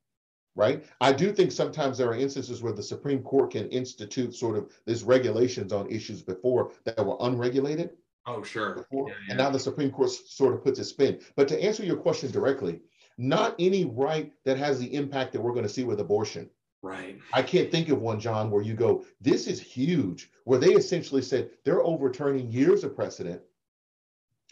right 0.55 0.85
i 0.99 1.11
do 1.11 1.31
think 1.31 1.51
sometimes 1.51 1.97
there 1.97 2.09
are 2.09 2.15
instances 2.15 2.61
where 2.61 2.73
the 2.73 2.83
supreme 2.83 3.23
court 3.23 3.51
can 3.51 3.67
institute 3.69 4.35
sort 4.35 4.57
of 4.57 4.69
these 4.85 5.03
regulations 5.03 5.71
on 5.71 5.89
issues 5.89 6.21
before 6.21 6.71
that 6.83 7.05
were 7.05 7.17
unregulated 7.21 7.91
Oh, 8.27 8.43
sure. 8.43 8.75
before 8.75 9.09
Yeah, 9.09 9.15
and 9.29 9.37
now 9.37 9.49
the 9.49 9.59
supreme 9.59 9.91
court 9.91 10.11
sort 10.11 10.53
of 10.53 10.63
puts 10.63 10.79
a 10.79 10.83
spin 10.83 11.19
but 11.35 11.47
to 11.47 11.63
answer 11.63 11.83
your 11.83 11.97
question 11.97 12.31
directly 12.31 12.81
not 13.17 13.55
any 13.59 13.85
right 13.85 14.31
that 14.45 14.57
has 14.57 14.79
the 14.79 14.93
impact 14.93 15.33
that 15.33 15.41
we're 15.41 15.53
going 15.53 15.63
to 15.63 15.69
see 15.69 15.83
with 15.83 15.99
abortion 15.99 16.49
Right. 16.83 17.19
I 17.31 17.43
can't 17.43 17.69
think 17.69 17.89
of 17.89 18.01
one, 18.01 18.19
John, 18.19 18.49
where 18.49 18.63
you 18.63 18.73
go, 18.73 19.05
this 19.19 19.45
is 19.45 19.61
huge, 19.61 20.31
where 20.45 20.57
they 20.57 20.73
essentially 20.73 21.21
said 21.21 21.51
they're 21.63 21.83
overturning 21.83 22.51
years 22.51 22.83
of 22.83 22.95
precedent 22.95 23.41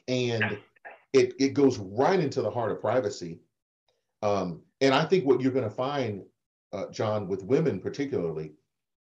and 0.08 0.42
Yeah. 0.52 0.58
it, 1.14 1.34
it 1.40 1.54
goes 1.56 1.80
right 1.80 2.20
into 2.20 2.42
the 2.44 2.52
heart 2.52 2.72
of 2.72 2.80
privacy. 2.80 3.40
Um, 4.22 4.62
and 4.82 4.94
I 4.94 5.06
think 5.06 5.26
what 5.26 5.42
you're 5.42 5.52
going 5.52 5.68
to 5.68 5.76
find, 5.76 6.24
uh, 6.72 6.90
John, 6.92 7.28
with 7.28 7.44
women 7.44 7.80
particularly, 7.80 8.54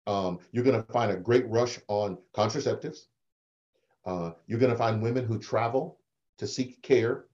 um, 0.08 0.39
you're 0.52 0.63
going 0.63 0.82
to 0.84 0.91
find 0.91 1.12
a 1.12 1.17
great 1.17 1.47
rush 1.47 1.80
on 1.88 2.17
contraceptives. 2.34 3.06
Uh, 4.06 4.32
you're 4.48 4.60
going 4.60 4.72
to 4.72 4.78
find 4.78 5.02
women 5.02 5.26
who 5.26 5.38
travel 5.38 5.98
to 6.38 6.48
seek 6.48 6.82
care. 6.82 7.26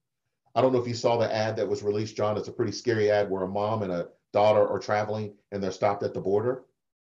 I 0.56 0.62
don't 0.62 0.73
know 0.73 0.80
if 0.82 0.88
you 0.88 0.93
saw 0.95 1.17
the 1.17 1.34
ad 1.34 1.56
that 1.58 1.67
was 1.67 1.84
released, 1.84 2.17
John. 2.17 2.38
It's 2.38 2.47
a 2.47 2.51
pretty 2.51 2.71
scary 2.71 3.10
ad 3.12 3.30
where 3.30 3.43
a 3.43 3.47
mom 3.47 3.84
and 3.84 3.91
a 3.91 4.10
daughter 4.34 4.67
are 4.67 4.80
traveling 4.80 5.34
and 5.51 5.63
they're 5.63 5.71
stopped 5.71 6.03
at 6.03 6.13
the 6.13 6.19
border 6.19 6.63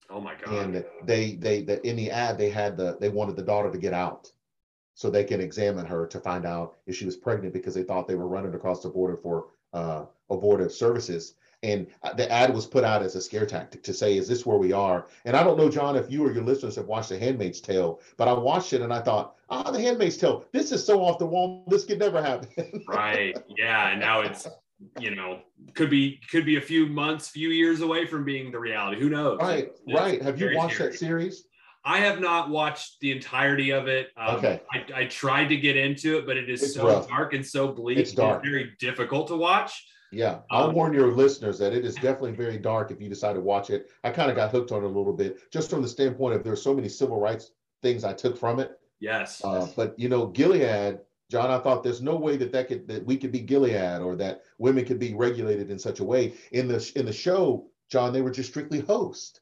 Oh 0.09 0.19
my 0.19 0.35
God. 0.35 0.53
and 0.53 0.85
they 1.05 1.31
they 1.35 1.61
that 1.63 1.83
in 1.85 1.95
the 1.95 2.11
ad 2.11 2.37
they 2.37 2.49
had 2.49 2.77
the 2.77 2.97
they 2.99 3.09
wanted 3.09 3.35
the 3.35 3.41
daughter 3.41 3.71
to 3.71 3.77
get 3.77 3.93
out 3.93 4.31
so 4.93 5.09
they 5.09 5.23
can 5.23 5.41
examine 5.41 5.85
her 5.85 6.05
to 6.07 6.19
find 6.19 6.45
out 6.45 6.77
if 6.85 6.95
she 6.95 7.05
was 7.05 7.15
pregnant 7.15 7.53
because 7.53 7.73
they 7.73 7.83
thought 7.83 8.07
they 8.07 8.15
were 8.15 8.27
running 8.27 8.53
across 8.53 8.83
the 8.83 8.89
border 8.89 9.15
for 9.17 9.47
uh, 9.73 10.05
abortive 10.29 10.71
services 10.71 11.35
and 11.65 11.87
uh, 12.03 12.13
the 12.13 12.31
ad 12.31 12.53
was 12.53 12.65
put 12.65 12.83
out 12.83 13.01
as 13.01 13.15
a 13.15 13.21
scare 13.21 13.45
tactic 13.45 13.81
to 13.83 13.93
say 13.93 14.17
is 14.17 14.27
this 14.27 14.45
where 14.45 14.57
we 14.57 14.71
are 14.71 15.07
and 15.25 15.35
i 15.35 15.43
don't 15.43 15.57
know 15.57 15.69
john 15.69 15.95
if 15.95 16.09
you 16.11 16.23
or 16.25 16.31
your 16.31 16.43
listeners 16.43 16.75
have 16.75 16.85
watched 16.85 17.09
the 17.09 17.17
handmaid's 17.19 17.59
tale 17.59 17.99
but 18.17 18.27
i 18.27 18.33
watched 18.33 18.71
it 18.73 18.81
and 18.81 18.93
i 18.93 19.01
thought 19.01 19.35
ah 19.49 19.69
the 19.71 19.81
handmaid's 19.81 20.17
tale 20.17 20.45
this 20.51 20.71
is 20.71 20.85
so 20.85 21.01
off 21.03 21.17
the 21.19 21.25
wall 21.25 21.63
this 21.67 21.83
could 21.85 21.99
never 21.99 22.21
happen 22.21 22.47
right. 22.87 23.35
Yeah. 23.57 23.89
And 23.91 23.99
now 23.99 24.21
it's 24.21 24.47
you 24.99 25.15
know 25.15 25.39
could 25.73 25.89
be 25.89 26.19
could 26.31 26.45
be 26.45 26.57
a 26.57 26.61
few 26.61 26.85
months, 26.87 27.29
few 27.29 27.49
years 27.49 27.81
away 27.81 28.05
from 28.05 28.25
being 28.25 28.51
the 28.51 28.59
reality. 28.59 28.99
Who 28.99 29.09
knows? 29.09 29.39
right 29.41 29.65
It's- 29.65 29.79
it's 29.87 29.99
right 29.99 30.21
have 30.21 30.39
you 30.39 30.55
watched 30.55 30.75
scary. 30.75 30.91
that 30.91 30.97
series 30.99 31.45
I 31.87 31.99
have 31.99 32.19
not 32.19 32.49
watched 32.49 32.99
the 32.99 33.11
entirety 33.11 33.69
of 33.71 33.87
it. 33.87 34.07
Um, 34.17 34.35
Okay. 34.37 34.59
I, 34.73 35.01
I 35.01 35.05
tried 35.05 35.47
to 35.49 35.55
get 35.57 35.77
into 35.77 36.17
it, 36.17 36.25
but 36.25 36.35
it 36.35 36.49
is 36.49 36.63
It's 36.63 36.73
so 36.73 36.87
rough. 36.87 37.07
dark 37.07 37.33
and 37.33 37.45
so 37.45 37.67
bleak. 37.71 37.99
It's 37.99 38.11
dark. 38.11 38.43
very 38.43 38.71
difficult 38.79 39.27
to 39.27 39.35
watch. 39.35 39.71
Yeah, 40.11 40.39
I'll 40.51 40.69
Um, 40.69 40.75
warn 40.75 40.93
your 40.93 41.11
listeners 41.11 41.57
that 41.59 41.73
it 41.73 41.83
is 41.83 41.95
definitely 41.95 42.31
very 42.33 42.57
dark 42.57 42.91
if 42.91 43.01
you 43.01 43.09
decide 43.09 43.33
to 43.33 43.41
watch 43.41 43.69
it. 43.69 43.89
I 44.03 44.11
kind 44.11 44.29
of 44.29 44.35
got 44.35 44.51
hooked 44.51 44.71
on 44.71 44.83
it 44.83 44.85
a 44.85 44.87
little 44.87 45.13
bit, 45.13 45.39
just 45.51 45.69
from 45.69 45.81
the 45.81 45.87
standpoint 45.87 46.35
of 46.35 46.43
there's 46.43 46.61
so 46.61 46.73
many 46.73 46.87
civil 46.89 47.19
rights 47.19 47.51
things 47.81 48.03
I 48.03 48.13
took 48.13 48.37
from 48.37 48.59
it. 48.59 48.79
Yes. 48.99 49.43
Uh, 49.43 49.67
but 49.75 49.97
you 49.99 50.07
know, 50.07 50.27
Gilead, 50.27 50.99
John, 51.29 51.51
I 51.51 51.59
thought 51.59 51.83
there's 51.83 52.01
no 52.01 52.15
way 52.15 52.37
that 52.37 52.51
that 52.53 52.67
could 52.67 52.87
that 52.87 53.05
we 53.05 53.17
could 53.17 53.31
be 53.31 53.41
Gilead 53.41 54.01
or 54.01 54.15
that 54.15 54.43
women 54.57 54.85
could 54.85 54.99
be 54.99 55.13
regulated 55.13 55.69
in 55.69 55.77
such 55.79 55.99
a 55.99 56.03
way. 56.03 56.33
In 56.51 56.67
the 56.67 56.91
in 56.95 57.05
the 57.05 57.11
show, 57.13 57.67
John, 57.89 58.13
they 58.13 58.21
were 58.21 58.31
just 58.31 58.49
strictly 58.49 58.79
host. 58.79 59.41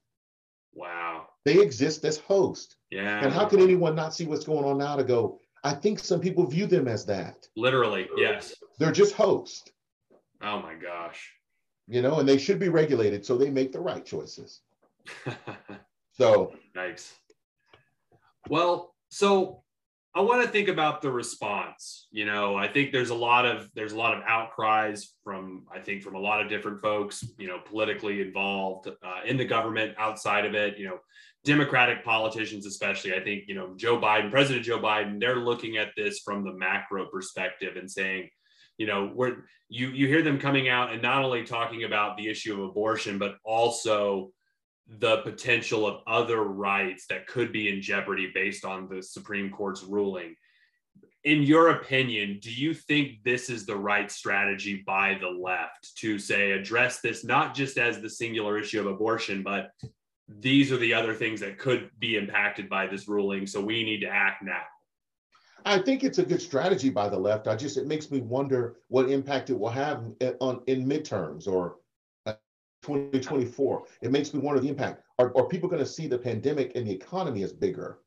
wow. 0.74 1.28
They 1.46 1.62
exist 1.62 2.06
as 2.06 2.18
hosts. 2.18 2.78
Yeah. 2.90 3.22
And 3.22 3.34
how 3.34 3.46
can 3.46 3.60
anyone 3.60 3.96
not 3.96 4.14
see 4.16 4.26
what's 4.26 4.46
going 4.46 4.64
on 4.64 4.78
now 4.78 4.96
to 4.96 5.04
go? 5.04 5.40
I 5.66 5.74
think 5.74 6.00
some 6.00 6.22
people 6.22 6.46
view 6.46 6.68
them 6.68 6.88
as 6.88 7.06
that. 7.06 7.48
Literally. 7.58 8.08
Yes. 8.16 8.56
They're 8.80 8.94
just 8.94 9.14
host, 9.14 9.72
Oh 10.44 10.62
my 10.62 10.76
gosh. 10.76 11.32
you 11.88 12.02
know, 12.02 12.20
and 12.20 12.28
they 12.28 12.38
should 12.38 12.60
be 12.60 12.70
regulated 12.70 13.26
so 13.26 13.38
they 13.38 13.50
make 13.50 13.72
the 13.72 13.80
right 13.80 14.06
choices. 14.06 14.62
So 16.16 16.54
Nice. 16.76 17.12
Well, 18.50 18.94
so 19.10 19.64
I 20.16 20.22
want 20.22 20.44
to 20.44 20.50
think 20.50 20.68
about 20.68 21.02
the 21.02 21.12
response. 21.12 22.08
You 22.12 22.26
know, 22.26 22.56
I 22.56 22.68
think 22.68 22.92
there's 22.92 23.10
a 23.10 23.16
lot 23.16 23.46
of 23.46 23.70
there's 23.74 23.94
a 23.94 23.98
lot 23.98 24.16
of 24.16 24.24
outcries 24.28 25.16
from 25.24 25.66
I 25.74 25.80
think 25.80 26.04
from 26.04 26.16
a 26.16 26.20
lot 26.20 26.40
of 26.40 26.50
different 26.50 26.82
folks. 26.82 27.26
You 27.40 27.48
know, 27.48 27.60
politically 27.66 28.22
involved 28.22 28.88
uh, 28.88 29.22
in 29.26 29.38
the 29.38 29.46
government, 29.46 29.96
outside 29.98 30.46
of 30.46 30.54
it. 30.54 30.78
You 30.78 30.88
know, 30.88 31.00
Democratic 31.46 32.04
politicians, 32.06 32.68
especially. 32.68 33.16
I 33.16 33.24
think 33.24 33.46
you 33.48 33.56
know 33.56 33.74
Joe 33.76 34.00
Biden, 34.00 34.30
President 34.30 34.64
Joe 34.64 34.80
Biden. 34.80 35.20
They're 35.20 35.38
looking 35.38 35.78
at 35.78 35.90
this 35.98 36.20
from 36.20 36.44
the 36.44 36.54
macro 36.54 37.08
perspective 37.08 37.76
and 37.76 37.90
saying, 37.90 38.30
you 38.78 38.88
know, 38.88 39.08
where 39.08 39.46
you 39.70 39.90
you 39.90 40.08
hear 40.08 40.22
them 40.22 40.40
coming 40.40 40.70
out 40.70 40.92
and 40.92 41.02
not 41.02 41.24
only 41.24 41.44
talking 41.44 41.84
about 41.84 42.18
the 42.18 42.28
issue 42.28 42.54
of 42.54 42.70
abortion, 42.70 43.18
but 43.18 43.36
also 43.44 44.32
the 44.88 45.18
potential 45.18 45.88
of 45.88 46.02
other 46.08 46.44
rights 46.44 47.06
that 47.08 47.28
could 47.28 47.52
be 47.52 47.70
in 47.70 47.82
jeopardy 47.82 48.32
based 48.34 48.66
on 48.66 48.90
the 48.90 49.02
Supreme 49.02 49.50
Court's 49.50 49.84
ruling. 49.84 50.36
In 51.24 51.42
your 51.42 51.70
opinion, 51.70 52.40
do 52.42 52.52
you 52.52 52.74
think 52.74 53.24
this 53.24 53.50
is 53.50 53.66
the 53.66 53.78
right 53.78 54.12
strategy 54.12 54.84
by 54.86 55.18
the 55.22 55.30
left 55.30 55.96
to 55.98 56.20
say 56.20 56.52
address 56.52 57.00
this 57.00 57.24
not 57.24 57.56
just 57.56 57.78
as 57.78 58.02
the 58.02 58.10
singular 58.10 58.60
issue 58.60 58.82
of 58.82 58.88
abortion, 58.88 59.42
but 59.42 59.72
these 60.28 60.72
are 60.72 60.78
the 60.78 60.94
other 60.94 61.14
things 61.14 61.40
that 61.40 61.58
could 61.58 61.90
be 61.98 62.18
impacted 62.18 62.68
by 62.68 62.88
this 62.88 63.08
ruling? 63.08 63.48
So 63.48 63.62
we 63.62 63.86
need 63.86 64.02
to 64.02 64.10
act 64.10 64.44
now. 64.44 64.64
I 65.66 65.80
think 65.80 66.04
it's 66.04 66.20
a 66.20 66.26
good 66.26 66.42
strategy 66.42 66.90
by 66.90 67.10
the 67.10 67.18
left. 67.18 67.48
I 67.48 67.56
just 67.56 67.78
it 67.78 67.88
makes 67.88 68.12
me 68.12 68.22
wonder 68.22 68.78
what 68.90 69.10
impact 69.10 69.50
it 69.50 69.58
will 69.58 69.70
have 69.70 70.04
on 70.40 70.62
in 70.68 70.86
midterms 70.86 71.48
or 71.48 71.78
2024. 72.84 73.84
It 74.02 74.12
makes 74.12 74.34
me 74.34 74.40
wonder 74.40 74.60
the 74.60 74.70
impact. 74.70 75.04
Are, 75.20 75.36
are 75.38 75.48
people 75.48 75.70
going 75.70 75.82
to 75.82 75.86
see 75.86 76.08
the 76.08 76.18
pandemic 76.18 76.74
and 76.76 76.86
the 76.86 76.92
economy 76.92 77.44
as 77.44 77.54
bigger? 77.54 78.00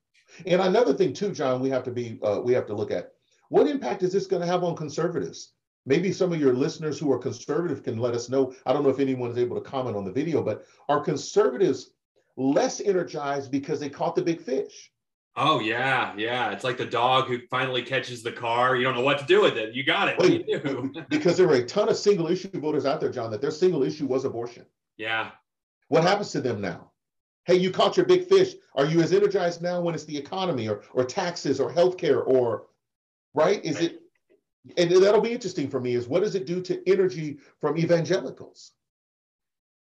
And 0.44 0.60
another 0.60 0.92
thing 0.92 1.12
too, 1.12 1.32
John, 1.32 1.60
we 1.60 1.70
have 1.70 1.82
to 1.84 1.90
be 1.90 2.18
uh, 2.22 2.40
we 2.44 2.52
have 2.52 2.66
to 2.66 2.74
look 2.74 2.90
at 2.90 3.12
what 3.48 3.68
impact 3.68 4.02
is 4.02 4.12
this 4.12 4.26
going 4.26 4.42
to 4.42 4.48
have 4.48 4.64
on 4.64 4.76
conservatives? 4.76 5.52
Maybe 5.86 6.10
some 6.12 6.32
of 6.32 6.40
your 6.40 6.52
listeners 6.52 6.98
who 6.98 7.12
are 7.12 7.18
conservative 7.18 7.84
can 7.84 7.98
let 7.98 8.14
us 8.14 8.28
know. 8.28 8.52
I 8.66 8.72
don't 8.72 8.82
know 8.82 8.90
if 8.90 8.98
anyone 8.98 9.30
is 9.30 9.38
able 9.38 9.56
to 9.56 9.68
comment 9.68 9.96
on 9.96 10.04
the 10.04 10.12
video, 10.12 10.42
but 10.42 10.64
are 10.88 11.00
conservatives 11.00 11.92
less 12.36 12.80
energized 12.80 13.52
because 13.52 13.78
they 13.78 13.88
caught 13.88 14.16
the 14.16 14.22
big 14.22 14.40
fish? 14.40 14.90
Oh 15.36 15.60
yeah, 15.60 16.14
yeah. 16.16 16.50
It's 16.50 16.64
like 16.64 16.78
the 16.78 16.86
dog 16.86 17.26
who 17.26 17.38
finally 17.50 17.82
catches 17.82 18.22
the 18.22 18.32
car. 18.32 18.74
You 18.74 18.84
don't 18.84 18.94
know 18.94 19.02
what 19.02 19.18
to 19.18 19.26
do 19.26 19.42
with 19.42 19.56
it. 19.56 19.74
You 19.74 19.84
got 19.84 20.08
it. 20.08 20.18
Wait, 20.18 20.48
you 20.48 20.58
do? 20.58 20.92
because 21.10 21.36
there 21.36 21.46
were 21.46 21.56
a 21.56 21.66
ton 21.66 21.90
of 21.90 21.96
single 21.96 22.28
issue 22.28 22.48
voters 22.54 22.86
out 22.86 23.00
there, 23.00 23.10
John, 23.10 23.30
that 23.30 23.42
their 23.42 23.50
single 23.50 23.82
issue 23.82 24.06
was 24.06 24.24
abortion. 24.24 24.64
Yeah. 24.96 25.30
What 25.88 26.04
happens 26.04 26.32
to 26.32 26.40
them 26.40 26.60
now? 26.60 26.90
Hey, 27.44 27.56
you 27.56 27.70
caught 27.70 27.96
your 27.96 28.06
big 28.06 28.26
fish. 28.26 28.54
Are 28.74 28.86
you 28.86 29.02
as 29.02 29.12
energized 29.12 29.62
now 29.62 29.80
when 29.80 29.94
it's 29.94 30.04
the 30.04 30.16
economy 30.16 30.68
or 30.68 30.82
or 30.92 31.04
taxes 31.04 31.60
or 31.60 31.72
healthcare 31.72 32.26
or 32.26 32.66
right? 33.34 33.62
Is 33.64 33.76
right. 33.76 33.92
it 33.92 34.02
and 34.76 34.90
that'll 34.90 35.20
be 35.20 35.32
interesting 35.32 35.68
for 35.68 35.80
me 35.80 35.94
is 35.94 36.08
what 36.08 36.22
does 36.22 36.34
it 36.34 36.46
do 36.46 36.60
to 36.62 36.82
energy 36.88 37.38
from 37.60 37.78
evangelicals? 37.78 38.72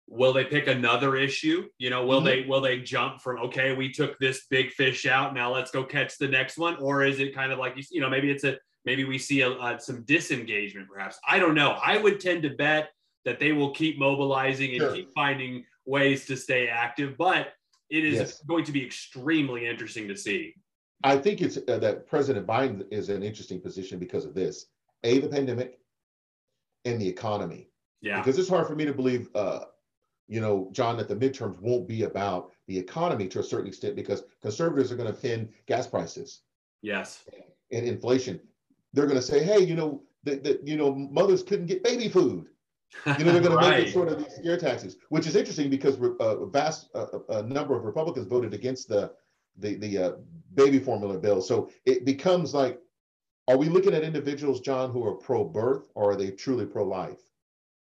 Will 0.09 0.32
they 0.32 0.44
pick 0.44 0.66
another 0.66 1.16
issue? 1.16 1.66
You 1.78 1.90
know 1.90 2.07
will 2.07 2.18
mm-hmm. 2.18 2.26
they 2.26 2.44
will 2.46 2.61
they 2.61 2.80
jump 2.80 3.20
from 3.20 3.38
okay 3.38 3.74
we 3.74 3.90
took 3.90 4.18
this 4.18 4.46
big 4.50 4.70
fish 4.70 5.07
out 5.07 5.34
now 5.34 5.52
let's 5.52 5.70
go 5.70 5.84
catch 5.84 6.18
the 6.18 6.28
next 6.28 6.59
one? 6.59 6.76
Or 6.76 7.02
is 7.02 7.20
it 7.20 7.34
kind 7.34 7.52
of 7.52 7.59
like 7.59 7.76
you, 7.76 7.82
you 7.90 8.00
know 8.00 8.11
maybe 8.11 8.30
it's 8.30 8.44
a 8.44 8.57
maybe 8.84 9.05
we 9.05 9.18
see 9.18 9.40
a, 9.40 9.50
a, 9.50 9.80
some 9.80 10.02
disengagement 10.05 10.88
perhaps. 10.88 11.18
I 11.28 11.38
don't 11.38 11.55
know. 11.55 11.78
I 11.84 11.98
would 11.98 12.20
tend 12.20 12.42
to 12.42 12.50
bet 12.50 12.90
that 13.24 13.40
they 13.40 13.52
will 13.52 13.70
keep 13.70 13.98
mobilizing 13.98 14.72
and 14.72 14.80
sure. 14.80 14.94
keep 14.94 15.12
finding 15.14 15.64
ways 15.86 16.26
to 16.26 16.36
stay 16.36 16.68
active 16.68 17.16
but 17.18 17.48
it 17.90 18.05
is 18.05 18.14
yes. 18.14 18.42
going 18.42 18.64
to 18.64 18.72
be 18.72 18.84
extremely 18.84 19.66
interesting 19.66 20.09
to 20.09 20.16
see. 20.16 20.55
I 21.02 21.16
think 21.18 21.42
it's 21.42 21.59
uh, 21.68 21.78
that 21.78 22.07
president 22.07 22.46
biden 22.46 22.84
is 22.90 23.09
an 23.09 23.22
interesting 23.22 23.61
position 23.61 23.98
because 23.98 24.24
of 24.24 24.34
this. 24.34 24.66
A 25.05 25.18
the 25.18 25.28
pandemic 25.28 25.78
and 26.84 27.00
the 27.00 27.09
economy. 27.09 27.68
Yeah. 28.00 28.18
Because 28.18 28.38
it's 28.38 28.48
hard 28.48 28.66
for 28.66 28.74
me 28.74 28.84
to 28.84 28.92
believe 28.92 29.28
uh, 29.34 29.61
you 30.29 30.41
know, 30.41 30.68
John, 30.72 30.97
that 30.97 31.09
the 31.09 31.16
midterms 31.16 31.61
won't 31.61 31.87
be 31.87 32.05
about 32.05 32.53
the 32.66 32.79
economy 32.79 33.29
to 33.29 33.41
a 33.41 33.43
certain 33.43 33.66
extent 33.66 33.97
because 33.97 34.22
conservatives 34.41 34.91
are 34.91 34.97
going 34.97 35.12
to 35.12 35.20
pin 35.20 35.49
gas 35.66 35.87
prices. 35.87 36.41
Yes. 36.83 37.25
And 37.72 37.87
inflation. 37.87 38.41
They're 38.93 39.07
going 39.07 39.16
to 39.16 39.22
say, 39.22 39.43
hey, 39.43 39.61
you 39.61 39.75
know, 39.75 40.03
that, 40.25 40.61
you 40.64 40.77
know, 40.77 40.95
mothers 40.95 41.43
couldn't 41.43 41.66
get 41.66 41.85
baby 41.85 42.09
food. 42.09 42.47
You 43.18 43.25
know, 43.25 43.33
they're 43.33 43.43
going 43.43 43.59
to 43.59 43.70
make 43.70 43.89
it 43.89 43.93
sort 43.93 44.09
of 44.09 44.18
these 44.18 44.35
scare 44.37 44.57
taxes, 44.57 44.97
which 45.09 45.27
is 45.27 45.35
interesting 45.35 45.68
because 45.68 46.01
uh, 46.01 46.39
a 46.39 46.47
vast 46.47 46.91
uh, 46.95 47.18
a 47.29 47.43
number 47.43 47.77
of 47.77 47.85
Republicans 47.85 48.27
voted 48.27 48.55
against 48.55 48.89
the 48.89 49.12
the 49.59 49.75
the 49.75 49.99
uh, 49.99 50.12
baby 50.55 50.79
formula 50.79 51.18
bill. 51.18 51.43
So 51.43 51.70
it 51.85 52.05
becomes 52.05 52.55
like, 52.55 52.81
are 53.49 53.57
we 53.57 53.68
looking 53.68 53.95
at 53.95 54.05
individuals, 54.05 54.61
John, 54.61 54.91
who 54.91 55.05
are 55.05 55.14
pro-birth, 55.14 55.91
or 55.95 56.12
are 56.12 56.16
they 56.16 56.31
truly 56.31 56.66
pro-life? 56.66 57.20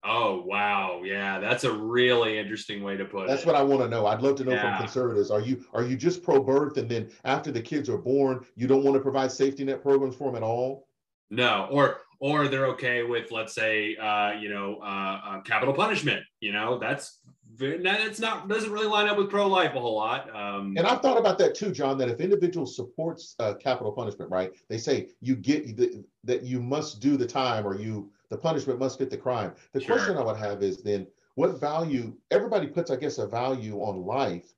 Oh 0.07 0.43
wow, 0.45 1.01
yeah, 1.03 1.39
that's 1.39 1.63
a 1.63 1.71
really 1.71 2.37
interesting 2.37 2.83
way 2.83 2.95
to 2.95 3.05
put 3.05 3.27
that's 3.27 3.43
it. 3.43 3.45
That's 3.45 3.45
what 3.45 3.55
I 3.55 3.63
want 3.63 3.81
to 3.81 3.87
know. 3.87 4.05
I'd 4.05 4.21
love 4.21 4.35
to 4.37 4.43
know 4.43 4.51
yeah. 4.51 4.77
from 4.77 4.85
conservatives: 4.85 5.31
Are 5.31 5.41
you 5.41 5.65
are 5.73 5.83
you 5.83 5.95
just 5.97 6.21
pro-birth, 6.21 6.77
and 6.77 6.89
then 6.89 7.09
after 7.23 7.51
the 7.51 7.61
kids 7.61 7.89
are 7.89 7.97
born, 7.97 8.45
you 8.55 8.67
don't 8.67 8.83
want 8.83 8.95
to 8.95 9.01
provide 9.01 9.31
safety 9.31 9.63
net 9.63 9.81
programs 9.81 10.15
for 10.15 10.31
them 10.31 10.35
at 10.35 10.43
all? 10.43 10.87
No, 11.31 11.67
or 11.71 12.01
or 12.19 12.47
they're 12.47 12.67
okay 12.67 13.03
with, 13.03 13.31
let's 13.31 13.53
say, 13.53 13.95
uh, 13.97 14.33
you 14.33 14.49
know, 14.49 14.79
uh, 14.81 15.19
uh, 15.25 15.41
capital 15.41 15.73
punishment. 15.73 16.23
You 16.39 16.53
know, 16.53 16.79
that's 16.79 17.19
that's 17.57 18.19
not 18.19 18.47
doesn't 18.47 18.71
really 18.71 18.87
line 18.87 19.07
up 19.07 19.17
with 19.17 19.29
pro-life 19.29 19.75
a 19.75 19.79
whole 19.79 19.95
lot. 19.95 20.29
Um, 20.35 20.75
and 20.77 20.85
I've 20.85 21.01
thought 21.01 21.17
about 21.17 21.37
that 21.39 21.55
too, 21.55 21.71
John. 21.71 21.97
That 21.97 22.09
if 22.09 22.19
individual 22.19 22.65
supports 22.65 23.35
uh, 23.39 23.53
capital 23.55 23.91
punishment, 23.91 24.31
right? 24.31 24.51
They 24.69 24.77
say 24.77 25.09
you 25.21 25.35
get 25.35 25.77
the, 25.77 26.03
that 26.23 26.43
you 26.43 26.61
must 26.61 26.99
do 26.99 27.17
the 27.17 27.27
time, 27.27 27.65
or 27.65 27.79
you 27.79 28.11
the 28.29 28.37
punishment 28.37 28.79
must 28.79 28.97
fit 28.97 29.09
the 29.09 29.17
crime. 29.17 29.53
The 29.73 29.81
sure. 29.81 29.95
question 29.95 30.17
I 30.17 30.23
would 30.23 30.37
have 30.37 30.63
is 30.63 30.83
then 30.83 31.07
what 31.35 31.59
value 31.59 32.13
everybody 32.31 32.67
puts, 32.67 32.91
I 32.91 32.95
guess, 32.95 33.17
a 33.17 33.27
value 33.27 33.79
on 33.79 34.05
life. 34.05 34.53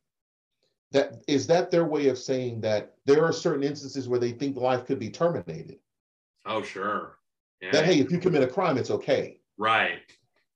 That 0.92 1.22
is 1.28 1.48
that 1.48 1.70
their 1.70 1.86
way 1.86 2.08
of 2.08 2.18
saying 2.18 2.62
that 2.62 2.94
there 3.06 3.24
are 3.26 3.34
certain 3.34 3.64
instances 3.64 4.08
where 4.08 4.20
they 4.20 4.32
think 4.32 4.56
life 4.56 4.86
could 4.86 5.00
be 5.00 5.10
terminated. 5.10 5.80
Oh, 6.46 6.62
sure. 6.62 7.18
Yeah. 7.62 7.72
That 7.72 7.86
hey, 7.86 8.00
if 8.00 8.12
you 8.12 8.20
commit 8.20 8.44
a 8.44 8.48
crime, 8.48 8.78
it's 8.78 8.92
okay. 8.92 9.40
Right. 9.58 10.00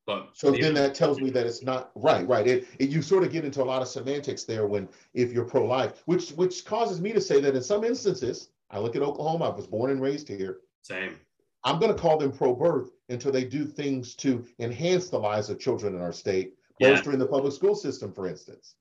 But 0.08 0.30
so 0.34 0.52
then 0.52 0.74
that 0.74 0.96
tells 0.96 1.20
me 1.20 1.30
that 1.30 1.46
it's 1.46 1.62
not 1.62 1.92
right, 1.96 2.28
right. 2.28 2.48
It, 2.48 2.68
it, 2.80 2.90
you 2.90 3.02
sort 3.02 3.24
of 3.24 3.32
get 3.32 3.46
into 3.46 3.62
a 3.62 3.64
lot 3.64 3.82
of 3.82 3.88
semantics 3.88 4.44
there 4.44 4.66
when 4.66 4.90
if 5.14 5.32
you're 5.32 5.46
pro-life, 5.46 6.02
which 6.06 6.32
which 6.32 6.66
causes 6.66 7.00
me 7.00 7.14
to 7.14 7.22
say 7.22 7.40
that 7.40 7.56
in 7.56 7.62
some 7.62 7.84
instances, 7.84 8.50
I 8.72 8.80
look 8.80 8.96
at 8.96 9.04
Oklahoma, 9.04 9.46
I 9.46 9.56
was 9.56 9.68
born 9.68 9.92
and 9.92 10.02
raised 10.02 10.28
here. 10.28 10.58
Same. 10.82 11.18
I'm 11.64 11.80
going 11.80 11.94
to 11.94 12.00
call 12.00 12.18
them 12.18 12.32
pro-birth 12.32 12.90
until 13.10 13.32
they 13.32 13.44
do 13.44 13.66
things 13.66 14.16
to 14.16 14.44
enhance 14.58 15.10
the 15.10 15.20
lives 15.20 15.50
of 15.52 15.60
children 15.60 15.94
in 15.94 16.02
our 16.02 16.14
state, 16.14 16.54
bolstering 16.80 17.20
yeah. 17.20 17.26
the 17.26 17.32
public 17.32 17.54
school 17.54 17.76
system, 17.76 18.12
for 18.12 18.28
instance. 18.28 18.76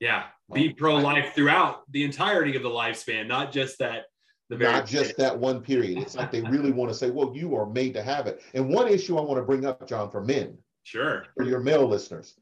Yeah, 0.00 0.24
be 0.50 0.70
pro-life 0.70 1.34
throughout 1.34 1.82
the 1.90 2.04
entirety 2.04 2.56
of 2.56 2.62
the 2.62 2.70
lifespan, 2.70 3.26
not 3.26 3.52
just 3.52 3.78
that. 3.80 4.04
Not 4.50 4.86
just 4.86 5.16
that 5.16 5.38
one 5.38 5.60
period. 5.60 5.98
It's 5.98 6.16
like 6.16 6.32
they 6.32 6.42
really 6.42 6.72
want 6.72 6.90
to 6.90 6.94
say, 6.94 7.10
"Well, 7.10 7.32
you 7.34 7.54
are 7.54 7.66
made 7.66 7.94
to 7.94 8.02
have 8.02 8.26
it." 8.26 8.42
And 8.54 8.68
one 8.68 8.88
issue 8.88 9.16
I 9.16 9.22
want 9.22 9.38
to 9.38 9.44
bring 9.44 9.64
up, 9.64 9.86
John, 9.86 10.10
for 10.10 10.20
men, 10.20 10.58
sure, 10.82 11.24
for 11.36 11.44
your 11.44 11.60
male 11.60 11.86
listeners, 11.86 12.34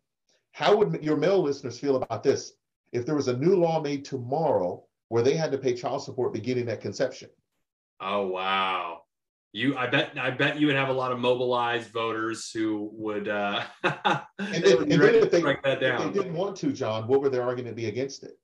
how 0.53 0.77
would 0.77 1.03
your 1.03 1.17
male 1.17 1.43
listeners 1.43 1.79
feel 1.79 1.97
about 1.97 2.23
this 2.23 2.55
if 2.93 3.05
there 3.05 3.15
was 3.15 3.29
a 3.29 3.37
new 3.37 3.57
law 3.57 3.81
made 3.81 4.05
tomorrow 4.05 4.83
where 5.09 5.23
they 5.23 5.37
had 5.37 5.53
to 5.53 5.59
pay 5.59 5.75
child 5.75 6.03
support 6.03 6.33
beginning 6.33 6.69
at 6.69 6.81
conception? 6.81 7.29
Oh 8.01 8.29
wow! 8.29 9.03
you 9.53 9.77
i 9.77 9.87
bet 9.87 10.13
i 10.19 10.31
bet 10.31 10.59
you 10.59 10.67
would 10.67 10.77
have 10.77 10.89
a 10.89 10.93
lot 10.93 11.11
of 11.11 11.19
mobilized 11.19 11.91
voters 11.91 12.51
who 12.51 12.91
would 12.93 13.29
uh 13.29 13.63
and, 13.83 13.95
then, 14.39 14.83
and 14.83 14.91
then 14.91 15.15
if, 15.15 15.31
they, 15.31 15.41
if 15.41 15.63
they 15.63 16.11
didn't 16.13 16.35
want 16.35 16.57
to 16.57 16.73
john 16.73 17.07
what 17.09 17.21
would 17.21 17.33
their 17.33 17.43
argument 17.43 17.75
be 17.75 17.87
against 17.87 18.25
it 18.25 18.39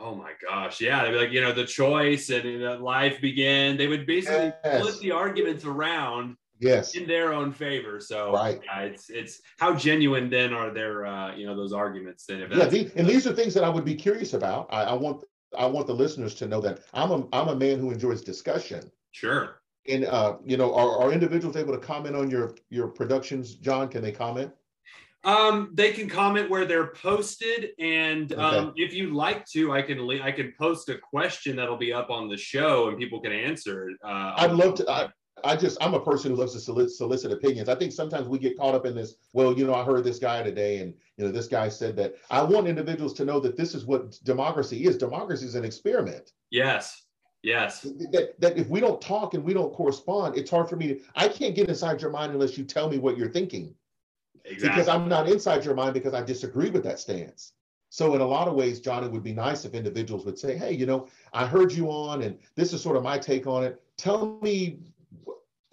oh 0.00 0.14
my 0.14 0.32
gosh. 0.46 0.80
Yeah 0.80 1.04
they'd 1.04 1.12
be 1.12 1.18
like 1.18 1.32
you 1.32 1.40
know 1.40 1.52
the 1.52 1.64
choice 1.64 2.30
and 2.30 2.64
uh, 2.64 2.78
life 2.80 3.20
began. 3.20 3.76
They 3.76 3.86
would 3.86 4.06
basically 4.06 4.52
yes. 4.64 4.82
flip 4.82 4.98
the 5.00 5.12
arguments 5.12 5.64
around 5.64 6.36
yes. 6.58 6.94
in 6.94 7.06
their 7.06 7.32
own 7.32 7.52
favor. 7.52 8.00
So 8.00 8.32
right. 8.32 8.60
yeah, 8.64 8.80
it's 8.80 9.10
it's 9.10 9.40
how 9.58 9.74
genuine 9.74 10.30
then 10.30 10.52
are 10.52 10.70
their 10.70 11.06
uh 11.06 11.34
you 11.34 11.46
know 11.46 11.56
those 11.56 11.72
arguments 11.72 12.26
then 12.26 12.46
yeah 12.50 12.66
these, 12.66 12.92
and 12.94 13.06
these 13.06 13.26
are 13.26 13.32
things 13.32 13.54
that 13.54 13.64
i 13.64 13.68
would 13.68 13.84
be 13.84 13.94
curious 13.94 14.34
about. 14.34 14.68
I, 14.70 14.84
I 14.84 14.94
want 14.94 15.24
i 15.56 15.66
want 15.66 15.86
the 15.86 15.94
listeners 15.94 16.34
to 16.36 16.46
know 16.46 16.60
that 16.60 16.80
i'm 16.92 17.10
a 17.10 17.26
i'm 17.32 17.48
a 17.48 17.56
man 17.56 17.78
who 17.78 17.90
enjoys 17.90 18.22
discussion. 18.22 18.90
Sure. 19.12 19.60
And 19.88 20.04
uh, 20.04 20.36
you 20.44 20.58
know, 20.58 20.74
are, 20.74 20.98
are 21.02 21.12
individuals 21.12 21.56
able 21.56 21.72
to 21.72 21.78
comment 21.78 22.14
on 22.14 22.30
your 22.30 22.54
your 22.68 22.88
productions, 22.88 23.54
John? 23.54 23.88
Can 23.88 24.02
they 24.02 24.12
comment? 24.12 24.52
Um, 25.24 25.70
they 25.74 25.92
can 25.92 26.08
comment 26.08 26.48
where 26.48 26.64
they're 26.64 26.88
posted, 26.88 27.70
and 27.78 28.32
okay. 28.32 28.40
um, 28.40 28.72
if 28.76 28.94
you'd 28.94 29.12
like 29.12 29.44
to, 29.46 29.72
I 29.72 29.82
can 29.82 30.08
I 30.22 30.30
can 30.30 30.54
post 30.56 30.88
a 30.88 30.96
question 30.96 31.56
that'll 31.56 31.76
be 31.76 31.92
up 31.92 32.08
on 32.08 32.28
the 32.28 32.36
show, 32.36 32.88
and 32.88 32.98
people 32.98 33.20
can 33.20 33.32
answer. 33.32 33.90
Uh, 34.02 34.34
I'd 34.36 34.52
love 34.52 34.76
to. 34.76 34.88
I, 34.88 35.08
I 35.44 35.56
just 35.56 35.76
I'm 35.80 35.94
a 35.94 36.00
person 36.00 36.30
who 36.30 36.36
loves 36.36 36.52
to 36.54 36.60
solicit, 36.60 36.96
solicit 36.96 37.32
opinions. 37.32 37.68
I 37.68 37.74
think 37.74 37.92
sometimes 37.92 38.28
we 38.28 38.38
get 38.38 38.56
caught 38.56 38.74
up 38.74 38.86
in 38.86 38.94
this. 38.94 39.16
Well, 39.32 39.58
you 39.58 39.66
know, 39.66 39.74
I 39.74 39.84
heard 39.84 40.04
this 40.04 40.20
guy 40.20 40.42
today, 40.42 40.78
and 40.78 40.94
you 41.16 41.24
know, 41.24 41.32
this 41.32 41.48
guy 41.48 41.68
said 41.68 41.96
that. 41.96 42.14
I 42.30 42.42
want 42.42 42.68
individuals 42.68 43.12
to 43.14 43.24
know 43.24 43.40
that 43.40 43.56
this 43.56 43.74
is 43.74 43.86
what 43.86 44.12
democracy 44.22 44.86
is. 44.86 44.96
Democracy 44.96 45.46
is 45.46 45.56
an 45.56 45.64
experiment. 45.64 46.30
Yes. 46.50 47.04
Yes. 47.42 47.82
That, 47.82 48.34
that 48.40 48.58
if 48.58 48.68
we 48.68 48.80
don't 48.80 49.00
talk 49.00 49.34
and 49.34 49.44
we 49.44 49.54
don't 49.54 49.72
correspond, 49.72 50.36
it's 50.36 50.50
hard 50.50 50.68
for 50.68 50.76
me 50.76 50.88
to, 50.88 51.00
I 51.14 51.28
can't 51.28 51.54
get 51.54 51.68
inside 51.68 52.02
your 52.02 52.10
mind 52.10 52.32
unless 52.32 52.58
you 52.58 52.64
tell 52.64 52.90
me 52.90 52.98
what 52.98 53.16
you're 53.16 53.30
thinking. 53.30 53.74
Exactly. 54.48 54.68
Because 54.68 54.88
I'm 54.88 55.08
not 55.08 55.28
inside 55.28 55.64
your 55.64 55.74
mind 55.74 55.94
because 55.94 56.14
I 56.14 56.22
disagree 56.22 56.70
with 56.70 56.84
that 56.84 56.98
stance. 56.98 57.52
So 57.90 58.14
in 58.14 58.20
a 58.20 58.26
lot 58.26 58.48
of 58.48 58.54
ways, 58.54 58.80
John, 58.80 59.04
it 59.04 59.10
would 59.10 59.22
be 59.22 59.32
nice 59.32 59.64
if 59.64 59.74
individuals 59.74 60.24
would 60.26 60.38
say, 60.38 60.56
hey, 60.56 60.72
you 60.72 60.86
know, 60.86 61.08
I 61.32 61.46
heard 61.46 61.72
you 61.72 61.88
on 61.88 62.22
and 62.22 62.38
this 62.54 62.72
is 62.72 62.82
sort 62.82 62.96
of 62.96 63.02
my 63.02 63.18
take 63.18 63.46
on 63.46 63.64
it. 63.64 63.80
Tell 63.96 64.38
me, 64.42 64.80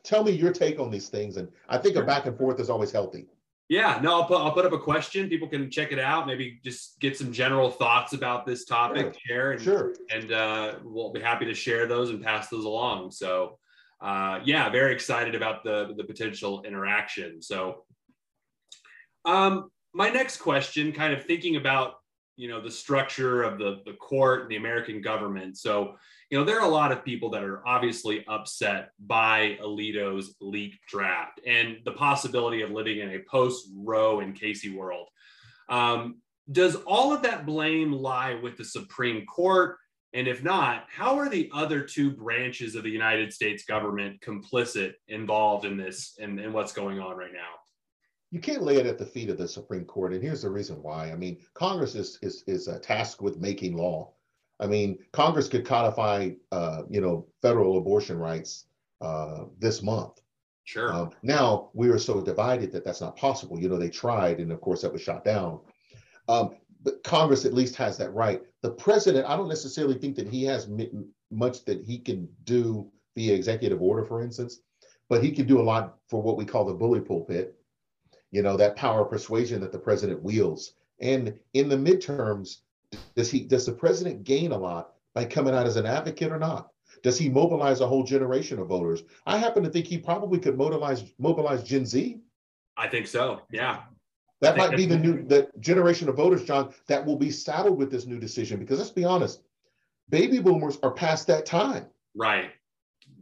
tell 0.04 0.24
me 0.24 0.32
your 0.32 0.54
take 0.54 0.80
on 0.80 0.90
these 0.90 1.10
things. 1.10 1.38
And 1.38 1.50
I 1.68 1.78
think 1.78 1.98
a 1.98 2.04
back 2.04 2.26
and 2.26 2.38
forth 2.38 2.60
is 2.60 2.70
always 2.70 2.92
healthy. 2.92 3.28
Yeah, 3.68 4.00
no, 4.02 4.14
I'll 4.22 4.26
put 4.26 4.38
I'll 4.42 4.52
put 4.52 4.66
up 4.66 4.74
a 4.74 4.80
question. 4.80 5.28
People 5.28 5.48
can 5.48 5.72
check 5.72 5.92
it 5.92 5.98
out. 5.98 6.28
Maybe 6.28 6.60
just 6.64 7.00
get 7.00 7.18
some 7.18 7.34
general 7.34 7.72
thoughts 7.72 8.14
about 8.14 8.46
this 8.46 8.64
topic, 8.64 9.06
sure. 9.06 9.14
share, 9.26 9.52
and 9.54 9.62
sure. 9.62 9.96
and 10.14 10.32
uh, 10.32 10.76
we'll 10.84 11.12
be 11.12 11.20
happy 11.20 11.46
to 11.46 11.54
share 11.56 11.88
those 11.88 12.12
and 12.12 12.24
pass 12.24 12.48
those 12.48 12.66
along. 12.66 13.10
So, 13.10 13.58
uh, 14.02 14.40
yeah, 14.46 14.70
very 14.70 14.94
excited 14.94 15.34
about 15.34 15.64
the 15.64 15.96
the 15.98 16.04
potential 16.04 16.62
interaction. 16.62 17.42
So, 17.42 17.86
um, 19.26 19.70
my 19.94 20.10
next 20.10 20.38
question, 20.38 20.92
kind 20.92 21.14
of 21.14 21.26
thinking 21.26 21.56
about 21.56 21.96
you 22.38 22.50
know 22.50 22.62
the 22.62 22.72
structure 22.72 23.44
of 23.44 23.58
the 23.58 23.82
the 23.86 23.94
court 23.94 24.42
and 24.42 24.52
the 24.52 24.58
American 24.58 25.02
government. 25.02 25.58
So, 25.58 25.96
you 26.30 26.38
know, 26.38 26.44
there 26.44 26.60
are 26.60 26.68
a 26.68 26.72
lot 26.72 26.92
of 26.92 27.06
people 27.06 27.30
that 27.32 27.44
are 27.44 27.66
obviously 27.66 28.26
upset 28.28 28.90
by 29.00 29.58
Alito's 29.62 30.36
leaked 30.42 30.80
draft 30.90 31.40
and 31.48 31.78
the 31.86 31.94
possibility 31.94 32.62
of 32.62 32.72
living 32.72 33.00
in 33.00 33.12
a 33.12 33.20
post 33.30 33.70
Roe 33.74 34.20
and 34.20 34.40
Casey 34.40 34.76
world. 34.76 35.08
Um, 35.70 36.18
does 36.52 36.76
all 36.76 37.14
of 37.14 37.24
that 37.24 37.46
blame 37.46 37.92
lie 37.92 38.36
with 38.36 38.58
the 38.58 38.66
Supreme 38.66 39.26
Court? 39.26 39.78
And 40.14 40.28
if 40.28 40.44
not, 40.44 40.86
how 40.90 41.18
are 41.18 41.28
the 41.28 41.50
other 41.54 41.82
two 41.82 42.12
branches 42.12 42.76
of 42.76 42.84
the 42.84 42.90
United 42.90 43.34
States 43.34 43.66
government 43.66 44.22
complicit 44.22 44.94
involved 45.08 45.66
in 45.66 45.76
this 45.76 46.18
and, 46.22 46.40
and 46.40 46.54
what's 46.54 46.72
going 46.72 47.00
on 47.00 47.18
right 47.18 47.34
now? 47.34 47.65
You 48.36 48.42
can't 48.42 48.64
lay 48.64 48.76
it 48.76 48.86
at 48.86 48.98
the 48.98 49.06
feet 49.06 49.30
of 49.30 49.38
the 49.38 49.48
Supreme 49.48 49.86
Court, 49.86 50.12
and 50.12 50.22
here's 50.22 50.42
the 50.42 50.50
reason 50.50 50.84
why. 50.84 51.10
I 51.10 51.16
mean, 51.16 51.38
Congress 51.54 51.96
is 51.96 52.20
is 52.22 52.44
is 52.48 52.68
tasked 52.82 53.22
with 53.22 53.40
making 53.40 53.78
law. 53.78 54.12
I 54.60 54.68
mean, 54.68 55.00
Congress 55.14 55.48
could 55.48 55.66
codify, 55.66 56.32
uh, 56.52 56.82
you 56.90 57.00
know, 57.00 57.28
federal 57.42 57.78
abortion 57.78 58.20
rights 58.20 58.66
uh, 59.00 59.46
this 59.58 59.82
month. 59.82 60.20
Sure. 60.66 60.94
Um, 60.94 61.12
now 61.24 61.70
we 61.74 61.88
are 61.88 61.98
so 61.98 62.20
divided 62.20 62.74
that 62.74 62.84
that's 62.84 63.00
not 63.00 63.16
possible. 63.16 63.58
You 63.58 63.70
know, 63.70 63.78
they 63.78 63.90
tried, 63.90 64.42
and 64.42 64.52
of 64.52 64.60
course 64.60 64.82
that 64.82 64.92
was 64.92 65.02
shot 65.02 65.24
down. 65.24 65.62
Um, 66.28 66.58
but 66.84 67.02
Congress 67.06 67.46
at 67.46 67.54
least 67.54 67.78
has 67.78 67.98
that 68.00 68.14
right. 68.14 68.42
The 68.64 68.72
president, 68.72 69.30
I 69.30 69.38
don't 69.38 69.48
necessarily 69.48 69.98
think 69.98 70.18
that 70.18 70.28
he 70.28 70.44
has 70.44 70.66
m- 70.66 71.10
much 71.32 71.64
that 71.64 71.86
he 71.86 72.00
can 72.00 72.28
do 72.44 72.92
via 73.16 73.34
executive 73.34 73.82
order, 73.82 74.04
for 74.04 74.22
instance, 74.22 74.60
but 75.08 75.24
he 75.24 75.32
can 75.32 75.48
do 75.48 75.62
a 75.62 75.64
lot 75.64 76.00
for 76.10 76.22
what 76.22 76.36
we 76.36 76.44
call 76.44 76.66
the 76.66 76.74
bully 76.74 77.00
pulpit. 77.00 77.58
You 78.32 78.42
know, 78.42 78.58
that 78.58 78.76
power 78.76 79.02
of 79.02 79.10
persuasion 79.10 79.62
that 79.62 79.72
the 79.72 79.80
president 79.80 80.22
wields. 80.22 80.74
And 81.00 81.38
in 81.54 81.70
the 81.70 81.78
midterms, 81.78 82.58
does 83.16 83.30
he 83.32 83.42
does 83.42 83.66
the 83.66 83.72
president 83.72 84.24
gain 84.24 84.52
a 84.52 84.58
lot 84.58 84.94
by 85.14 85.26
coming 85.26 85.54
out 85.54 85.68
as 85.68 85.76
an 85.76 85.86
advocate 85.86 86.32
or 86.32 86.40
not? 86.40 86.72
Does 87.04 87.18
he 87.18 87.30
mobilize 87.30 87.82
a 87.82 87.88
whole 87.88 88.04
generation 88.04 88.60
of 88.60 88.68
voters? 88.68 89.04
I 89.26 89.38
happen 89.38 89.64
to 89.64 89.70
think 89.70 89.86
he 89.86 89.98
probably 89.98 90.40
could 90.40 90.58
mobilize 90.58 91.04
mobilize 91.20 91.64
Gen 91.64 91.86
Z. 91.86 92.20
I 92.78 92.88
think 92.88 93.08
so. 93.08 93.42
Yeah. 93.52 93.84
That 94.42 94.58
might 94.58 94.76
be 94.76 94.86
the 94.86 94.98
new 94.98 95.24
the 95.24 95.50
generation 95.60 96.10
of 96.10 96.16
voters, 96.16 96.44
John, 96.44 96.74
that 96.88 97.06
will 97.06 97.16
be 97.16 97.32
saddled 97.32 97.78
with 97.78 97.90
this 97.90 98.06
new 98.06 98.20
decision. 98.20 98.60
Because 98.60 98.80
let's 98.80 98.92
be 98.92 99.06
honest, 99.06 99.42
baby 100.10 100.40
boomers 100.40 100.78
are 100.84 100.92
past 100.92 101.28
that 101.28 101.46
time. 101.46 101.86
Right. 102.16 102.52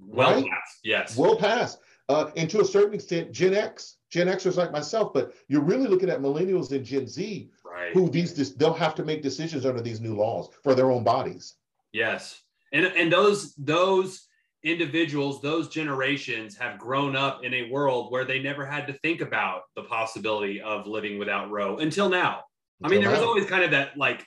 Well 0.06 0.36
right? 0.36 0.50
past. 0.50 0.80
Yes. 0.84 1.18
Well 1.18 1.36
past. 1.36 1.80
Uh, 2.10 2.32
and 2.36 2.50
to 2.50 2.62
a 2.62 2.66
certain 2.66 2.94
extent, 2.94 3.32
Gen 3.32 3.54
X, 3.54 3.98
Gen 4.14 4.28
Xers 4.28 4.58
like 4.58 4.72
myself, 4.72 5.12
but 5.12 5.34
you're 5.48 5.64
really 5.64 5.88
looking 5.88 6.08
at 6.08 6.22
millennials 6.22 6.72
and 6.72 6.86
Gen 6.86 7.08
Z, 7.08 7.50
right. 7.66 7.92
who 7.94 8.12
these 8.12 8.54
they'll 8.54 8.72
have 8.72 8.94
to 8.94 9.04
make 9.04 9.24
decisions 9.24 9.66
under 9.66 9.82
these 9.82 10.00
new 10.00 10.16
laws 10.16 10.50
for 10.62 10.76
their 10.76 10.92
own 10.92 11.04
bodies. 11.04 11.56
Yes, 11.94 12.40
and 12.74 12.86
and 12.86 13.12
those 13.12 13.56
those 13.56 14.28
individuals, 14.64 15.42
those 15.42 15.68
generations 15.68 16.56
have 16.58 16.78
grown 16.78 17.16
up 17.16 17.44
in 17.44 17.56
a 17.56 17.72
world 17.72 18.12
where 18.12 18.24
they 18.24 18.40
never 18.40 18.68
had 18.68 18.86
to 18.86 18.94
think 19.00 19.20
about 19.20 19.64
the 19.76 19.82
possibility 19.82 20.62
of 20.62 20.86
living 20.86 21.18
without 21.18 21.50
Roe 21.50 21.78
until 21.78 22.08
now. 22.08 22.44
Until 22.82 22.86
I 22.86 22.88
mean, 22.90 23.02
there 23.02 23.12
was 23.12 23.26
always 23.26 23.48
kind 23.48 23.64
of 23.64 23.72
that 23.72 23.98
like, 23.98 24.24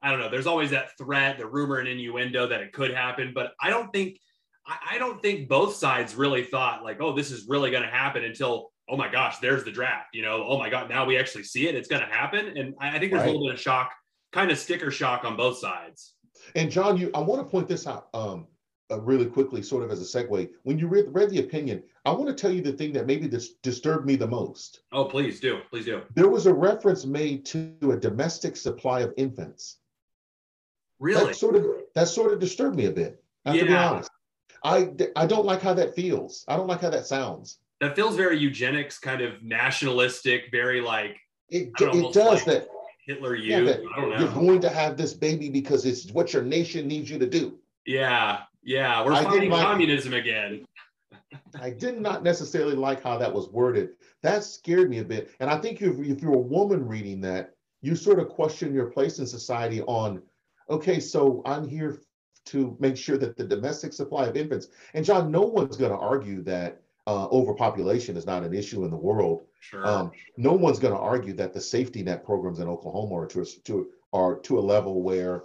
I 0.00 0.10
don't 0.10 0.20
know, 0.20 0.30
there's 0.30 0.46
always 0.46 0.70
that 0.70 0.96
threat, 0.96 1.36
the 1.38 1.46
rumor 1.46 1.76
and 1.76 1.86
innuendo 1.86 2.46
that 2.46 2.62
it 2.62 2.72
could 2.72 2.94
happen, 2.94 3.32
but 3.34 3.52
I 3.60 3.68
don't 3.68 3.92
think 3.92 4.18
I 4.90 4.96
don't 4.98 5.20
think 5.20 5.48
both 5.48 5.74
sides 5.74 6.14
really 6.14 6.44
thought 6.44 6.82
like, 6.82 7.00
oh, 7.02 7.14
this 7.14 7.30
is 7.30 7.46
really 7.46 7.70
going 7.70 7.82
to 7.82 7.88
happen 7.90 8.24
until, 8.24 8.70
oh 8.88 8.96
my 8.96 9.08
gosh, 9.08 9.38
there's 9.38 9.64
the 9.64 9.70
draft. 9.70 10.14
You 10.14 10.22
know, 10.22 10.44
oh 10.46 10.58
my 10.58 10.70
God, 10.70 10.88
now 10.88 11.04
we 11.04 11.18
actually 11.18 11.44
see 11.44 11.68
it. 11.68 11.74
It's 11.74 11.88
going 11.88 12.02
to 12.02 12.08
happen. 12.08 12.56
And 12.56 12.74
I 12.80 12.98
think 12.98 13.12
there's 13.12 13.22
right. 13.22 13.28
a 13.28 13.32
little 13.32 13.46
bit 13.46 13.54
of 13.54 13.60
shock, 13.60 13.92
kind 14.32 14.50
of 14.50 14.58
sticker 14.58 14.90
shock 14.90 15.24
on 15.24 15.36
both 15.36 15.58
sides. 15.58 16.14
And 16.54 16.70
John, 16.70 16.96
you, 16.96 17.10
I 17.14 17.20
want 17.20 17.42
to 17.42 17.50
point 17.50 17.68
this 17.68 17.86
out. 17.86 18.08
Um, 18.14 18.46
uh, 18.90 18.98
really 19.00 19.26
quickly, 19.26 19.60
sort 19.60 19.84
of 19.84 19.90
as 19.90 20.00
a 20.00 20.18
segue, 20.18 20.48
when 20.62 20.78
you 20.78 20.88
read, 20.88 21.04
read 21.08 21.28
the 21.28 21.40
opinion, 21.40 21.82
I 22.06 22.10
want 22.12 22.28
to 22.28 22.34
tell 22.34 22.50
you 22.50 22.62
the 22.62 22.72
thing 22.72 22.92
that 22.94 23.06
maybe 23.06 23.26
this 23.26 23.54
disturbed 23.62 24.06
me 24.06 24.16
the 24.16 24.26
most. 24.26 24.80
Oh, 24.92 25.04
please 25.04 25.40
do. 25.40 25.60
Please 25.68 25.84
do. 25.84 26.02
There 26.14 26.28
was 26.28 26.46
a 26.46 26.54
reference 26.54 27.04
made 27.04 27.44
to 27.46 27.76
a 27.92 27.96
domestic 27.96 28.56
supply 28.56 29.00
of 29.00 29.12
infants. 29.18 29.76
Really? 31.00 31.26
That 31.26 31.36
sort 31.36 31.54
of 31.54 31.66
that 31.94 32.08
sort 32.08 32.32
of 32.32 32.40
disturbed 32.40 32.76
me 32.76 32.86
a 32.86 32.90
bit. 32.90 33.22
I 33.44 33.50
have 33.50 33.56
yeah. 33.56 33.62
to 33.62 33.68
be 33.68 33.74
honest. 33.76 34.10
I 34.64 34.90
I 35.16 35.26
don't 35.26 35.46
like 35.46 35.60
how 35.60 35.74
that 35.74 35.94
feels. 35.94 36.44
I 36.48 36.56
don't 36.56 36.66
like 36.66 36.80
how 36.80 36.90
that 36.90 37.06
sounds. 37.06 37.58
That 37.80 37.94
feels 37.94 38.16
very 38.16 38.38
eugenics, 38.38 38.98
kind 38.98 39.20
of 39.20 39.42
nationalistic, 39.42 40.50
very 40.50 40.80
like 40.80 41.16
it. 41.48 41.70
It 41.80 42.12
does 42.12 42.16
like 42.16 42.44
that. 42.46 42.68
Hitler, 43.06 43.34
you. 43.34 43.50
Yeah, 43.50 43.60
that 43.62 43.82
You're 44.20 44.32
going 44.32 44.60
to 44.60 44.68
have 44.68 44.96
this 44.96 45.14
baby 45.14 45.48
because 45.48 45.86
it's 45.86 46.10
what 46.12 46.32
your 46.32 46.42
nation 46.42 46.86
needs 46.86 47.08
you 47.08 47.18
to 47.18 47.26
do. 47.26 47.58
Yeah, 47.86 48.40
yeah, 48.62 49.02
we're 49.02 49.14
fighting 49.22 49.50
like, 49.50 49.64
communism 49.64 50.12
again. 50.12 50.66
I 51.60 51.70
did 51.70 52.00
not 52.00 52.22
necessarily 52.22 52.74
like 52.74 53.02
how 53.02 53.16
that 53.16 53.32
was 53.32 53.48
worded. 53.48 53.90
That 54.22 54.44
scared 54.44 54.90
me 54.90 54.98
a 54.98 55.04
bit. 55.04 55.30
And 55.40 55.48
I 55.48 55.58
think 55.58 55.80
if, 55.80 55.98
if 55.98 56.20
you're 56.20 56.34
a 56.34 56.38
woman 56.38 56.86
reading 56.86 57.20
that, 57.22 57.54
you 57.80 57.96
sort 57.96 58.18
of 58.18 58.28
question 58.28 58.74
your 58.74 58.90
place 58.90 59.20
in 59.20 59.26
society 59.26 59.80
on, 59.82 60.20
okay, 60.68 61.00
so 61.00 61.42
I'm 61.46 61.66
here 61.66 62.02
to 62.46 62.76
make 62.78 62.96
sure 62.96 63.16
that 63.16 63.36
the 63.36 63.44
domestic 63.44 63.92
supply 63.94 64.26
of 64.26 64.36
infants, 64.36 64.68
and 64.92 65.04
John, 65.04 65.30
no 65.30 65.42
one's 65.42 65.76
going 65.76 65.92
to 65.92 65.98
argue 65.98 66.42
that 66.42 66.82
uh, 67.08 67.26
overpopulation 67.28 68.18
is 68.18 68.26
not 68.26 68.42
an 68.42 68.52
issue 68.52 68.84
in 68.84 68.90
the 68.90 68.96
world. 68.96 69.46
Sure. 69.60 69.86
Um, 69.86 70.10
no 70.36 70.52
one's 70.52 70.78
going 70.78 70.92
to 70.92 71.00
argue 71.00 71.32
that 71.32 71.54
the 71.54 71.60
safety 71.60 72.02
net 72.02 72.22
programs 72.22 72.58
in 72.58 72.68
Oklahoma 72.68 73.14
are 73.14 73.26
to, 73.28 73.46
to, 73.64 73.88
are 74.12 74.38
to 74.40 74.58
a 74.58 74.60
level 74.60 75.02
where 75.02 75.44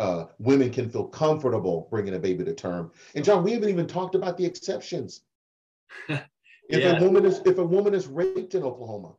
uh, 0.00 0.24
women 0.40 0.70
can 0.70 0.90
feel 0.90 1.06
comfortable 1.06 1.86
bringing 1.88 2.14
a 2.14 2.18
baby 2.18 2.44
to 2.44 2.52
term. 2.52 2.90
And 3.14 3.24
John, 3.24 3.44
we 3.44 3.52
haven't 3.52 3.68
even 3.68 3.86
talked 3.86 4.16
about 4.16 4.36
the 4.36 4.44
exceptions. 4.44 5.20
if 6.08 6.20
yeah. 6.68 6.98
a 6.98 7.00
woman 7.00 7.24
is 7.24 7.42
if 7.46 7.58
a 7.58 7.64
woman 7.64 7.94
is 7.94 8.08
raped 8.08 8.56
in 8.56 8.64
Oklahoma, 8.64 9.14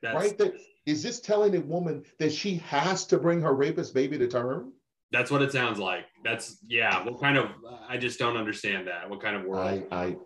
That's... 0.00 0.14
right? 0.14 0.38
That 0.38 0.54
is 0.86 1.02
this 1.02 1.20
telling 1.20 1.54
a 1.56 1.60
woman 1.60 2.04
that 2.18 2.32
she 2.32 2.56
has 2.56 3.06
to 3.08 3.18
bring 3.18 3.42
her 3.42 3.54
rapist 3.54 3.92
baby 3.92 4.16
to 4.16 4.28
term? 4.28 4.72
That's 5.12 5.30
what 5.30 5.42
it 5.42 5.52
sounds 5.52 5.78
like. 5.78 6.06
That's 6.24 6.58
yeah. 6.68 7.02
What 7.04 7.20
kind 7.20 7.36
of? 7.36 7.50
I 7.88 7.96
just 7.96 8.18
don't 8.18 8.36
understand 8.36 8.86
that. 8.86 9.08
What 9.08 9.20
kind 9.20 9.36
of 9.36 9.44
world? 9.44 9.84
I 9.90 9.96
I 9.96 10.16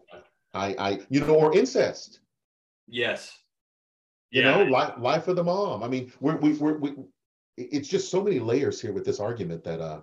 I, 0.53 0.74
I 0.78 1.01
you 1.09 1.20
know, 1.20 1.35
or 1.35 1.57
incest. 1.57 2.20
Yes. 2.87 3.32
You 4.30 4.43
yeah. 4.43 4.59
know, 4.59 4.64
life 4.64 4.95
life 4.99 5.28
of 5.28 5.37
the 5.37 5.45
mom. 5.45 5.82
I 5.82 5.89
mean, 5.89 6.12
we're 6.20 6.37
we 6.37 6.53
we're, 6.55 6.78
we 6.78 6.95
it's 7.57 7.89
just 7.89 8.11
so 8.11 8.22
many 8.22 8.39
layers 8.39 8.80
here 8.80 8.93
with 8.93 9.05
this 9.05 9.20
argument 9.20 9.64
that 9.64 9.80
uh, 9.80 10.01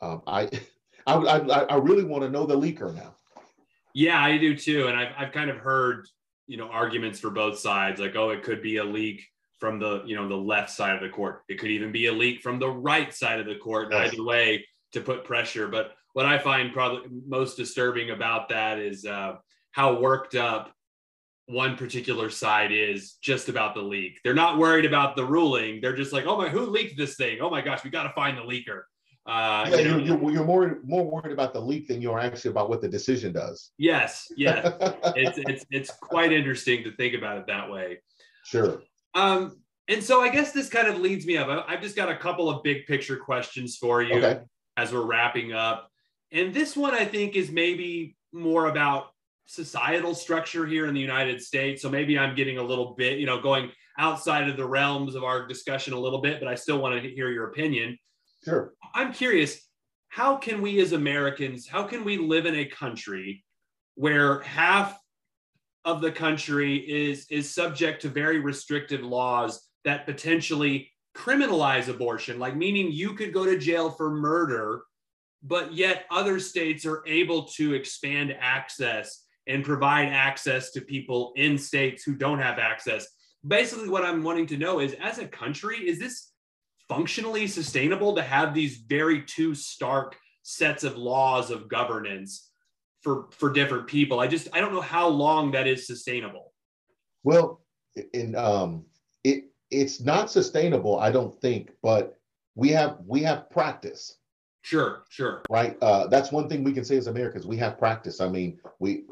um, 0.00 0.22
I, 0.26 0.48
I, 1.06 1.14
I, 1.14 1.38
I 1.64 1.76
really 1.76 2.04
want 2.04 2.22
to 2.22 2.30
know 2.30 2.46
the 2.46 2.56
leaker 2.56 2.94
now. 2.94 3.16
Yeah, 3.94 4.20
I 4.20 4.38
do 4.38 4.56
too. 4.56 4.88
And 4.88 4.96
I've, 4.96 5.12
I've 5.16 5.32
kind 5.32 5.50
of 5.50 5.56
heard, 5.56 6.06
you 6.46 6.56
know, 6.56 6.68
arguments 6.68 7.20
for 7.20 7.30
both 7.30 7.58
sides, 7.58 8.00
like, 8.00 8.16
oh, 8.16 8.30
it 8.30 8.42
could 8.42 8.62
be 8.62 8.78
a 8.78 8.84
leak 8.84 9.22
from 9.58 9.78
the, 9.78 10.02
you 10.04 10.16
know, 10.16 10.28
the 10.28 10.34
left 10.34 10.70
side 10.70 10.94
of 10.94 11.00
the 11.00 11.08
court. 11.08 11.42
It 11.48 11.58
could 11.58 11.70
even 11.70 11.92
be 11.92 12.06
a 12.06 12.12
leak 12.12 12.42
from 12.42 12.58
the 12.58 12.70
right 12.70 13.12
side 13.14 13.40
of 13.40 13.46
the 13.46 13.56
court. 13.56 13.88
Yes. 13.90 14.12
Either 14.12 14.24
way, 14.24 14.64
to 14.92 15.00
put 15.00 15.24
pressure. 15.24 15.68
But 15.68 15.92
what 16.14 16.26
I 16.26 16.38
find 16.38 16.72
probably 16.72 17.08
most 17.26 17.56
disturbing 17.56 18.10
about 18.10 18.48
that 18.48 18.78
is 18.78 19.04
uh, 19.04 19.34
how 19.72 20.00
worked 20.00 20.34
up 20.34 20.72
one 21.46 21.76
particular 21.76 22.30
side 22.30 22.72
is 22.72 23.14
just 23.22 23.48
about 23.48 23.74
the 23.74 23.82
leak. 23.82 24.20
They're 24.24 24.32
not 24.32 24.58
worried 24.58 24.86
about 24.86 25.14
the 25.14 25.24
ruling. 25.24 25.80
They're 25.80 25.96
just 25.96 26.12
like, 26.12 26.24
oh 26.26 26.38
my, 26.38 26.48
who 26.48 26.60
leaked 26.60 26.96
this 26.96 27.16
thing? 27.16 27.38
Oh 27.40 27.50
my 27.50 27.60
gosh, 27.60 27.84
we 27.84 27.90
got 27.90 28.04
to 28.04 28.12
find 28.14 28.38
the 28.38 28.42
leaker. 28.42 28.82
Uh, 29.26 29.66
yeah, 29.70 29.76
you 29.76 29.88
know, 29.88 29.98
you're, 29.98 30.30
you're, 30.30 30.44
more 30.44 30.80
more 30.84 31.10
worried 31.10 31.32
about 31.32 31.54
the 31.54 31.60
leak 31.60 31.88
than 31.88 32.02
you 32.02 32.12
are 32.12 32.20
actually 32.20 32.50
about 32.50 32.68
what 32.68 32.82
the 32.82 32.88
decision 32.88 33.32
does. 33.32 33.70
Yes, 33.78 34.26
yes, 34.36 34.70
it's 35.16 35.38
it's 35.38 35.64
it's 35.70 35.90
quite 35.90 36.30
interesting 36.30 36.84
to 36.84 36.94
think 36.96 37.14
about 37.14 37.38
it 37.38 37.46
that 37.46 37.70
way. 37.70 38.02
Sure. 38.44 38.82
Um, 39.14 39.60
and 39.88 40.02
so 40.02 40.20
I 40.20 40.28
guess 40.28 40.52
this 40.52 40.68
kind 40.68 40.88
of 40.88 40.98
leads 40.98 41.26
me 41.26 41.36
up. 41.36 41.66
I've 41.68 41.82
just 41.82 41.96
got 41.96 42.08
a 42.08 42.16
couple 42.16 42.48
of 42.48 42.62
big 42.62 42.86
picture 42.86 43.16
questions 43.16 43.76
for 43.76 44.02
you 44.02 44.16
okay. 44.16 44.40
as 44.76 44.92
we're 44.92 45.04
wrapping 45.04 45.52
up. 45.52 45.90
And 46.32 46.54
this 46.54 46.76
one 46.76 46.94
I 46.94 47.04
think 47.04 47.36
is 47.36 47.50
maybe 47.50 48.16
more 48.32 48.66
about 48.66 49.08
societal 49.46 50.14
structure 50.14 50.66
here 50.66 50.86
in 50.86 50.94
the 50.94 51.00
United 51.00 51.40
States. 51.42 51.82
So 51.82 51.90
maybe 51.90 52.18
I'm 52.18 52.34
getting 52.34 52.58
a 52.58 52.62
little 52.62 52.94
bit, 52.94 53.18
you 53.18 53.26
know, 53.26 53.40
going 53.40 53.70
outside 53.98 54.48
of 54.48 54.56
the 54.56 54.66
realms 54.66 55.14
of 55.14 55.22
our 55.22 55.46
discussion 55.46 55.92
a 55.92 55.98
little 55.98 56.20
bit, 56.20 56.40
but 56.40 56.48
I 56.48 56.54
still 56.54 56.78
want 56.78 57.00
to 57.00 57.08
hear 57.08 57.30
your 57.30 57.48
opinion. 57.48 57.98
Sure. 58.44 58.72
I'm 58.94 59.12
curious, 59.12 59.68
how 60.08 60.36
can 60.36 60.62
we 60.62 60.80
as 60.80 60.92
Americans, 60.92 61.68
how 61.68 61.84
can 61.84 62.04
we 62.04 62.18
live 62.18 62.46
in 62.46 62.56
a 62.56 62.64
country 62.64 63.44
where 63.94 64.40
half 64.40 64.98
of 65.84 66.00
the 66.00 66.12
country 66.12 66.76
is 66.76 67.26
is 67.30 67.54
subject 67.54 68.02
to 68.02 68.08
very 68.08 68.40
restrictive 68.40 69.02
laws 69.02 69.68
that 69.84 70.06
potentially 70.06 70.90
criminalize 71.16 71.88
abortion, 71.88 72.38
like 72.38 72.56
meaning 72.56 72.90
you 72.90 73.14
could 73.14 73.32
go 73.32 73.44
to 73.44 73.58
jail 73.58 73.90
for 73.90 74.10
murder, 74.10 74.82
but 75.42 75.72
yet 75.72 76.06
other 76.10 76.40
states 76.40 76.84
are 76.84 77.02
able 77.06 77.44
to 77.44 77.74
expand 77.74 78.34
access 78.40 79.24
and 79.46 79.64
provide 79.64 80.08
access 80.08 80.70
to 80.72 80.80
people 80.80 81.32
in 81.36 81.58
states 81.58 82.02
who 82.02 82.14
don't 82.14 82.40
have 82.40 82.58
access. 82.58 83.06
Basically, 83.46 83.88
what 83.88 84.04
I'm 84.04 84.22
wanting 84.22 84.46
to 84.46 84.56
know 84.56 84.80
is 84.80 84.94
as 84.94 85.18
a 85.18 85.28
country, 85.28 85.76
is 85.76 85.98
this 85.98 86.30
functionally 86.88 87.46
sustainable 87.46 88.14
to 88.14 88.22
have 88.22 88.54
these 88.54 88.78
very 88.88 89.22
two 89.22 89.54
stark 89.54 90.16
sets 90.42 90.82
of 90.82 90.96
laws 90.96 91.50
of 91.50 91.68
governance 91.68 92.50
for 93.04 93.26
for 93.30 93.52
different 93.52 93.86
people. 93.86 94.18
I 94.18 94.26
just 94.26 94.48
I 94.52 94.60
don't 94.60 94.72
know 94.72 94.80
how 94.80 95.06
long 95.06 95.52
that 95.52 95.68
is 95.68 95.86
sustainable. 95.86 96.52
Well, 97.22 97.60
in 98.14 98.34
um, 98.34 98.86
it 99.22 99.44
it's 99.70 100.00
not 100.00 100.30
sustainable, 100.30 100.98
I 100.98 101.12
don't 101.12 101.38
think, 101.40 101.70
but 101.82 102.18
we 102.56 102.70
have 102.70 102.96
we 103.06 103.22
have 103.22 103.50
practice. 103.50 104.16
Sure, 104.62 105.04
sure. 105.10 105.42
Right. 105.50 105.76
Uh, 105.82 106.06
that's 106.06 106.32
one 106.32 106.48
thing 106.48 106.64
we 106.64 106.72
can 106.72 106.86
say 106.86 106.96
as 106.96 107.06
Americans. 107.06 107.46
We 107.46 107.58
have 107.58 107.78
practice. 107.78 108.20
I 108.20 108.28
mean, 108.30 108.58
we 108.78 109.04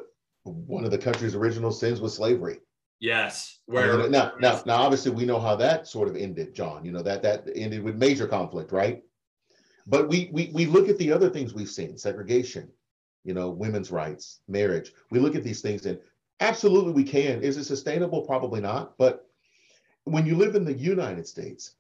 one 0.45 0.85
of 0.85 0.91
the 0.91 0.99
country's 0.99 1.35
original 1.35 1.71
sins 1.71 2.01
was 2.01 2.15
slavery. 2.15 2.59
Yes. 2.99 3.59
Where 3.67 4.09
now, 4.09 4.33
now, 4.41 4.63
now, 4.65 4.77
obviously, 4.77 5.11
we 5.11 5.27
know 5.27 5.41
how 5.41 5.57
that 5.57 5.87
sort 5.87 6.09
of 6.09 6.17
ended, 6.17 6.55
John. 6.55 6.85
You 6.85 6.93
know 6.93 7.03
that 7.03 7.21
that 7.23 7.49
ended 7.55 7.83
with 7.83 7.97
major 7.97 8.27
conflict, 8.27 8.73
right? 8.73 9.03
But 9.87 10.09
we 10.09 10.31
we 10.33 10.51
we 10.55 10.65
look 10.65 10.89
at 10.89 10.97
the 10.99 11.13
other 11.13 11.29
things 11.29 11.53
we've 11.53 11.69
seen: 11.69 11.99
segregation, 11.99 12.71
you 13.25 13.35
know, 13.35 13.51
women's 13.51 13.91
rights, 13.91 14.41
marriage. 14.49 14.93
We 15.11 15.19
look 15.19 15.35
at 15.35 15.45
these 15.45 15.61
things, 15.61 15.87
and 15.87 15.99
absolutely, 16.41 16.93
we 16.93 17.05
can. 17.05 17.43
Is 17.43 17.57
it 17.57 17.65
sustainable? 17.65 18.23
Probably 18.23 18.61
not. 18.61 18.97
But 18.99 19.29
when 20.05 20.27
you 20.27 20.37
live 20.37 20.55
in 20.55 20.65
the 20.65 20.73
United 20.73 21.27
States, 21.27 21.77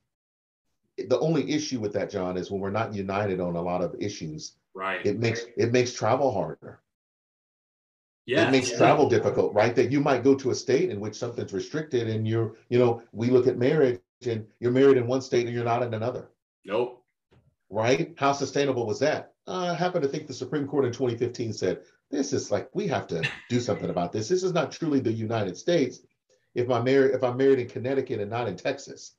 the 0.97 1.19
only 1.19 1.51
issue 1.51 1.81
with 1.81 1.93
that, 1.95 2.11
John, 2.11 2.37
is 2.37 2.51
when 2.51 2.61
we're 2.61 2.71
not 2.71 2.95
united 2.95 3.41
on 3.41 3.57
a 3.57 3.63
lot 3.63 3.83
of 3.83 3.95
issues. 3.99 4.55
Right. 4.75 5.05
It 5.05 5.19
makes 5.19 5.45
it 5.57 5.73
makes 5.73 5.93
travel 5.93 6.33
harder. 6.33 6.81
Yeah. 8.25 8.47
It 8.47 8.53
makes 8.53 8.71
yeah. 8.71 8.79
travel 8.79 9.09
difficult, 9.09 9.53
right? 9.53 9.75
That 9.75 9.91
you 9.91 10.01
might 10.01 10.23
go 10.23 10.35
to 10.37 10.51
a 10.51 10.55
state 10.55 10.91
in 10.91 11.01
which 11.01 11.17
something's 11.17 11.53
restricted, 11.53 12.09
and 12.09 12.27
you're, 12.27 12.55
you 12.69 12.79
know, 12.79 13.03
we 13.13 13.31
look 13.31 13.49
at 13.49 13.59
marriage, 13.59 14.01
and 14.27 14.47
you're 14.61 14.73
married 14.73 14.97
in 14.97 15.07
one 15.07 15.21
state 15.21 15.47
and 15.47 15.55
you're 15.55 15.65
not 15.65 15.83
in 15.83 15.95
another. 15.95 16.29
Nope. 16.65 17.03
Right? 17.71 18.15
How 18.17 18.33
sustainable 18.33 18.87
was 18.87 19.01
that? 19.01 19.32
Uh, 19.47 19.73
I 19.73 19.75
happen 19.75 20.03
to 20.03 20.09
think 20.09 20.27
the 20.27 20.33
Supreme 20.33 20.67
Court 20.67 20.85
in 20.85 20.93
2015 20.93 21.53
said 21.53 21.81
this 22.11 22.33
is 22.33 22.51
like 22.51 22.69
we 22.75 22.87
have 22.89 23.07
to 23.09 23.23
do 23.49 23.61
something 23.61 23.91
about 23.91 24.13
this. 24.13 24.29
This 24.29 24.43
is 24.43 24.53
not 24.53 24.71
truly 24.71 25.01
the 25.01 25.13
United 25.13 25.57
States. 25.57 26.01
If 26.55 26.71
I'm 26.71 26.85
married, 26.85 27.15
if 27.15 27.25
I'm 27.25 27.37
married 27.37 27.59
in 27.59 27.69
Connecticut 27.69 28.21
and 28.21 28.31
not 28.31 28.47
in 28.47 28.57
Texas, 28.57 29.17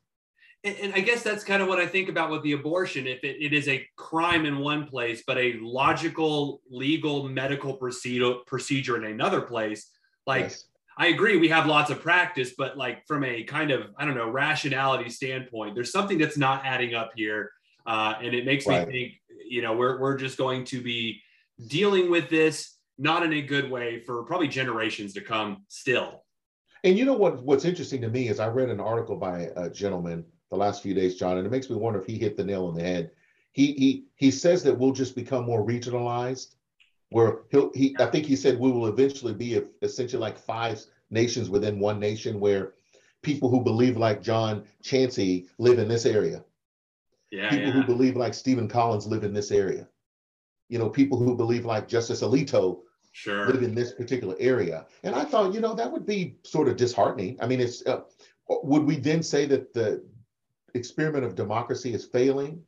and, 0.63 0.77
and, 0.81 0.93
I 0.93 1.01
guess 1.01 1.23
that's 1.23 1.43
kind 1.43 1.61
of 1.61 1.67
what 1.67 1.79
I 1.79 1.85
think 1.85 2.07
about 2.07 2.29
with 2.29 2.41
the 2.43 2.53
abortion. 2.53 3.05
If 3.05 3.23
it, 3.23 3.43
it 3.43 3.53
is 3.53 3.67
a 3.67 3.85
crime 3.97 4.45
in 4.45 4.59
one 4.59 4.85
place, 4.85 5.23
but 5.27 5.37
a 5.37 5.55
logical, 5.61 6.61
legal, 6.69 7.27
medical 7.27 7.73
procedure 7.73 8.35
procedure 8.47 8.95
in 8.95 9.03
another 9.03 9.41
place, 9.41 9.89
like 10.25 10.43
yes. 10.43 10.65
I 10.97 11.07
agree, 11.07 11.37
we 11.37 11.49
have 11.49 11.65
lots 11.65 11.89
of 11.89 12.01
practice, 12.01 12.53
but 12.57 12.77
like 12.77 13.05
from 13.07 13.23
a 13.23 13.43
kind 13.43 13.71
of 13.71 13.87
I 13.97 14.05
don't 14.05 14.15
know 14.15 14.29
rationality 14.29 15.09
standpoint, 15.09 15.75
there's 15.75 15.91
something 15.91 16.17
that's 16.17 16.37
not 16.37 16.65
adding 16.65 16.93
up 16.93 17.11
here, 17.15 17.51
uh, 17.85 18.15
and 18.21 18.33
it 18.33 18.45
makes 18.45 18.65
right. 18.65 18.87
me 18.87 18.93
think, 18.93 19.39
you 19.47 19.61
know, 19.61 19.75
we're 19.75 19.99
we're 19.99 20.17
just 20.17 20.37
going 20.37 20.63
to 20.65 20.81
be 20.81 21.21
dealing 21.67 22.09
with 22.09 22.29
this 22.29 22.77
not 22.97 23.23
in 23.23 23.33
a 23.33 23.41
good 23.41 23.69
way 23.69 23.99
for 24.05 24.23
probably 24.23 24.47
generations 24.47 25.13
to 25.13 25.21
come 25.21 25.63
still. 25.67 26.23
And 26.83 26.97
you 26.97 27.05
know 27.05 27.13
what? 27.13 27.41
What's 27.43 27.65
interesting 27.65 28.01
to 28.01 28.09
me 28.09 28.27
is 28.27 28.39
I 28.39 28.47
read 28.47 28.69
an 28.69 28.79
article 28.79 29.15
by 29.15 29.49
a 29.55 29.69
gentleman 29.69 30.25
the 30.49 30.57
last 30.57 30.83
few 30.83 30.93
days, 30.93 31.15
John, 31.15 31.37
and 31.37 31.47
it 31.47 31.49
makes 31.49 31.69
me 31.69 31.75
wonder 31.75 31.99
if 31.99 32.05
he 32.05 32.17
hit 32.17 32.37
the 32.37 32.43
nail 32.43 32.67
on 32.67 32.75
the 32.75 32.83
head. 32.83 33.11
He 33.53 33.73
he 33.73 34.05
he 34.15 34.31
says 34.31 34.63
that 34.63 34.77
we'll 34.77 34.91
just 34.91 35.15
become 35.15 35.45
more 35.45 35.65
regionalized, 35.65 36.55
where 37.09 37.39
he'll 37.51 37.71
he 37.73 37.95
I 37.99 38.07
think 38.07 38.25
he 38.25 38.35
said 38.35 38.59
we 38.59 38.71
will 38.71 38.87
eventually 38.87 39.33
be 39.33 39.61
essentially 39.81 40.21
like 40.21 40.37
five 40.37 40.83
nations 41.09 41.49
within 41.49 41.79
one 41.79 41.99
nation, 41.99 42.39
where 42.39 42.73
people 43.21 43.49
who 43.49 43.61
believe 43.61 43.97
like 43.97 44.21
John 44.21 44.65
Chancey 44.81 45.47
live 45.57 45.79
in 45.79 45.87
this 45.87 46.05
area. 46.05 46.43
Yeah, 47.33 47.49
people 47.49 47.65
yeah. 47.65 47.71
who 47.71 47.83
believe 47.83 48.15
like 48.15 48.35
Steven 48.35 48.67
Collins 48.67 49.07
live 49.07 49.23
in 49.23 49.33
this 49.33 49.49
area. 49.49 49.87
You 50.69 50.77
know, 50.77 50.87
people 50.87 51.17
who 51.17 51.35
believe 51.35 51.65
like 51.65 51.87
Justice 51.87 52.21
Alito 52.21 52.81
sure. 53.11 53.47
live 53.47 53.63
in 53.63 53.73
this 53.73 53.91
particular 53.91 54.35
area. 54.39 54.85
And 55.01 55.15
I 55.15 55.25
thought, 55.25 55.51
you 55.51 55.59
know, 55.59 55.73
that 55.73 55.91
would 55.91 56.05
be 56.05 56.35
sort 56.43 56.67
of 56.67 56.75
disheartening. 56.75 57.39
I 57.41 57.47
mean, 57.47 57.59
it's 57.59 57.83
uh, 57.87 58.01
would 58.47 58.83
we 58.83 58.97
then 58.97 59.23
say 59.23 59.47
that 59.47 59.73
the 59.73 60.05
experiment 60.75 61.25
of 61.25 61.33
democracy 61.33 61.91
is 61.91 62.05
failing? 62.05 62.61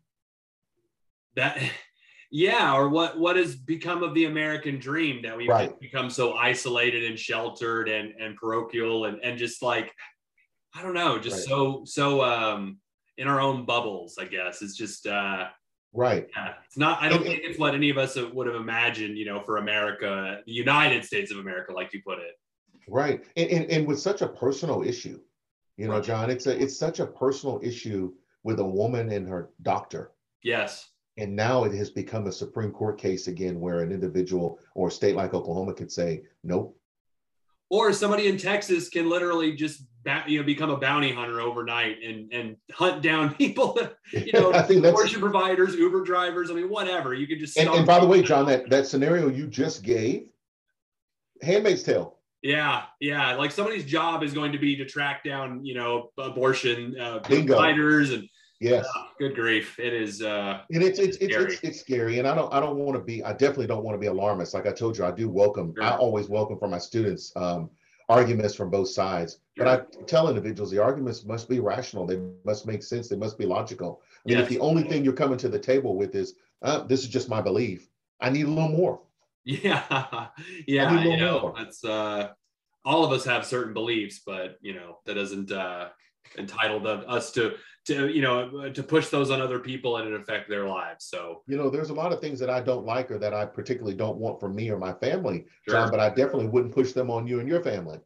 That 1.36 1.60
yeah, 2.32 2.74
or 2.76 2.90
what 2.90 3.20
what 3.20 3.36
has 3.36 3.56
become 3.56 4.02
of 4.02 4.16
the 4.16 4.26
American 4.26 4.80
dream 4.80 5.22
that 5.22 5.38
we've 5.38 5.48
right. 5.48 5.80
become 5.80 6.10
so 6.10 6.34
isolated 6.34 7.04
and 7.04 7.20
sheltered 7.20 7.88
and 7.88 8.16
and 8.20 8.36
parochial 8.36 9.06
and 9.06 9.20
and 9.24 9.38
just 9.38 9.62
like 9.62 9.94
I 10.74 10.82
don't 10.82 10.96
know, 10.96 11.20
just 11.20 11.48
right. 11.48 11.50
so 11.50 11.84
so 11.86 12.24
um 12.24 12.80
in 13.18 13.28
our 13.28 13.42
own 13.42 13.66
bubbles, 13.66 14.18
I 14.20 14.26
guess. 14.26 14.62
It's 14.62 14.76
just 14.76 15.08
uh 15.08 15.48
right. 15.94 16.28
Yeah, 16.36 16.54
it's 16.66 16.78
not 16.78 17.02
I 17.02 17.10
don't 17.10 17.20
and, 17.20 17.28
think 17.28 17.42
it's 17.44 17.60
what 17.60 17.76
any 17.76 17.90
of 17.90 17.98
us 17.98 18.18
would 18.18 18.48
have 18.48 18.56
imagined, 18.56 19.18
you 19.18 19.26
know, 19.26 19.42
for 19.42 19.58
America, 19.58 20.42
the 20.46 20.54
United 20.54 21.04
States 21.06 21.32
of 21.32 21.40
America, 21.40 21.74
like 21.74 21.94
you 21.94 22.02
put 22.06 22.20
it. 22.20 22.40
Right. 22.88 23.24
And, 23.36 23.50
and, 23.50 23.72
and 23.72 23.88
with 23.88 24.00
such 24.00 24.22
a 24.22 24.28
personal 24.28 24.84
issue, 24.84 25.20
you 25.78 25.88
know, 25.88 26.00
John, 26.02 26.30
it's 26.30 26.48
a 26.48 26.62
it's 26.62 26.78
such 26.78 27.00
a 27.00 27.08
personal 27.08 27.60
issue 27.64 28.14
with 28.44 28.60
a 28.60 28.66
woman 28.66 29.12
and 29.12 29.28
her 29.28 29.50
doctor. 29.62 30.12
Yes. 30.44 30.90
And 31.18 31.36
now 31.36 31.64
it 31.64 31.74
has 31.74 31.90
become 31.90 32.28
a 32.28 32.32
Supreme 32.32 32.72
Court 32.72 32.98
case 32.98 33.28
again 33.28 33.60
where 33.60 33.80
an 33.80 33.92
individual 33.92 34.60
or 34.76 34.90
a 34.90 34.92
state 34.92 35.16
like 35.16 35.34
Oklahoma 35.34 35.74
could 35.74 35.92
say, 35.92 36.24
nope. 36.44 36.78
Or 37.70 37.92
somebody 37.94 38.28
in 38.28 38.38
Texas 38.38 38.90
can 38.90 39.10
literally 39.10 39.56
just 39.56 39.84
you 40.28 40.40
know 40.40 40.46
become 40.46 40.70
a 40.70 40.78
bounty 40.78 41.14
hunter 41.14 41.42
overnight 41.42 42.02
and 42.04 42.32
and 42.32 42.56
hunt 42.72 43.02
down 43.02 43.34
people 43.36 43.74
that 43.74 43.98
you 44.12 44.34
know 44.34 44.54
I 44.54 44.62
think 44.62 44.86
abortion 44.86 45.20
providers, 45.20 45.76
Uber 45.76 46.04
drivers. 46.04 46.52
I 46.52 46.54
mean, 46.54 46.70
whatever. 46.70 47.14
You 47.14 47.28
can 47.28 47.40
just 47.40 47.58
and, 47.58 47.70
and 47.70 47.86
by 47.86 48.00
the 48.00 48.08
way, 48.08 48.22
John, 48.22 48.46
that 48.48 48.70
that 48.70 48.88
scenario 48.88 49.30
you 49.30 49.48
just 49.48 49.84
gave, 49.84 50.28
Handmaid's 51.42 51.84
Tale. 51.84 52.16
Yeah, 52.42 52.84
yeah. 53.00 53.34
Like 53.36 53.52
somebody's 53.52 53.86
job 53.86 54.22
is 54.22 54.32
going 54.32 54.52
to 54.52 54.60
be 54.60 54.76
to 54.76 54.86
track 54.86 55.24
down, 55.24 55.66
you 55.66 55.74
know, 55.74 56.12
abortion 56.20 56.96
uh, 57.00 57.20
providers 57.20 58.12
and 58.12 58.30
yes, 58.60 58.86
uh, 58.96 59.06
good 59.18 59.34
grief, 59.34 59.80
it 59.80 59.94
is. 59.94 60.22
Uh, 60.22 60.62
and 60.70 60.84
it's 60.84 61.00
it's 61.00 61.18
it's, 61.18 61.36
it's, 61.36 61.64
it's 61.64 61.80
scary, 61.80 62.20
and 62.20 62.28
I 62.28 62.36
don't 62.36 62.54
I 62.54 62.60
don't 62.60 62.78
want 62.78 62.98
to 63.00 63.04
be 63.04 63.24
I 63.24 63.32
definitely 63.32 63.66
don't 63.66 63.84
want 63.84 63.96
to 63.96 64.00
be 64.00 64.06
alarmist. 64.06 64.54
Like 64.54 64.68
I 64.68 64.72
told 64.72 64.96
you, 64.96 65.06
I 65.06 65.12
do 65.12 65.28
welcome. 65.28 65.74
Sure. 65.76 65.84
I 65.84 65.96
always 65.98 66.30
welcome 66.30 66.60
for 66.60 66.68
my 66.68 66.78
students 66.78 67.32
um, 67.36 67.72
arguments 68.10 68.56
from 68.56 68.70
both 68.70 68.90
sides. 68.90 69.40
But 69.58 69.68
I 69.68 70.04
tell 70.06 70.28
individuals 70.28 70.70
the 70.70 70.84
arguments 70.84 71.24
must 71.24 71.48
be 71.48 71.60
rational. 71.60 72.06
They 72.06 72.20
must 72.44 72.68
make 72.68 72.84
sense. 72.84 73.08
They 73.08 73.16
must 73.16 73.38
be 73.38 73.46
logical. 73.46 74.02
I 74.04 74.30
mean, 74.30 74.38
yes. 74.38 74.44
if 74.44 74.50
the 74.50 74.60
only 74.60 74.84
thing 74.84 75.04
you're 75.04 75.14
coming 75.14 75.38
to 75.38 75.50
the 75.50 75.60
table 75.60 75.96
with 75.96 76.14
is 76.14 76.36
uh, 76.62 76.84
this 76.84 77.02
is 77.02 77.08
just 77.08 77.30
my 77.30 77.42
belief, 77.42 77.88
I 78.20 78.30
need 78.30 78.46
a 78.46 78.50
little 78.50 78.70
more. 78.70 79.00
Yeah, 79.48 80.30
yeah, 80.66 81.04
you 81.04 81.18
know, 81.18 81.54
that's 81.56 81.86
uh, 81.86 82.30
all 82.84 83.06
of 83.06 83.12
us 83.12 83.24
have 83.26 83.46
certain 83.46 83.76
beliefs, 83.76 84.22
but 84.26 84.58
you 84.60 84.74
know 84.74 84.98
that 85.06 85.14
doesn't 85.14 85.52
uh, 85.52 85.90
entitle 86.36 86.88
us 86.88 87.32
to 87.34 87.54
to 87.86 88.10
you 88.10 88.22
know 88.22 88.50
uh, 88.60 88.70
to 88.70 88.84
push 88.84 89.10
those 89.10 89.32
on 89.32 89.42
other 89.42 89.60
people 89.60 89.98
and 89.98 90.08
it 90.08 90.20
affect 90.20 90.50
their 90.50 90.68
lives. 90.68 91.06
So 91.06 91.44
you 91.48 91.58
know, 91.58 91.70
there's 91.70 91.90
a 91.90 91.94
lot 91.94 92.12
of 92.12 92.20
things 92.20 92.40
that 92.40 92.50
I 92.50 92.62
don't 92.62 92.86
like 92.86 93.12
or 93.12 93.18
that 93.20 93.34
I 93.34 93.46
particularly 93.46 93.96
don't 93.96 94.18
want 94.18 94.40
from 94.40 94.56
me 94.56 94.70
or 94.70 94.78
my 94.78 94.94
family, 94.94 95.46
sure. 95.68 95.76
John. 95.76 95.92
But 95.92 96.00
I 96.00 96.10
definitely 96.10 96.48
wouldn't 96.48 96.74
push 96.74 96.92
them 96.94 97.10
on 97.10 97.28
you 97.28 97.40
and 97.40 97.48
your 97.48 97.64
family. 97.64 98.00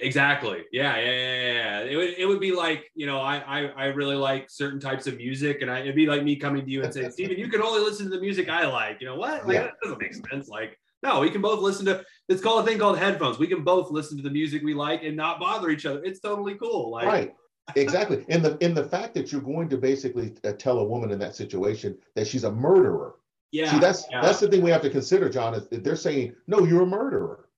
Exactly. 0.00 0.64
Yeah, 0.72 0.96
yeah, 0.96 1.10
yeah, 1.10 1.52
yeah. 1.52 1.80
It 1.80 1.96
would 1.96 2.14
it 2.18 2.26
would 2.26 2.40
be 2.40 2.52
like, 2.52 2.90
you 2.94 3.06
know, 3.06 3.18
I 3.18 3.36
I, 3.36 3.60
I 3.76 3.84
really 3.86 4.16
like 4.16 4.50
certain 4.50 4.80
types 4.80 5.06
of 5.06 5.16
music, 5.16 5.62
and 5.62 5.70
I, 5.70 5.80
it'd 5.80 5.94
be 5.94 6.06
like 6.06 6.22
me 6.22 6.36
coming 6.36 6.64
to 6.64 6.70
you 6.70 6.82
and 6.82 6.92
saying, 6.92 7.10
Steven, 7.12 7.38
you 7.38 7.48
can 7.48 7.62
only 7.62 7.80
listen 7.80 8.06
to 8.06 8.10
the 8.10 8.20
music 8.20 8.48
I 8.48 8.66
like. 8.66 9.00
You 9.00 9.08
know 9.08 9.16
what? 9.16 9.46
Like 9.46 9.54
yeah. 9.54 9.62
that 9.64 9.74
doesn't 9.82 10.00
make 10.00 10.14
sense. 10.14 10.48
Like, 10.48 10.78
no, 11.02 11.20
we 11.20 11.30
can 11.30 11.42
both 11.42 11.60
listen 11.60 11.84
to 11.86 12.04
it's 12.28 12.42
called 12.42 12.64
a 12.64 12.66
thing 12.66 12.78
called 12.78 12.98
headphones. 12.98 13.38
We 13.38 13.46
can 13.46 13.62
both 13.62 13.90
listen 13.90 14.16
to 14.16 14.22
the 14.22 14.30
music 14.30 14.62
we 14.62 14.74
like 14.74 15.02
and 15.02 15.16
not 15.16 15.38
bother 15.38 15.68
each 15.70 15.86
other. 15.86 16.02
It's 16.02 16.20
totally 16.20 16.54
cool. 16.54 16.90
Like 16.90 17.06
right. 17.06 17.34
Exactly. 17.76 18.24
In 18.28 18.42
the 18.42 18.58
in 18.58 18.74
the 18.74 18.84
fact 18.84 19.14
that 19.14 19.32
you're 19.32 19.40
going 19.40 19.68
to 19.70 19.78
basically 19.78 20.34
uh, 20.44 20.52
tell 20.52 20.78
a 20.80 20.84
woman 20.84 21.10
in 21.10 21.18
that 21.20 21.34
situation 21.34 21.96
that 22.14 22.26
she's 22.26 22.44
a 22.44 22.52
murderer. 22.52 23.14
Yeah. 23.52 23.70
See, 23.70 23.78
that's 23.78 24.04
yeah. 24.10 24.20
that's 24.20 24.40
the 24.40 24.48
thing 24.48 24.62
we 24.62 24.70
have 24.70 24.82
to 24.82 24.90
consider, 24.90 25.28
John. 25.30 25.54
Is 25.54 25.66
they're 25.70 25.96
saying, 25.96 26.34
no, 26.46 26.64
you're 26.64 26.82
a 26.82 26.86
murderer 26.86 27.48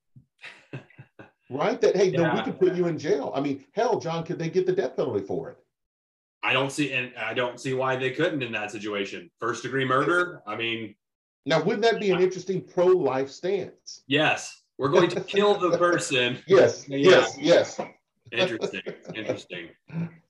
right? 1.50 1.80
That 1.80 1.96
hey, 1.96 2.10
yeah. 2.10 2.22
no, 2.22 2.34
we 2.34 2.42
could 2.42 2.58
put 2.58 2.74
you 2.74 2.86
in 2.86 2.98
jail. 2.98 3.32
I 3.34 3.40
mean, 3.40 3.64
hell, 3.72 3.98
John, 3.98 4.24
could 4.24 4.38
they 4.38 4.50
get 4.50 4.66
the 4.66 4.72
death 4.72 4.96
penalty 4.96 5.24
for 5.24 5.50
it? 5.50 5.58
I 6.42 6.52
don't 6.52 6.70
see, 6.70 6.92
and 6.92 7.12
I 7.16 7.34
don't 7.34 7.58
see 7.58 7.74
why 7.74 7.96
they 7.96 8.10
couldn't 8.10 8.42
in 8.42 8.52
that 8.52 8.70
situation. 8.70 9.30
First 9.40 9.62
degree 9.62 9.84
murder. 9.84 10.42
I 10.46 10.54
mean, 10.56 10.94
now 11.44 11.62
wouldn't 11.62 11.82
that 11.82 12.00
be 12.00 12.10
an 12.10 12.20
interesting 12.20 12.62
pro-life 12.62 13.30
stance? 13.30 14.02
Yes, 14.06 14.62
we're 14.78 14.90
going 14.90 15.10
to 15.10 15.20
kill 15.20 15.58
the 15.58 15.76
person. 15.76 16.38
yes, 16.46 16.86
yeah. 16.88 16.98
yes, 16.98 17.36
yes. 17.38 17.80
Interesting, 18.32 18.82
interesting. 19.14 19.68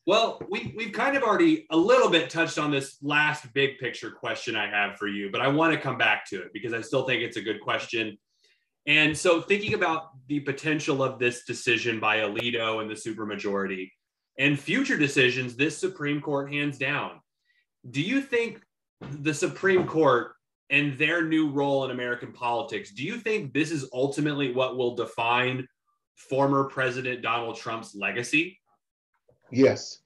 Well, 0.06 0.40
we 0.48 0.72
we've 0.76 0.92
kind 0.92 1.16
of 1.16 1.22
already 1.22 1.66
a 1.70 1.76
little 1.76 2.10
bit 2.10 2.30
touched 2.30 2.58
on 2.58 2.70
this 2.70 2.96
last 3.02 3.52
big 3.52 3.78
picture 3.78 4.10
question 4.10 4.56
I 4.56 4.68
have 4.68 4.96
for 4.98 5.08
you, 5.08 5.30
but 5.30 5.40
I 5.40 5.48
want 5.48 5.72
to 5.72 5.80
come 5.80 5.98
back 5.98 6.26
to 6.30 6.42
it 6.42 6.52
because 6.52 6.72
I 6.72 6.80
still 6.80 7.04
think 7.04 7.22
it's 7.22 7.36
a 7.36 7.42
good 7.42 7.60
question. 7.60 8.16
And 8.86 9.16
so, 9.16 9.40
thinking 9.40 9.74
about 9.74 10.10
the 10.28 10.40
potential 10.40 11.02
of 11.02 11.18
this 11.18 11.44
decision 11.44 11.98
by 11.98 12.18
Alito 12.18 12.80
and 12.80 12.90
the 12.90 12.94
supermajority 12.94 13.90
and 14.38 14.58
future 14.58 14.96
decisions 14.96 15.56
this 15.56 15.76
Supreme 15.76 16.20
Court 16.20 16.52
hands 16.52 16.78
down, 16.78 17.20
do 17.90 18.00
you 18.00 18.20
think 18.20 18.60
the 19.00 19.34
Supreme 19.34 19.86
Court 19.86 20.32
and 20.70 20.98
their 20.98 21.24
new 21.24 21.50
role 21.50 21.84
in 21.84 21.90
American 21.90 22.32
politics, 22.32 22.90
do 22.90 23.04
you 23.04 23.18
think 23.18 23.52
this 23.52 23.70
is 23.70 23.88
ultimately 23.92 24.52
what 24.52 24.76
will 24.76 24.96
define 24.96 25.66
former 26.16 26.64
President 26.64 27.22
Donald 27.22 27.56
Trump's 27.56 27.94
legacy? 27.94 28.58
Yes. 29.50 30.00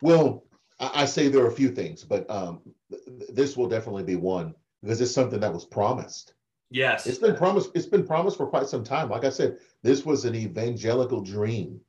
Well, 0.00 0.44
I, 0.80 1.02
I 1.02 1.04
say 1.04 1.28
there 1.28 1.44
are 1.44 1.48
a 1.48 1.52
few 1.52 1.70
things, 1.70 2.04
but 2.04 2.28
um, 2.30 2.60
th- 2.90 3.02
this 3.30 3.56
will 3.56 3.68
definitely 3.68 4.04
be 4.04 4.16
one 4.16 4.54
because 4.82 5.00
it's 5.00 5.12
something 5.12 5.40
that 5.40 5.52
was 5.52 5.64
promised. 5.64 6.34
Yes. 6.70 7.06
It's 7.06 7.18
been 7.18 7.36
promised. 7.36 7.70
It's 7.74 7.86
been 7.86 8.06
promised 8.06 8.38
for 8.38 8.46
quite 8.46 8.66
some 8.66 8.82
time. 8.82 9.10
Like 9.10 9.24
I 9.24 9.30
said, 9.30 9.58
this 9.82 10.06
was 10.06 10.24
an 10.24 10.34
evangelical 10.34 11.20
dream, 11.20 11.80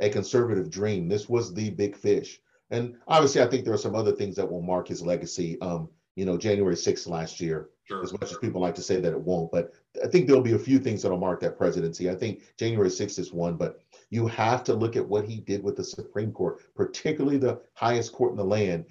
a 0.00 0.08
conservative 0.08 0.70
dream. 0.70 1.08
This 1.08 1.28
was 1.28 1.52
the 1.52 1.70
big 1.70 1.94
fish. 1.94 2.40
And 2.70 2.96
obviously, 3.06 3.42
I 3.42 3.46
think 3.46 3.64
there 3.64 3.74
are 3.74 3.78
some 3.78 3.94
other 3.94 4.12
things 4.12 4.36
that 4.36 4.50
will 4.50 4.62
mark 4.62 4.88
his 4.88 5.02
legacy. 5.02 5.60
Um, 5.60 5.90
you 6.16 6.24
know, 6.24 6.38
January 6.38 6.74
6th 6.74 7.08
last 7.08 7.40
year, 7.40 7.68
sure. 7.84 8.02
as 8.02 8.12
much 8.12 8.30
as 8.30 8.38
people 8.38 8.60
like 8.60 8.74
to 8.76 8.82
say 8.82 9.00
that 9.00 9.12
it 9.12 9.20
won't. 9.20 9.50
But 9.52 9.72
I 10.02 10.06
think 10.06 10.26
there'll 10.26 10.42
be 10.42 10.52
a 10.52 10.58
few 10.58 10.78
things 10.78 11.02
that'll 11.02 11.18
mark 11.18 11.40
that 11.40 11.58
presidency. 11.58 12.10
I 12.10 12.14
think 12.14 12.42
January 12.56 12.88
6th 12.88 13.18
is 13.18 13.32
one, 13.32 13.56
but 13.56 13.80
you 14.10 14.26
have 14.28 14.62
to 14.64 14.74
look 14.74 14.96
at 14.96 15.08
what 15.08 15.24
he 15.24 15.40
did 15.40 15.62
with 15.62 15.76
the 15.76 15.84
Supreme 15.84 16.32
Court, 16.32 16.60
particularly 16.74 17.38
the 17.38 17.60
highest 17.74 18.12
court 18.12 18.30
in 18.30 18.36
the 18.36 18.44
land. 18.44 18.86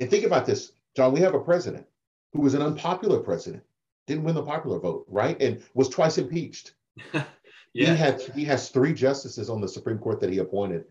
And 0.00 0.10
think 0.10 0.24
about 0.24 0.46
this, 0.46 0.72
John, 0.94 1.12
we 1.12 1.20
have 1.20 1.34
a 1.34 1.40
president 1.40 1.86
who 2.32 2.42
was 2.42 2.54
an 2.54 2.62
unpopular 2.62 3.20
president, 3.20 3.62
didn't 4.06 4.24
win 4.24 4.34
the 4.34 4.42
popular 4.42 4.78
vote, 4.78 5.06
right? 5.08 5.40
And 5.40 5.62
was 5.74 5.88
twice 5.88 6.18
impeached. 6.18 6.74
yeah. 7.12 7.24
He 7.72 7.84
had 7.84 8.20
he 8.34 8.44
has 8.44 8.68
three 8.68 8.92
justices 8.92 9.50
on 9.50 9.60
the 9.60 9.68
Supreme 9.68 9.98
Court 9.98 10.20
that 10.20 10.30
he 10.30 10.38
appointed. 10.38 10.84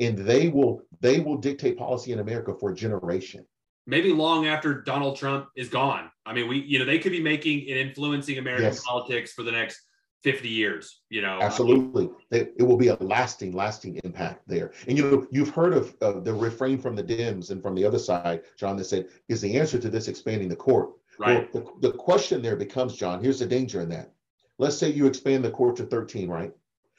And 0.00 0.16
they 0.18 0.48
will 0.48 0.82
they 1.00 1.20
will 1.20 1.36
dictate 1.36 1.76
policy 1.76 2.12
in 2.12 2.20
America 2.20 2.54
for 2.58 2.70
a 2.70 2.74
generation 2.74 3.44
maybe 3.88 4.12
long 4.12 4.46
after 4.46 4.82
Donald 4.82 5.16
Trump 5.16 5.48
is 5.56 5.68
gone. 5.68 6.10
I 6.26 6.34
mean, 6.34 6.46
we, 6.46 6.58
you 6.60 6.78
know, 6.78 6.84
they 6.84 6.98
could 6.98 7.10
be 7.10 7.22
making 7.22 7.60
and 7.70 7.78
influencing 7.78 8.38
American 8.38 8.66
yes. 8.66 8.84
politics 8.84 9.32
for 9.32 9.42
the 9.42 9.50
next 9.50 9.80
50 10.24 10.46
years, 10.48 11.00
you 11.08 11.22
know. 11.22 11.38
Absolutely. 11.40 12.10
I 12.30 12.36
mean, 12.36 12.48
it 12.58 12.62
will 12.62 12.76
be 12.76 12.88
a 12.88 12.96
lasting, 12.96 13.52
lasting 13.52 13.98
impact 14.04 14.42
there. 14.46 14.72
And, 14.86 14.98
you 14.98 15.10
know, 15.10 15.26
you've 15.30 15.48
heard 15.48 15.72
of 15.72 15.96
uh, 16.02 16.20
the 16.20 16.34
refrain 16.34 16.78
from 16.78 16.96
the 16.96 17.02
Dems 17.02 17.50
and 17.50 17.62
from 17.62 17.74
the 17.74 17.84
other 17.84 17.98
side, 17.98 18.42
John, 18.58 18.76
that 18.76 18.84
said, 18.84 19.06
is 19.28 19.40
the 19.40 19.58
answer 19.58 19.78
to 19.78 19.88
this 19.88 20.06
expanding 20.06 20.50
the 20.50 20.56
court? 20.56 20.90
Right. 21.18 21.52
Well, 21.54 21.72
the, 21.80 21.88
the 21.88 21.96
question 21.96 22.42
there 22.42 22.56
becomes, 22.56 22.94
John, 22.94 23.22
here's 23.22 23.38
the 23.38 23.46
danger 23.46 23.80
in 23.80 23.88
that. 23.88 24.12
Let's 24.58 24.76
say 24.76 24.90
you 24.90 25.06
expand 25.06 25.44
the 25.44 25.50
court 25.50 25.76
to 25.76 25.86
13, 25.86 26.28
right? 26.28 26.52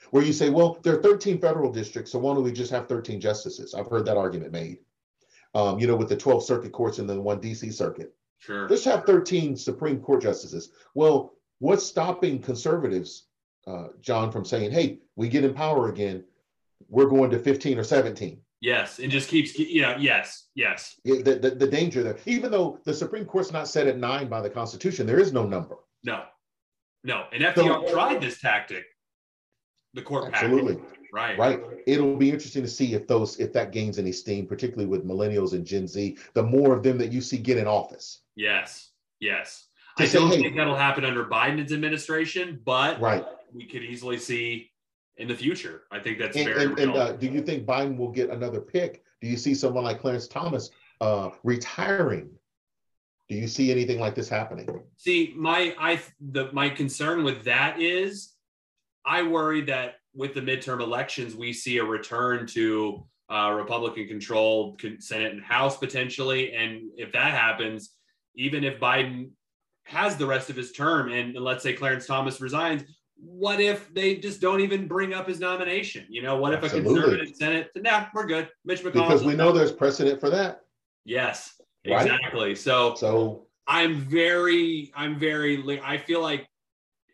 Where 0.10 0.24
you 0.24 0.34
say, 0.34 0.50
well, 0.50 0.80
there 0.82 0.98
are 0.98 1.04
13 1.04 1.40
federal 1.40 1.72
districts, 1.72 2.14
so 2.14 2.20
why 2.20 2.34
don't 2.34 2.44
we 2.44 2.52
just 2.52 2.72
have 2.72 2.88
13 2.88 3.22
justices? 3.22 3.76
I've 3.76 3.90
heard 3.90 4.06
that 4.06 4.18
argument 4.18 4.54
made 4.54 4.80
um, 5.54 5.80
you 5.80 5.88
know, 5.88 5.96
with 5.96 6.10
the 6.10 6.18
12 6.18 6.44
circuit 6.44 6.72
courts 6.72 7.00
and 7.00 7.10
then 7.10 7.24
one 7.24 7.40
DC 7.40 7.74
circuit. 7.74 8.14
Sure. 8.40 8.70
Let's 8.70 8.86
have 8.86 9.06
13 9.06 9.56
Supreme 9.56 10.00
Court 10.00 10.22
justices. 10.22 10.72
Well, 10.94 11.34
what's 11.60 11.86
stopping 11.86 12.42
conservatives, 12.42 13.28
uh, 13.68 13.88
John, 14.02 14.32
from 14.32 14.46
saying, 14.46 14.72
hey, 14.72 15.00
we 15.16 15.28
get 15.28 15.44
in 15.44 15.54
power 15.54 15.90
again, 15.90 16.24
we're 16.88 17.08
going 17.08 17.30
to 17.32 17.40
15 17.40 17.78
or 17.78 17.84
17? 17.84 18.42
Yes, 18.62 19.00
it 19.00 19.08
just 19.08 19.30
keeps, 19.30 19.58
yeah, 19.58 19.98
yes, 19.98 20.48
yes. 20.54 21.00
The, 21.06 21.22
the, 21.22 21.52
the 21.52 21.68
danger 21.68 22.04
there, 22.04 22.18
even 22.26 22.52
though 22.52 22.80
the 22.84 22.94
Supreme 22.94 23.26
Court's 23.26 23.54
not 23.54 23.70
set 23.70 23.88
at 23.88 23.98
nine 23.98 24.28
by 24.28 24.42
the 24.42 24.50
Constitution, 24.50 25.06
there 25.06 25.20
is 25.20 25.32
no 25.32 25.46
number. 25.46 25.78
No, 26.04 26.24
no. 27.04 27.26
And 27.32 27.42
FDR 27.42 27.88
so, 27.88 27.94
tried 27.94 28.22
this 28.22 28.42
tactic, 28.42 28.84
the 29.94 30.02
court 30.02 30.34
absolutely. 30.34 30.76
Package. 30.76 30.99
Right. 31.12 31.38
Right. 31.38 31.60
It'll 31.88 32.16
be 32.16 32.30
interesting 32.30 32.62
to 32.62 32.68
see 32.70 32.94
if 32.94 33.08
those 33.08 33.40
if 33.40 33.52
that 33.54 33.72
gains 33.72 33.98
any 33.98 34.12
steam, 34.12 34.46
particularly 34.46 34.88
with 34.88 35.06
millennials 35.06 35.54
and 35.54 35.66
Gen 35.66 35.88
Z, 35.88 36.18
the 36.34 36.44
more 36.44 36.76
of 36.76 36.84
them 36.84 36.98
that 37.00 37.12
you 37.12 37.22
see 37.22 37.38
get 37.38 37.58
in 37.58 37.68
office. 37.68 38.22
Yes. 38.36 38.92
Yes. 39.20 39.66
I 39.98 40.06
say, 40.06 40.20
don't 40.20 40.30
hey, 40.30 40.42
think 40.42 40.56
that'll 40.56 40.76
happen 40.76 41.04
under 41.04 41.26
Biden's 41.26 41.74
administration, 41.74 42.62
but 42.64 43.02
right. 43.02 43.26
we 43.54 43.66
could 43.66 43.84
easily 43.84 44.18
see 44.18 44.72
in 45.18 45.28
the 45.28 45.36
future. 45.36 45.84
I 45.92 46.00
think 46.00 46.20
that's 46.20 46.38
and, 46.38 46.46
very 46.46 46.64
and, 46.64 46.80
and 46.80 46.96
uh, 46.96 47.12
do 47.14 47.28
you 47.28 47.42
think 47.42 47.66
Biden 47.66 47.98
will 47.98 48.12
get 48.12 48.30
another 48.30 48.62
pick? 48.62 49.04
Do 49.22 49.28
you 49.28 49.36
see 49.36 49.54
someone 49.54 49.84
like 49.84 50.00
Clarence 50.00 50.28
Thomas 50.28 50.72
uh, 51.02 51.32
retiring? 51.44 52.30
Do 53.28 53.36
you 53.36 53.48
see 53.48 53.72
anything 53.72 54.00
like 54.00 54.16
this 54.16 54.30
happening? 54.30 54.68
See, 54.98 55.34
my 55.36 55.76
I 55.78 56.02
the 56.20 56.50
my 56.54 56.70
concern 56.70 57.24
with 57.24 57.44
that 57.44 57.80
is 57.80 58.34
I 59.06 59.24
worry 59.24 59.62
that 59.64 59.96
with 60.20 60.34
the 60.34 60.42
midterm 60.42 60.82
elections, 60.82 61.34
we 61.34 61.54
see 61.54 61.78
a 61.78 61.84
return 61.84 62.46
to 62.46 63.06
uh, 63.32 63.54
Republican 63.56 64.06
controlled 64.06 64.82
Senate 65.00 65.32
and 65.32 65.42
House 65.42 65.78
potentially. 65.78 66.54
And 66.54 66.90
if 66.98 67.14
that 67.14 67.32
happens, 67.32 67.92
even 68.36 68.66
if 68.66 68.82
Biden 68.82 69.30
has 69.86 70.18
the 70.18 70.26
rest 70.26 70.50
of 70.50 70.58
his 70.58 70.74
term 70.74 71.10
and, 71.10 71.38
and 71.38 71.46
let's 71.46 71.64
say 71.64 71.72
Clarence 71.72 72.06
Thomas 72.06 72.42
resigns, 72.42 72.84
what 73.16 73.62
if 73.62 73.94
they 73.94 74.16
just 74.16 74.42
don't 74.42 74.60
even 74.60 74.90
bring 74.90 75.14
up 75.14 75.26
his 75.26 75.40
nomination? 75.40 76.06
You 76.10 76.22
know, 76.22 76.36
what 76.36 76.54
Absolutely. 76.54 76.80
if 76.80 76.86
a 76.86 76.90
conservative 76.90 77.36
Senate 77.38 77.70
said, 77.74 77.84
nah, 77.84 78.08
we're 78.14 78.26
good. 78.26 78.50
Mitch 78.66 78.84
McConnell. 78.84 79.08
Because 79.08 79.24
we 79.24 79.36
know 79.36 79.54
there's 79.54 79.72
precedent 79.72 80.20
for 80.20 80.30
that. 80.32 80.64
Yes, 81.06 81.54
right? 81.88 82.02
exactly. 82.06 82.56
So, 82.56 82.94
so 82.96 83.48
I'm 83.68 83.96
very, 83.96 84.92
I'm 84.94 85.18
very, 85.18 85.82
I 85.82 85.98
feel 85.98 86.22
like 86.22 86.46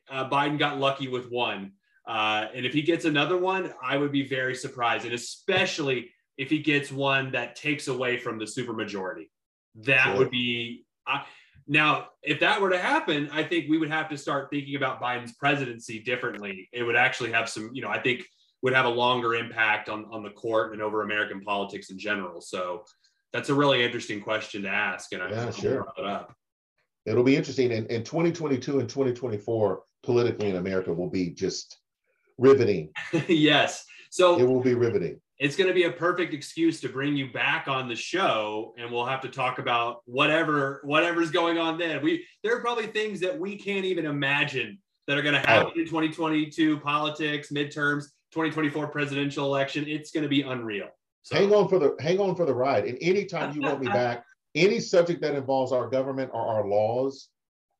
uh, 0.09 0.27
Biden 0.27 0.57
got 0.57 0.79
lucky 0.79 1.07
with 1.07 1.29
one. 1.29 1.73
Uh, 2.07 2.47
and 2.53 2.65
if 2.65 2.73
he 2.73 2.81
gets 2.81 3.05
another 3.05 3.37
one, 3.37 3.73
I 3.81 3.97
would 3.97 4.11
be 4.11 4.27
very 4.27 4.55
surprised, 4.55 5.05
and 5.05 5.13
especially 5.13 6.11
if 6.37 6.49
he 6.49 6.59
gets 6.59 6.91
one 6.91 7.31
that 7.31 7.55
takes 7.55 7.87
away 7.87 8.17
from 8.17 8.37
the 8.37 8.45
supermajority. 8.45 9.29
That 9.75 10.05
sure. 10.05 10.17
would 10.17 10.31
be. 10.31 10.85
Uh, 11.07 11.21
now, 11.67 12.09
if 12.21 12.39
that 12.41 12.61
were 12.61 12.69
to 12.69 12.77
happen, 12.77 13.29
I 13.31 13.43
think 13.43 13.69
we 13.69 13.77
would 13.77 13.89
have 13.89 14.09
to 14.09 14.17
start 14.17 14.49
thinking 14.51 14.75
about 14.75 15.01
Biden's 15.01 15.33
presidency 15.33 15.99
differently. 15.99 16.69
It 16.71 16.83
would 16.83 16.95
actually 16.95 17.31
have 17.31 17.49
some, 17.49 17.71
you 17.73 17.81
know, 17.81 17.89
I 17.89 17.99
think 17.99 18.23
would 18.61 18.73
have 18.73 18.85
a 18.85 18.89
longer 18.89 19.33
impact 19.33 19.89
on, 19.89 20.05
on 20.11 20.23
the 20.23 20.29
court 20.29 20.73
and 20.73 20.81
over 20.81 21.01
American 21.01 21.41
politics 21.41 21.89
in 21.89 21.97
general. 21.97 22.39
So 22.39 22.83
that's 23.33 23.49
a 23.49 23.53
really 23.53 23.83
interesting 23.83 24.21
question 24.21 24.61
to 24.63 24.69
ask. 24.69 25.11
And 25.11 25.23
I 25.23 25.29
yeah, 25.29 25.51
sure. 25.51 25.85
it 25.97 26.05
up. 26.05 26.35
It'll 27.05 27.23
be 27.23 27.35
interesting. 27.35 27.71
And 27.71 27.87
in 27.87 28.03
2022 28.03 28.79
and 28.79 28.89
2024, 28.89 29.83
politically 30.03 30.49
in 30.49 30.55
America 30.55 30.93
will 30.93 31.09
be 31.09 31.31
just 31.31 31.77
riveting. 32.37 32.91
yes. 33.27 33.85
So 34.09 34.39
it 34.39 34.47
will 34.47 34.61
be 34.61 34.73
riveting. 34.73 35.19
It's 35.37 35.57
going 35.57 35.67
to 35.67 35.73
be 35.73 35.83
a 35.83 35.91
perfect 35.91 36.33
excuse 36.33 36.79
to 36.81 36.89
bring 36.89 37.15
you 37.15 37.31
back 37.33 37.67
on 37.67 37.89
the 37.89 37.95
show, 37.95 38.73
and 38.77 38.89
we'll 38.89 39.05
have 39.05 39.19
to 39.21 39.27
talk 39.27 39.59
about 39.59 40.01
whatever 40.05 40.79
whatever's 40.85 41.31
going 41.31 41.57
on 41.57 41.77
then. 41.77 42.01
We 42.01 42.25
there 42.43 42.55
are 42.55 42.61
probably 42.61 42.87
things 42.87 43.19
that 43.19 43.37
we 43.37 43.57
can't 43.57 43.83
even 43.83 44.05
imagine 44.05 44.77
that 45.07 45.17
are 45.17 45.21
going 45.21 45.35
to 45.35 45.41
oh. 45.41 45.45
happen 45.45 45.73
oh. 45.75 45.79
in 45.79 45.85
2022 45.85 46.79
politics, 46.79 47.51
midterms, 47.51 48.05
2024 48.31 48.87
presidential 48.87 49.45
election. 49.45 49.85
It's 49.87 50.11
going 50.11 50.23
to 50.23 50.29
be 50.29 50.41
unreal. 50.41 50.87
So. 51.23 51.35
Hang 51.35 51.53
on 51.53 51.67
for 51.67 51.79
the 51.79 51.95
hang 51.99 52.19
on 52.19 52.35
for 52.35 52.45
the 52.45 52.53
ride. 52.53 52.85
And 52.85 52.97
anytime 53.01 53.53
you 53.53 53.61
want 53.61 53.81
me 53.81 53.87
back, 53.91 54.23
any 54.53 54.79
subject 54.79 55.21
that 55.21 55.35
involves 55.35 55.71
our 55.71 55.89
government 55.89 56.31
or 56.33 56.41
our 56.41 56.65
laws, 56.65 57.29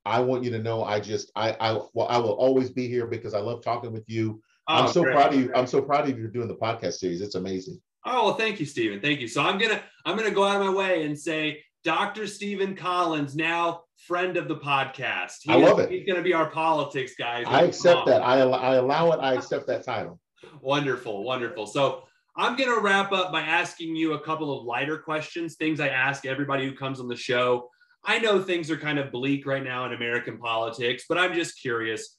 I 0.05 0.19
want 0.19 0.43
you 0.43 0.51
to 0.51 0.59
know 0.59 0.83
I 0.83 0.99
just 0.99 1.31
I 1.35 1.55
I 1.59 1.79
well 1.93 2.07
I 2.09 2.17
will 2.17 2.33
always 2.33 2.69
be 2.69 2.87
here 2.87 3.07
because 3.07 3.33
I 3.33 3.39
love 3.39 3.63
talking 3.63 3.91
with 3.91 4.03
you. 4.07 4.41
Oh, 4.67 4.75
I'm 4.75 4.91
so 4.91 5.03
great. 5.03 5.15
proud 5.15 5.33
of 5.33 5.39
you. 5.39 5.51
I'm 5.55 5.67
so 5.67 5.81
proud 5.81 6.09
of 6.09 6.17
you 6.17 6.27
doing 6.27 6.47
the 6.47 6.55
podcast 6.55 6.93
series. 6.93 7.21
It's 7.21 7.35
amazing. 7.35 7.81
Oh 8.05 8.25
well, 8.25 8.33
thank 8.35 8.59
you, 8.59 8.65
Steven. 8.65 9.01
Thank 9.01 9.19
you. 9.19 9.27
So 9.27 9.41
I'm 9.41 9.57
gonna 9.57 9.81
I'm 10.05 10.17
gonna 10.17 10.31
go 10.31 10.43
out 10.43 10.61
of 10.61 10.67
my 10.67 10.73
way 10.73 11.05
and 11.05 11.17
say 11.17 11.63
Dr. 11.83 12.27
Steven 12.27 12.75
Collins, 12.75 13.35
now 13.35 13.81
friend 14.07 14.37
of 14.37 14.47
the 14.47 14.57
podcast. 14.57 15.37
He 15.43 15.51
I 15.51 15.55
love 15.55 15.79
is, 15.79 15.85
it. 15.85 15.91
He's 15.91 16.07
gonna 16.07 16.23
be 16.23 16.33
our 16.33 16.49
politics 16.49 17.13
guy. 17.17 17.43
I 17.47 17.63
accept 17.63 18.05
that. 18.07 18.21
I 18.21 18.39
I 18.41 18.75
allow 18.75 19.11
it. 19.11 19.19
I 19.19 19.33
accept 19.33 19.67
that 19.67 19.83
title. 19.83 20.19
wonderful, 20.61 21.23
wonderful. 21.23 21.65
So 21.65 22.03
I'm 22.37 22.57
going 22.57 22.73
to 22.73 22.81
wrap 22.81 23.13
up 23.13 23.31
by 23.31 23.41
asking 23.41 23.95
you 23.95 24.13
a 24.13 24.19
couple 24.19 24.57
of 24.57 24.65
lighter 24.65 24.97
questions, 24.97 25.55
things 25.55 25.79
I 25.79 25.87
ask 25.87 26.25
everybody 26.25 26.65
who 26.67 26.75
comes 26.75 26.99
on 26.99 27.07
the 27.07 27.15
show. 27.15 27.69
I 28.07 28.19
know 28.19 28.41
things 28.41 28.69
are 28.69 28.77
kind 28.77 28.99
of 28.99 29.11
bleak 29.11 29.45
right 29.45 29.63
now 29.63 29.85
in 29.85 29.93
American 29.93 30.37
politics, 30.37 31.05
but 31.07 31.17
I'm 31.17 31.33
just 31.33 31.59
curious 31.59 32.17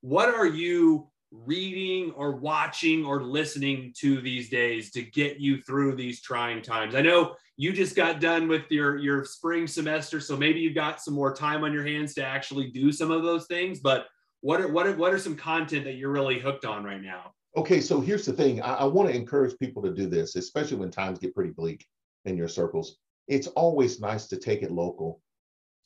what 0.00 0.28
are 0.28 0.46
you 0.46 1.08
reading 1.30 2.12
or 2.12 2.36
watching 2.36 3.04
or 3.04 3.22
listening 3.22 3.92
to 3.98 4.20
these 4.20 4.48
days 4.48 4.90
to 4.92 5.02
get 5.02 5.38
you 5.38 5.60
through 5.62 5.96
these 5.96 6.22
trying 6.22 6.62
times? 6.62 6.94
I 6.94 7.02
know 7.02 7.34
you 7.56 7.72
just 7.72 7.96
got 7.96 8.20
done 8.20 8.48
with 8.48 8.70
your 8.70 8.96
your 8.96 9.24
spring 9.24 9.66
semester, 9.66 10.20
so 10.20 10.36
maybe 10.36 10.60
you've 10.60 10.74
got 10.74 11.00
some 11.00 11.14
more 11.14 11.34
time 11.34 11.64
on 11.64 11.72
your 11.72 11.84
hands 11.84 12.14
to 12.14 12.24
actually 12.24 12.70
do 12.70 12.92
some 12.92 13.10
of 13.10 13.22
those 13.22 13.46
things, 13.46 13.80
but 13.80 14.06
what 14.40 14.60
are 14.60 14.68
what 14.68 14.86
are, 14.86 14.96
what 14.96 15.12
are 15.12 15.18
some 15.18 15.36
content 15.36 15.84
that 15.84 15.94
you're 15.94 16.12
really 16.12 16.38
hooked 16.38 16.64
on 16.64 16.84
right 16.84 17.02
now? 17.02 17.32
Okay, 17.56 17.80
so 17.80 18.00
here's 18.00 18.26
the 18.26 18.32
thing. 18.32 18.62
I, 18.62 18.74
I 18.74 18.84
want 18.84 19.08
to 19.08 19.16
encourage 19.16 19.58
people 19.58 19.82
to 19.82 19.92
do 19.92 20.06
this, 20.06 20.36
especially 20.36 20.76
when 20.76 20.90
times 20.90 21.18
get 21.18 21.34
pretty 21.34 21.50
bleak 21.50 21.84
in 22.24 22.36
your 22.36 22.48
circles. 22.48 22.98
It's 23.26 23.48
always 23.48 24.00
nice 24.00 24.26
to 24.28 24.36
take 24.36 24.62
it 24.62 24.70
local 24.70 25.20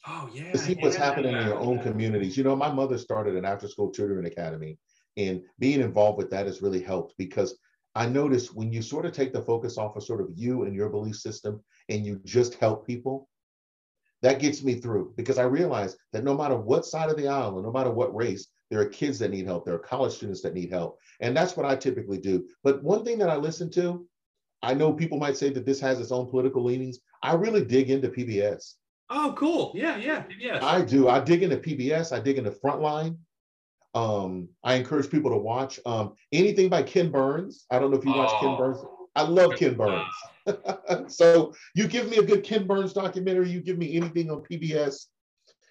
Oh 0.06 0.28
yeah. 0.32 0.52
To 0.52 0.58
see 0.58 0.74
what's 0.80 0.96
happening 0.96 1.36
in 1.36 1.46
your 1.46 1.58
own 1.58 1.78
communities. 1.80 2.36
You 2.36 2.44
know, 2.44 2.56
my 2.56 2.70
mother 2.72 2.98
started 2.98 3.36
an 3.36 3.44
after 3.44 3.68
school 3.68 3.90
tutoring 3.90 4.26
academy, 4.26 4.78
and 5.16 5.42
being 5.58 5.80
involved 5.80 6.18
with 6.18 6.30
that 6.30 6.46
has 6.46 6.62
really 6.62 6.82
helped 6.82 7.14
because 7.18 7.58
I 7.94 8.06
notice 8.06 8.52
when 8.52 8.72
you 8.72 8.82
sort 8.82 9.04
of 9.06 9.12
take 9.12 9.32
the 9.32 9.42
focus 9.42 9.76
off 9.78 9.96
of 9.96 10.02
sort 10.02 10.20
of 10.20 10.28
you 10.34 10.64
and 10.64 10.74
your 10.74 10.88
belief 10.88 11.16
system 11.16 11.62
and 11.88 12.06
you 12.06 12.20
just 12.24 12.54
help 12.54 12.86
people, 12.86 13.28
that 14.22 14.38
gets 14.38 14.62
me 14.62 14.74
through 14.74 15.12
because 15.16 15.38
I 15.38 15.42
realize 15.42 15.96
that 16.12 16.24
no 16.24 16.34
matter 16.36 16.56
what 16.56 16.86
side 16.86 17.10
of 17.10 17.16
the 17.16 17.28
aisle 17.28 17.56
and 17.56 17.64
no 17.64 17.72
matter 17.72 17.90
what 17.90 18.14
race, 18.14 18.48
there 18.70 18.80
are 18.80 18.86
kids 18.86 19.18
that 19.18 19.30
need 19.30 19.44
help. 19.44 19.66
There 19.66 19.74
are 19.74 19.78
college 19.78 20.14
students 20.14 20.40
that 20.42 20.54
need 20.54 20.70
help. 20.70 20.98
And 21.20 21.36
that's 21.36 21.56
what 21.56 21.66
I 21.66 21.76
typically 21.76 22.18
do. 22.18 22.48
But 22.64 22.82
one 22.82 23.04
thing 23.04 23.18
that 23.18 23.28
I 23.28 23.36
listen 23.36 23.70
to, 23.72 24.06
I 24.62 24.72
know 24.72 24.92
people 24.92 25.18
might 25.18 25.36
say 25.36 25.50
that 25.50 25.66
this 25.66 25.80
has 25.80 26.00
its 26.00 26.12
own 26.12 26.30
political 26.30 26.64
leanings. 26.64 27.00
I 27.22 27.34
really 27.34 27.64
dig 27.64 27.90
into 27.90 28.08
PBS. 28.08 28.74
Oh, 29.14 29.34
cool. 29.36 29.72
Yeah, 29.74 29.98
yeah, 29.98 30.24
PBS. 30.24 30.62
I 30.62 30.80
do. 30.80 31.08
I 31.08 31.20
dig 31.20 31.42
into 31.42 31.58
PBS. 31.58 32.16
I 32.16 32.20
dig 32.20 32.38
into 32.38 32.50
Frontline. 32.50 33.18
Um, 33.94 34.48
I 34.64 34.74
encourage 34.74 35.10
people 35.10 35.30
to 35.30 35.36
watch 35.36 35.78
um, 35.84 36.14
anything 36.32 36.70
by 36.70 36.82
Ken 36.82 37.10
Burns. 37.10 37.66
I 37.70 37.78
don't 37.78 37.90
know 37.90 37.98
if 37.98 38.04
you 38.06 38.12
watch 38.12 38.30
oh, 38.32 38.40
Ken 38.40 38.56
Burns. 38.56 38.78
I 39.14 39.22
love 39.22 39.52
Ken 39.56 39.74
Burns. 39.74 40.08
so 41.14 41.52
you 41.74 41.86
give 41.86 42.08
me 42.08 42.16
a 42.16 42.22
good 42.22 42.42
Ken 42.42 42.66
Burns 42.66 42.94
documentary, 42.94 43.50
you 43.50 43.60
give 43.60 43.76
me 43.76 43.94
anything 43.96 44.30
on 44.30 44.42
PBS, 44.50 45.06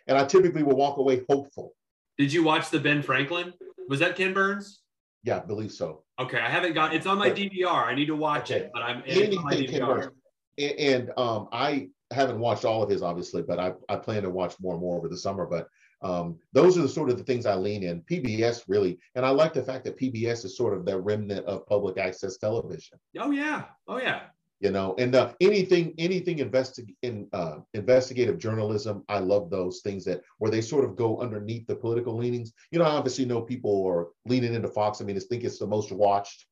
and 0.05 0.17
I 0.17 0.25
typically 0.25 0.61
will 0.61 0.75
walk 0.75 0.97
away 0.97 1.23
hopeful. 1.27 1.73
Did 2.19 2.31
you 2.31 2.43
watch 2.43 2.69
the 2.69 2.79
Ben 2.79 3.01
Franklin? 3.01 3.53
Was 3.89 3.99
that 4.01 4.15
Ken 4.15 4.33
Burns? 4.33 4.81
Yeah, 5.23 5.37
I 5.37 5.39
believe 5.39 5.71
so. 5.71 6.03
Okay, 6.19 6.39
I 6.39 6.47
haven't 6.47 6.73
got. 6.73 6.93
It's 6.93 7.07
on 7.07 7.17
my 7.17 7.31
DVR. 7.31 7.87
I 7.87 7.95
need 7.95 8.05
to 8.05 8.15
watch 8.15 8.51
okay. 8.51 8.61
it, 8.61 8.71
but 8.71 8.83
I'm 8.83 9.01
anything 9.07 9.67
Ken 9.67 9.81
Burns. 9.81 10.11
And, 10.59 10.71
and 10.79 11.11
um, 11.17 11.47
I 11.51 11.89
haven't 12.11 12.39
watched 12.39 12.65
all 12.65 12.83
of 12.83 12.89
his, 12.89 13.01
obviously, 13.01 13.41
but 13.41 13.59
I, 13.59 13.73
I 13.89 13.95
plan 13.95 14.23
to 14.23 14.29
watch 14.29 14.55
more 14.59 14.73
and 14.73 14.81
more 14.81 14.97
over 14.97 15.07
the 15.07 15.17
summer. 15.17 15.45
But 15.45 15.67
um, 16.01 16.39
those 16.53 16.77
are 16.77 16.81
the 16.81 16.89
sort 16.89 17.09
of 17.09 17.17
the 17.17 17.23
things 17.23 17.45
I 17.45 17.55
lean 17.55 17.83
in. 17.83 18.01
PBS 18.01 18.63
really, 18.67 18.99
and 19.15 19.25
I 19.25 19.29
like 19.29 19.53
the 19.53 19.63
fact 19.63 19.85
that 19.85 19.97
PBS 19.97 20.45
is 20.45 20.57
sort 20.57 20.75
of 20.75 20.85
the 20.85 20.99
remnant 20.99 21.45
of 21.45 21.65
public 21.67 21.97
access 21.97 22.37
television. 22.37 22.99
Oh 23.19 23.31
yeah, 23.31 23.65
oh 23.87 23.97
yeah. 23.97 24.23
You 24.59 24.69
know, 24.69 24.93
and 24.99 25.15
uh, 25.15 25.33
anything, 25.41 25.95
anything 25.97 26.37
investi- 26.37 26.95
in 27.01 27.27
uh, 27.33 27.57
investigative 27.73 28.37
journalism, 28.37 29.03
I 29.09 29.17
love 29.17 29.49
those 29.49 29.81
things 29.81 30.05
that 30.05 30.21
where 30.37 30.51
they 30.51 30.61
sort 30.61 30.85
of 30.85 30.95
go 30.95 31.19
underneath 31.19 31.65
the 31.65 31.75
political 31.75 32.15
leanings. 32.15 32.53
You 32.69 32.77
know, 32.77 32.85
I 32.85 32.91
obviously 32.91 33.25
know 33.25 33.41
people 33.41 33.83
are 33.87 34.09
leaning 34.27 34.53
into 34.53 34.67
Fox. 34.67 35.01
I 35.01 35.05
mean, 35.05 35.17
I 35.17 35.19
think 35.19 35.43
it's 35.43 35.57
the 35.57 35.65
most 35.65 35.91
watched 35.91 36.45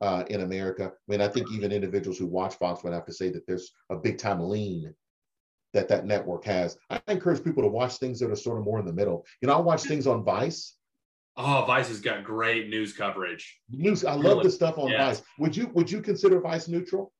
uh, 0.00 0.24
in 0.28 0.42
America. 0.42 0.86
I 0.86 1.10
mean, 1.10 1.20
I 1.20 1.28
think 1.28 1.52
even 1.52 1.72
individuals 1.72 2.18
who 2.18 2.26
watch 2.26 2.54
Fox 2.54 2.82
would 2.82 2.92
have 2.92 3.06
to 3.06 3.12
say 3.12 3.30
that 3.30 3.46
there's 3.46 3.70
a 3.90 3.96
big 3.96 4.18
time 4.18 4.40
lean 4.40 4.94
that 5.72 5.88
that 5.88 6.06
network 6.06 6.44
has. 6.44 6.76
I 6.88 7.00
encourage 7.08 7.44
people 7.44 7.62
to 7.62 7.68
watch 7.68 7.96
things 7.96 8.18
that 8.20 8.30
are 8.30 8.36
sort 8.36 8.58
of 8.58 8.64
more 8.64 8.80
in 8.80 8.86
the 8.86 8.92
middle. 8.92 9.24
You 9.40 9.48
know, 9.48 9.54
I 9.54 9.60
watch 9.60 9.82
things 9.82 10.06
on 10.06 10.24
Vice. 10.24 10.74
Oh, 11.36 11.64
Vice 11.66 11.88
has 11.88 12.00
got 12.00 12.24
great 12.24 12.68
news 12.68 12.92
coverage. 12.92 13.60
News, 13.70 14.04
I 14.04 14.14
love 14.14 14.42
the 14.42 14.50
stuff 14.50 14.78
on 14.78 14.90
Vice. 14.90 15.22
Would 15.38 15.56
you 15.56 15.68
would 15.74 15.90
you 15.90 16.02
consider 16.02 16.40
Vice 16.40 16.68
neutral? 16.68 17.12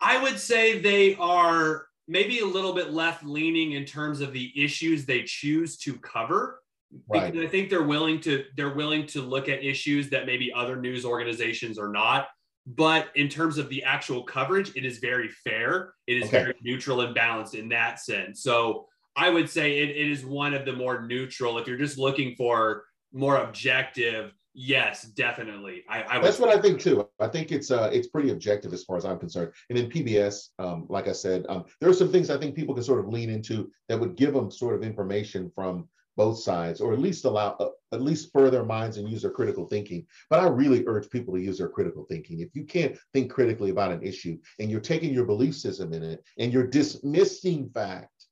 I 0.00 0.20
would 0.22 0.38
say 0.38 0.80
they 0.80 1.14
are 1.16 1.86
maybe 2.08 2.40
a 2.40 2.46
little 2.46 2.72
bit 2.72 2.90
left 2.90 3.24
leaning 3.24 3.72
in 3.72 3.84
terms 3.84 4.20
of 4.20 4.32
the 4.32 4.52
issues 4.56 5.04
they 5.04 5.22
choose 5.22 5.76
to 5.78 5.94
cover. 5.98 6.59
Right. 7.08 7.32
Because 7.32 7.46
I 7.46 7.50
think 7.50 7.70
they're 7.70 7.82
willing 7.82 8.20
to 8.22 8.44
they're 8.56 8.74
willing 8.74 9.06
to 9.08 9.20
look 9.20 9.48
at 9.48 9.64
issues 9.64 10.10
that 10.10 10.26
maybe 10.26 10.52
other 10.52 10.76
news 10.76 11.04
organizations 11.04 11.78
are 11.78 11.88
not. 11.88 12.28
But 12.66 13.08
in 13.14 13.28
terms 13.28 13.58
of 13.58 13.68
the 13.68 13.82
actual 13.84 14.22
coverage, 14.22 14.76
it 14.76 14.84
is 14.84 14.98
very 14.98 15.28
fair. 15.28 15.94
It 16.06 16.18
is 16.18 16.24
okay. 16.24 16.42
very 16.42 16.54
neutral 16.62 17.00
and 17.00 17.14
balanced 17.14 17.54
in 17.54 17.68
that 17.70 18.00
sense. 18.00 18.42
So 18.42 18.86
I 19.16 19.30
would 19.30 19.48
say 19.48 19.78
it, 19.78 19.90
it 19.90 20.10
is 20.10 20.24
one 20.24 20.54
of 20.54 20.64
the 20.64 20.72
more 20.72 21.02
neutral. 21.02 21.58
If 21.58 21.66
you're 21.66 21.78
just 21.78 21.98
looking 21.98 22.34
for 22.36 22.84
more 23.12 23.38
objective, 23.38 24.32
yes, 24.52 25.02
definitely. 25.02 25.84
I, 25.88 26.04
I 26.08 26.20
that's 26.20 26.38
what 26.38 26.50
I 26.50 26.60
think 26.60 26.80
too. 26.80 27.08
I 27.18 27.28
think 27.28 27.50
it's 27.50 27.70
uh 27.70 27.90
it's 27.92 28.08
pretty 28.08 28.30
objective 28.30 28.72
as 28.72 28.84
far 28.84 28.96
as 28.96 29.04
I'm 29.04 29.18
concerned. 29.18 29.52
And 29.68 29.78
in 29.78 29.88
PBS, 29.88 30.48
um, 30.58 30.86
like 30.88 31.08
I 31.08 31.12
said, 31.12 31.46
um, 31.48 31.64
there 31.80 31.88
are 31.88 31.94
some 31.94 32.12
things 32.12 32.30
I 32.30 32.38
think 32.38 32.54
people 32.54 32.74
can 32.74 32.84
sort 32.84 33.00
of 33.00 33.08
lean 33.08 33.30
into 33.30 33.70
that 33.88 33.98
would 33.98 34.16
give 34.16 34.34
them 34.34 34.50
sort 34.50 34.74
of 34.74 34.82
information 34.82 35.50
from 35.54 35.88
both 36.20 36.38
sides, 36.38 36.82
or 36.82 36.92
at 36.92 36.98
least 36.98 37.24
allow, 37.24 37.56
uh, 37.60 37.70
at 37.92 38.02
least 38.02 38.30
further 38.30 38.50
their 38.50 38.62
minds 38.62 38.98
and 38.98 39.08
use 39.08 39.22
their 39.22 39.30
critical 39.30 39.64
thinking. 39.64 40.06
But 40.28 40.40
I 40.40 40.48
really 40.48 40.86
urge 40.86 41.08
people 41.08 41.32
to 41.32 41.40
use 41.40 41.56
their 41.56 41.70
critical 41.70 42.04
thinking. 42.04 42.40
If 42.40 42.54
you 42.54 42.64
can't 42.64 42.94
think 43.14 43.32
critically 43.32 43.70
about 43.70 43.90
an 43.90 44.02
issue 44.02 44.36
and 44.58 44.70
you're 44.70 44.80
taking 44.80 45.14
your 45.14 45.24
belief 45.24 45.56
system 45.56 45.94
in 45.94 46.02
it 46.02 46.22
and 46.38 46.52
you're 46.52 46.66
dismissing 46.66 47.70
fact, 47.70 48.26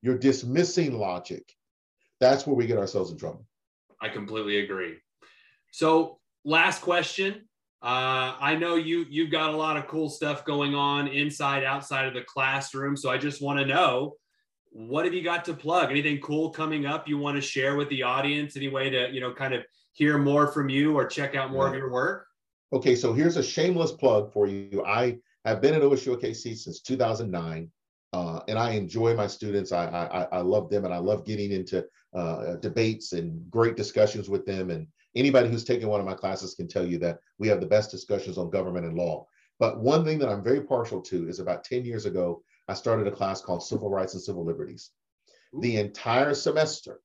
you're 0.00 0.16
dismissing 0.16 0.96
logic, 0.96 1.42
that's 2.20 2.46
where 2.46 2.54
we 2.54 2.68
get 2.68 2.78
ourselves 2.78 3.10
in 3.10 3.18
trouble. 3.18 3.44
I 4.00 4.08
completely 4.08 4.60
agree. 4.60 4.98
So, 5.72 6.20
last 6.44 6.82
question. 6.82 7.48
Uh, 7.82 8.38
I 8.38 8.54
know 8.54 8.76
you 8.76 9.06
you've 9.10 9.32
got 9.32 9.50
a 9.50 9.56
lot 9.56 9.76
of 9.76 9.88
cool 9.88 10.08
stuff 10.08 10.44
going 10.44 10.76
on 10.76 11.08
inside, 11.08 11.64
outside 11.64 12.06
of 12.06 12.14
the 12.14 12.22
classroom. 12.22 12.96
So 12.96 13.10
I 13.10 13.18
just 13.18 13.42
want 13.42 13.58
to 13.58 13.66
know 13.66 14.14
what 14.72 15.04
have 15.04 15.14
you 15.14 15.22
got 15.22 15.44
to 15.44 15.54
plug? 15.54 15.90
Anything 15.90 16.18
cool 16.20 16.50
coming 16.50 16.86
up 16.86 17.06
you 17.06 17.18
want 17.18 17.36
to 17.36 17.40
share 17.40 17.76
with 17.76 17.88
the 17.90 18.02
audience? 18.02 18.56
Any 18.56 18.68
way 18.68 18.88
to, 18.90 19.10
you 19.12 19.20
know, 19.20 19.32
kind 19.32 19.54
of 19.54 19.62
hear 19.92 20.18
more 20.18 20.46
from 20.46 20.68
you 20.68 20.96
or 20.96 21.06
check 21.06 21.34
out 21.34 21.50
more 21.50 21.66
yeah. 21.66 21.72
of 21.72 21.76
your 21.76 21.90
work? 21.90 22.26
Okay, 22.72 22.96
so 22.96 23.12
here's 23.12 23.36
a 23.36 23.42
shameless 23.42 23.92
plug 23.92 24.32
for 24.32 24.46
you. 24.46 24.82
I 24.86 25.18
have 25.44 25.60
been 25.60 25.74
at 25.74 25.82
OSU 25.82 26.16
OKC 26.16 26.56
since 26.56 26.80
2009, 26.80 27.70
uh, 28.14 28.40
and 28.48 28.58
I 28.58 28.70
enjoy 28.70 29.14
my 29.14 29.26
students. 29.26 29.72
I, 29.72 29.86
I, 29.86 30.38
I 30.38 30.40
love 30.40 30.70
them, 30.70 30.86
and 30.86 30.94
I 30.94 30.98
love 30.98 31.26
getting 31.26 31.52
into 31.52 31.84
uh, 32.14 32.56
debates 32.56 33.12
and 33.12 33.50
great 33.50 33.76
discussions 33.76 34.30
with 34.30 34.46
them. 34.46 34.70
And 34.70 34.86
anybody 35.14 35.50
who's 35.50 35.64
taken 35.64 35.88
one 35.88 36.00
of 36.00 36.06
my 36.06 36.14
classes 36.14 36.54
can 36.54 36.66
tell 36.66 36.86
you 36.86 36.98
that 36.98 37.18
we 37.38 37.46
have 37.48 37.60
the 37.60 37.66
best 37.66 37.90
discussions 37.90 38.38
on 38.38 38.48
government 38.48 38.86
and 38.86 38.96
law. 38.96 39.26
But 39.58 39.80
one 39.80 40.04
thing 40.04 40.18
that 40.20 40.30
I'm 40.30 40.42
very 40.42 40.62
partial 40.62 41.02
to 41.02 41.28
is 41.28 41.40
about 41.40 41.64
10 41.64 41.84
years 41.84 42.06
ago, 42.06 42.42
I 42.68 42.74
started 42.74 43.06
a 43.06 43.12
class 43.12 43.40
called 43.40 43.62
Civil 43.62 43.90
Rights 43.90 44.14
and 44.14 44.22
Civil 44.22 44.44
Liberties. 44.44 44.90
Ooh. 45.54 45.60
The 45.60 45.76
entire 45.76 46.34
semester, 46.34 47.00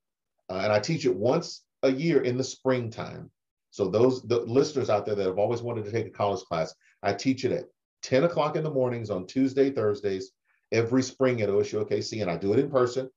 uh, 0.50 0.62
and 0.64 0.72
I 0.72 0.80
teach 0.80 1.06
it 1.06 1.16
once 1.16 1.64
a 1.84 1.92
year 1.92 2.22
in 2.22 2.38
the 2.38 2.44
springtime. 2.44 3.32
So 3.72 3.88
those 3.88 4.22
the 4.24 4.40
listeners 4.40 4.90
out 4.90 5.06
there 5.06 5.16
that 5.16 5.26
have 5.26 5.38
always 5.40 5.62
wanted 5.62 5.86
to 5.86 5.92
take 5.92 6.08
a 6.08 6.12
college 6.12 6.42
class, 6.42 6.74
I 7.04 7.14
teach 7.14 7.46
it 7.46 7.52
at 7.52 7.66
10 8.04 8.24
o'clock 8.24 8.56
in 8.56 8.64
the 8.64 8.72
mornings 8.72 9.10
on 9.10 9.28
Tuesday, 9.28 9.70
Thursdays, 9.70 10.32
every 10.72 11.04
spring 11.04 11.42
at 11.42 11.50
OSU 11.50 11.86
OKC, 11.86 12.22
and 12.22 12.32
I 12.32 12.38
do 12.38 12.54
it 12.54 12.60
in 12.60 12.70
person. 12.70 13.10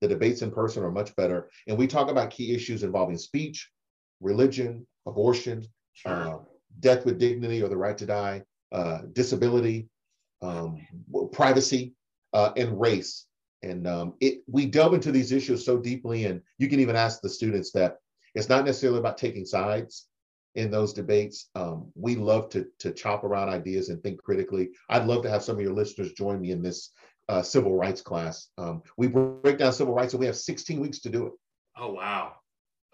The 0.00 0.08
debates 0.08 0.42
in 0.42 0.50
person 0.50 0.82
are 0.84 0.90
much 0.90 1.14
better. 1.16 1.50
And 1.66 1.76
we 1.76 1.86
talk 1.86 2.10
about 2.10 2.30
key 2.30 2.54
issues 2.54 2.82
involving 2.82 3.16
speech, 3.16 3.70
religion, 4.20 4.86
abortion, 5.06 5.66
sure. 5.94 6.12
uh, 6.12 6.38
death 6.80 7.06
with 7.06 7.18
dignity 7.18 7.62
or 7.62 7.68
the 7.68 7.76
right 7.76 7.96
to 7.98 8.06
die, 8.06 8.42
uh, 8.72 9.02
disability, 9.12 9.88
um, 10.46 10.86
privacy, 11.32 11.94
uh, 12.32 12.52
and 12.56 12.80
race. 12.80 13.26
And 13.62 13.86
um, 13.86 14.14
it, 14.20 14.42
we 14.46 14.66
delve 14.66 14.94
into 14.94 15.10
these 15.10 15.32
issues 15.32 15.64
so 15.64 15.78
deeply, 15.78 16.26
and 16.26 16.40
you 16.58 16.68
can 16.68 16.80
even 16.80 16.96
ask 16.96 17.20
the 17.20 17.28
students 17.28 17.72
that 17.72 17.96
it's 18.34 18.48
not 18.48 18.64
necessarily 18.64 18.98
about 18.98 19.18
taking 19.18 19.46
sides 19.46 20.06
in 20.54 20.70
those 20.70 20.92
debates. 20.92 21.48
Um, 21.54 21.90
we 21.94 22.16
love 22.16 22.48
to, 22.50 22.66
to 22.80 22.92
chop 22.92 23.24
around 23.24 23.48
ideas 23.48 23.88
and 23.88 24.02
think 24.02 24.22
critically. 24.22 24.70
I'd 24.88 25.06
love 25.06 25.22
to 25.22 25.30
have 25.30 25.42
some 25.42 25.56
of 25.56 25.62
your 25.62 25.72
listeners 25.72 26.12
join 26.12 26.40
me 26.40 26.50
in 26.50 26.62
this 26.62 26.90
uh, 27.28 27.42
civil 27.42 27.74
rights 27.74 28.02
class. 28.02 28.48
Um, 28.58 28.82
we 28.96 29.08
break 29.08 29.58
down 29.58 29.72
civil 29.72 29.94
rights, 29.94 30.12
and 30.12 30.20
we 30.20 30.26
have 30.26 30.36
16 30.36 30.80
weeks 30.80 31.00
to 31.00 31.10
do 31.10 31.26
it. 31.26 31.32
Oh, 31.78 31.92
wow. 31.92 32.34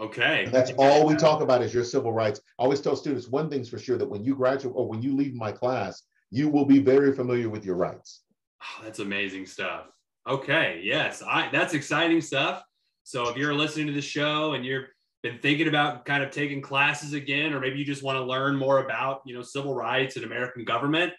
Okay. 0.01 0.45
And 0.45 0.53
that's 0.53 0.73
all 0.79 1.07
we 1.07 1.15
talk 1.15 1.43
about 1.43 1.63
is 1.63 1.73
your 1.73 1.85
civil 1.85 2.13
rights. 2.13 2.41
I 2.59 2.63
always 2.63 2.81
tell 2.81 2.97
students 2.97 3.29
one 3.29 3.49
thing's 3.49 3.69
for 3.69 3.79
sure 3.79 3.99
that 3.99 4.09
when 4.09 4.25
you 4.25 4.35
graduate 4.35 4.75
or 4.77 4.89
when 4.89 5.03
you 5.03 5.15
leave 5.15 5.35
my 5.35 5.53
class, 5.53 6.03
you 6.33 6.49
will 6.49 6.65
be 6.65 6.79
very 6.79 7.13
familiar 7.13 7.51
with 7.51 7.65
your 7.65 7.77
rights. 7.77 8.23
Oh, 8.63 8.83
that's 8.83 8.99
amazing 8.99 9.47
stuff. 9.47 9.85
Okay, 10.27 10.81
yes, 10.83 11.23
I 11.23 11.49
that's 11.53 11.75
exciting 11.75 12.23
stuff. 12.23 12.65
So 13.05 13.29
if 13.29 13.37
you're 13.37 13.55
listening 13.55 13.87
to 13.89 13.93
the 13.93 14.01
show 14.01 14.55
and 14.55 14.65
you've 14.65 14.87
been 15.23 15.39
thinking 15.39 15.69
about 15.69 16.07
kind 16.07 16.23
of 16.25 16.31
taking 16.31 16.63
classes 16.63 17.13
again, 17.13 17.53
or 17.53 17.61
maybe 17.61 17.79
you 17.79 17.85
just 17.85 18.03
want 18.03 18.17
to 18.17 18.25
learn 18.25 18.57
more 18.57 18.85
about 18.85 19.21
you 19.27 19.35
know 19.35 19.43
civil 19.43 19.75
rights 19.75 20.17
and 20.17 20.25
American 20.25 20.65
government, 20.65 21.13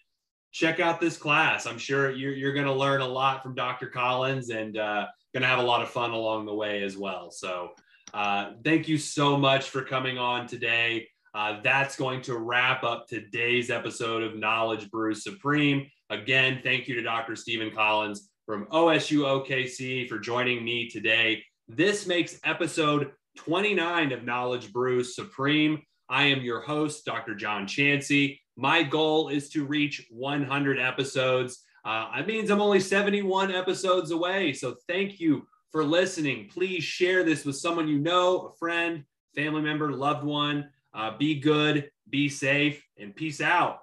check 0.52 0.80
out 0.80 1.00
this 1.00 1.16
class. 1.16 1.68
I'm 1.68 1.78
sure 1.78 2.12
you're 2.12 2.34
you're 2.34 2.54
going 2.54 2.66
to 2.66 2.74
learn 2.74 3.02
a 3.02 3.08
lot 3.08 3.44
from 3.44 3.54
Dr. 3.54 3.88
Collins 3.88 4.50
and 4.50 4.78
uh, 4.78 5.06
going 5.34 5.44
to 5.44 5.48
have 5.48 5.60
a 5.60 5.64
lot 5.64 5.84
of 5.84 5.90
fun 5.90 6.10
along 6.10 6.48
the 6.48 6.56
way 6.56 6.82
as 6.82 6.98
well. 6.98 7.30
So 7.30 7.72
uh, 8.16 8.52
thank 8.64 8.88
you 8.88 8.98
so 8.98 9.38
much 9.38 9.70
for 9.70 9.84
coming 9.84 10.18
on 10.18 10.48
today. 10.48 11.08
Uh, 11.34 11.60
that's 11.64 11.96
going 11.96 12.22
to 12.22 12.38
wrap 12.38 12.84
up 12.84 13.08
today's 13.08 13.72
episode 13.72 14.22
of 14.22 14.38
Knowledge 14.38 14.92
Brews 14.92 15.24
Supreme. 15.24 15.88
Again, 16.12 16.60
thank 16.64 16.88
you 16.88 16.94
to 16.96 17.02
Dr. 17.02 17.36
Steven 17.36 17.72
Collins 17.72 18.30
from 18.46 18.66
OSU 18.68 19.20
OKC 19.20 20.08
for 20.08 20.20
joining 20.20 20.64
me 20.64 20.88
today. 20.90 21.44
This 21.68 22.06
makes 22.06 22.40
episode 22.44 23.12
29 23.38 24.12
of 24.12 24.24
Knowledge 24.24 24.72
Brews 24.72 25.16
Supreme. 25.16 25.82
I 26.08 26.26
am 26.26 26.42
your 26.42 26.62
host, 26.62 27.04
Dr. 27.06 27.34
John 27.34 27.66
Chansey. 27.66 28.38
My 28.56 28.84
goal 28.84 29.30
is 29.30 29.50
to 29.50 29.66
reach 29.66 30.06
100 30.12 30.78
episodes. 30.78 31.64
Uh, 31.84 32.16
that 32.16 32.28
means 32.28 32.52
I'm 32.52 32.62
only 32.62 32.80
71 32.80 33.52
episodes 33.52 34.12
away. 34.12 34.54
So 34.54 34.76
thank 34.88 35.20
you 35.20 35.48
for 35.72 35.84
listening. 35.84 36.48
Please 36.54 36.84
share 36.84 37.24
this 37.24 37.44
with 37.44 37.56
someone 37.56 37.88
you 37.88 37.98
know, 37.98 38.42
a 38.42 38.52
friend, 38.58 39.04
family 39.36 39.62
member, 39.62 39.92
loved 39.92 40.24
one. 40.24 40.70
Uh, 40.94 41.18
be 41.18 41.40
good, 41.40 41.90
Be 42.08 42.30
safe 42.30 42.86
and 43.00 43.16
peace 43.16 43.42
out. 43.42 43.80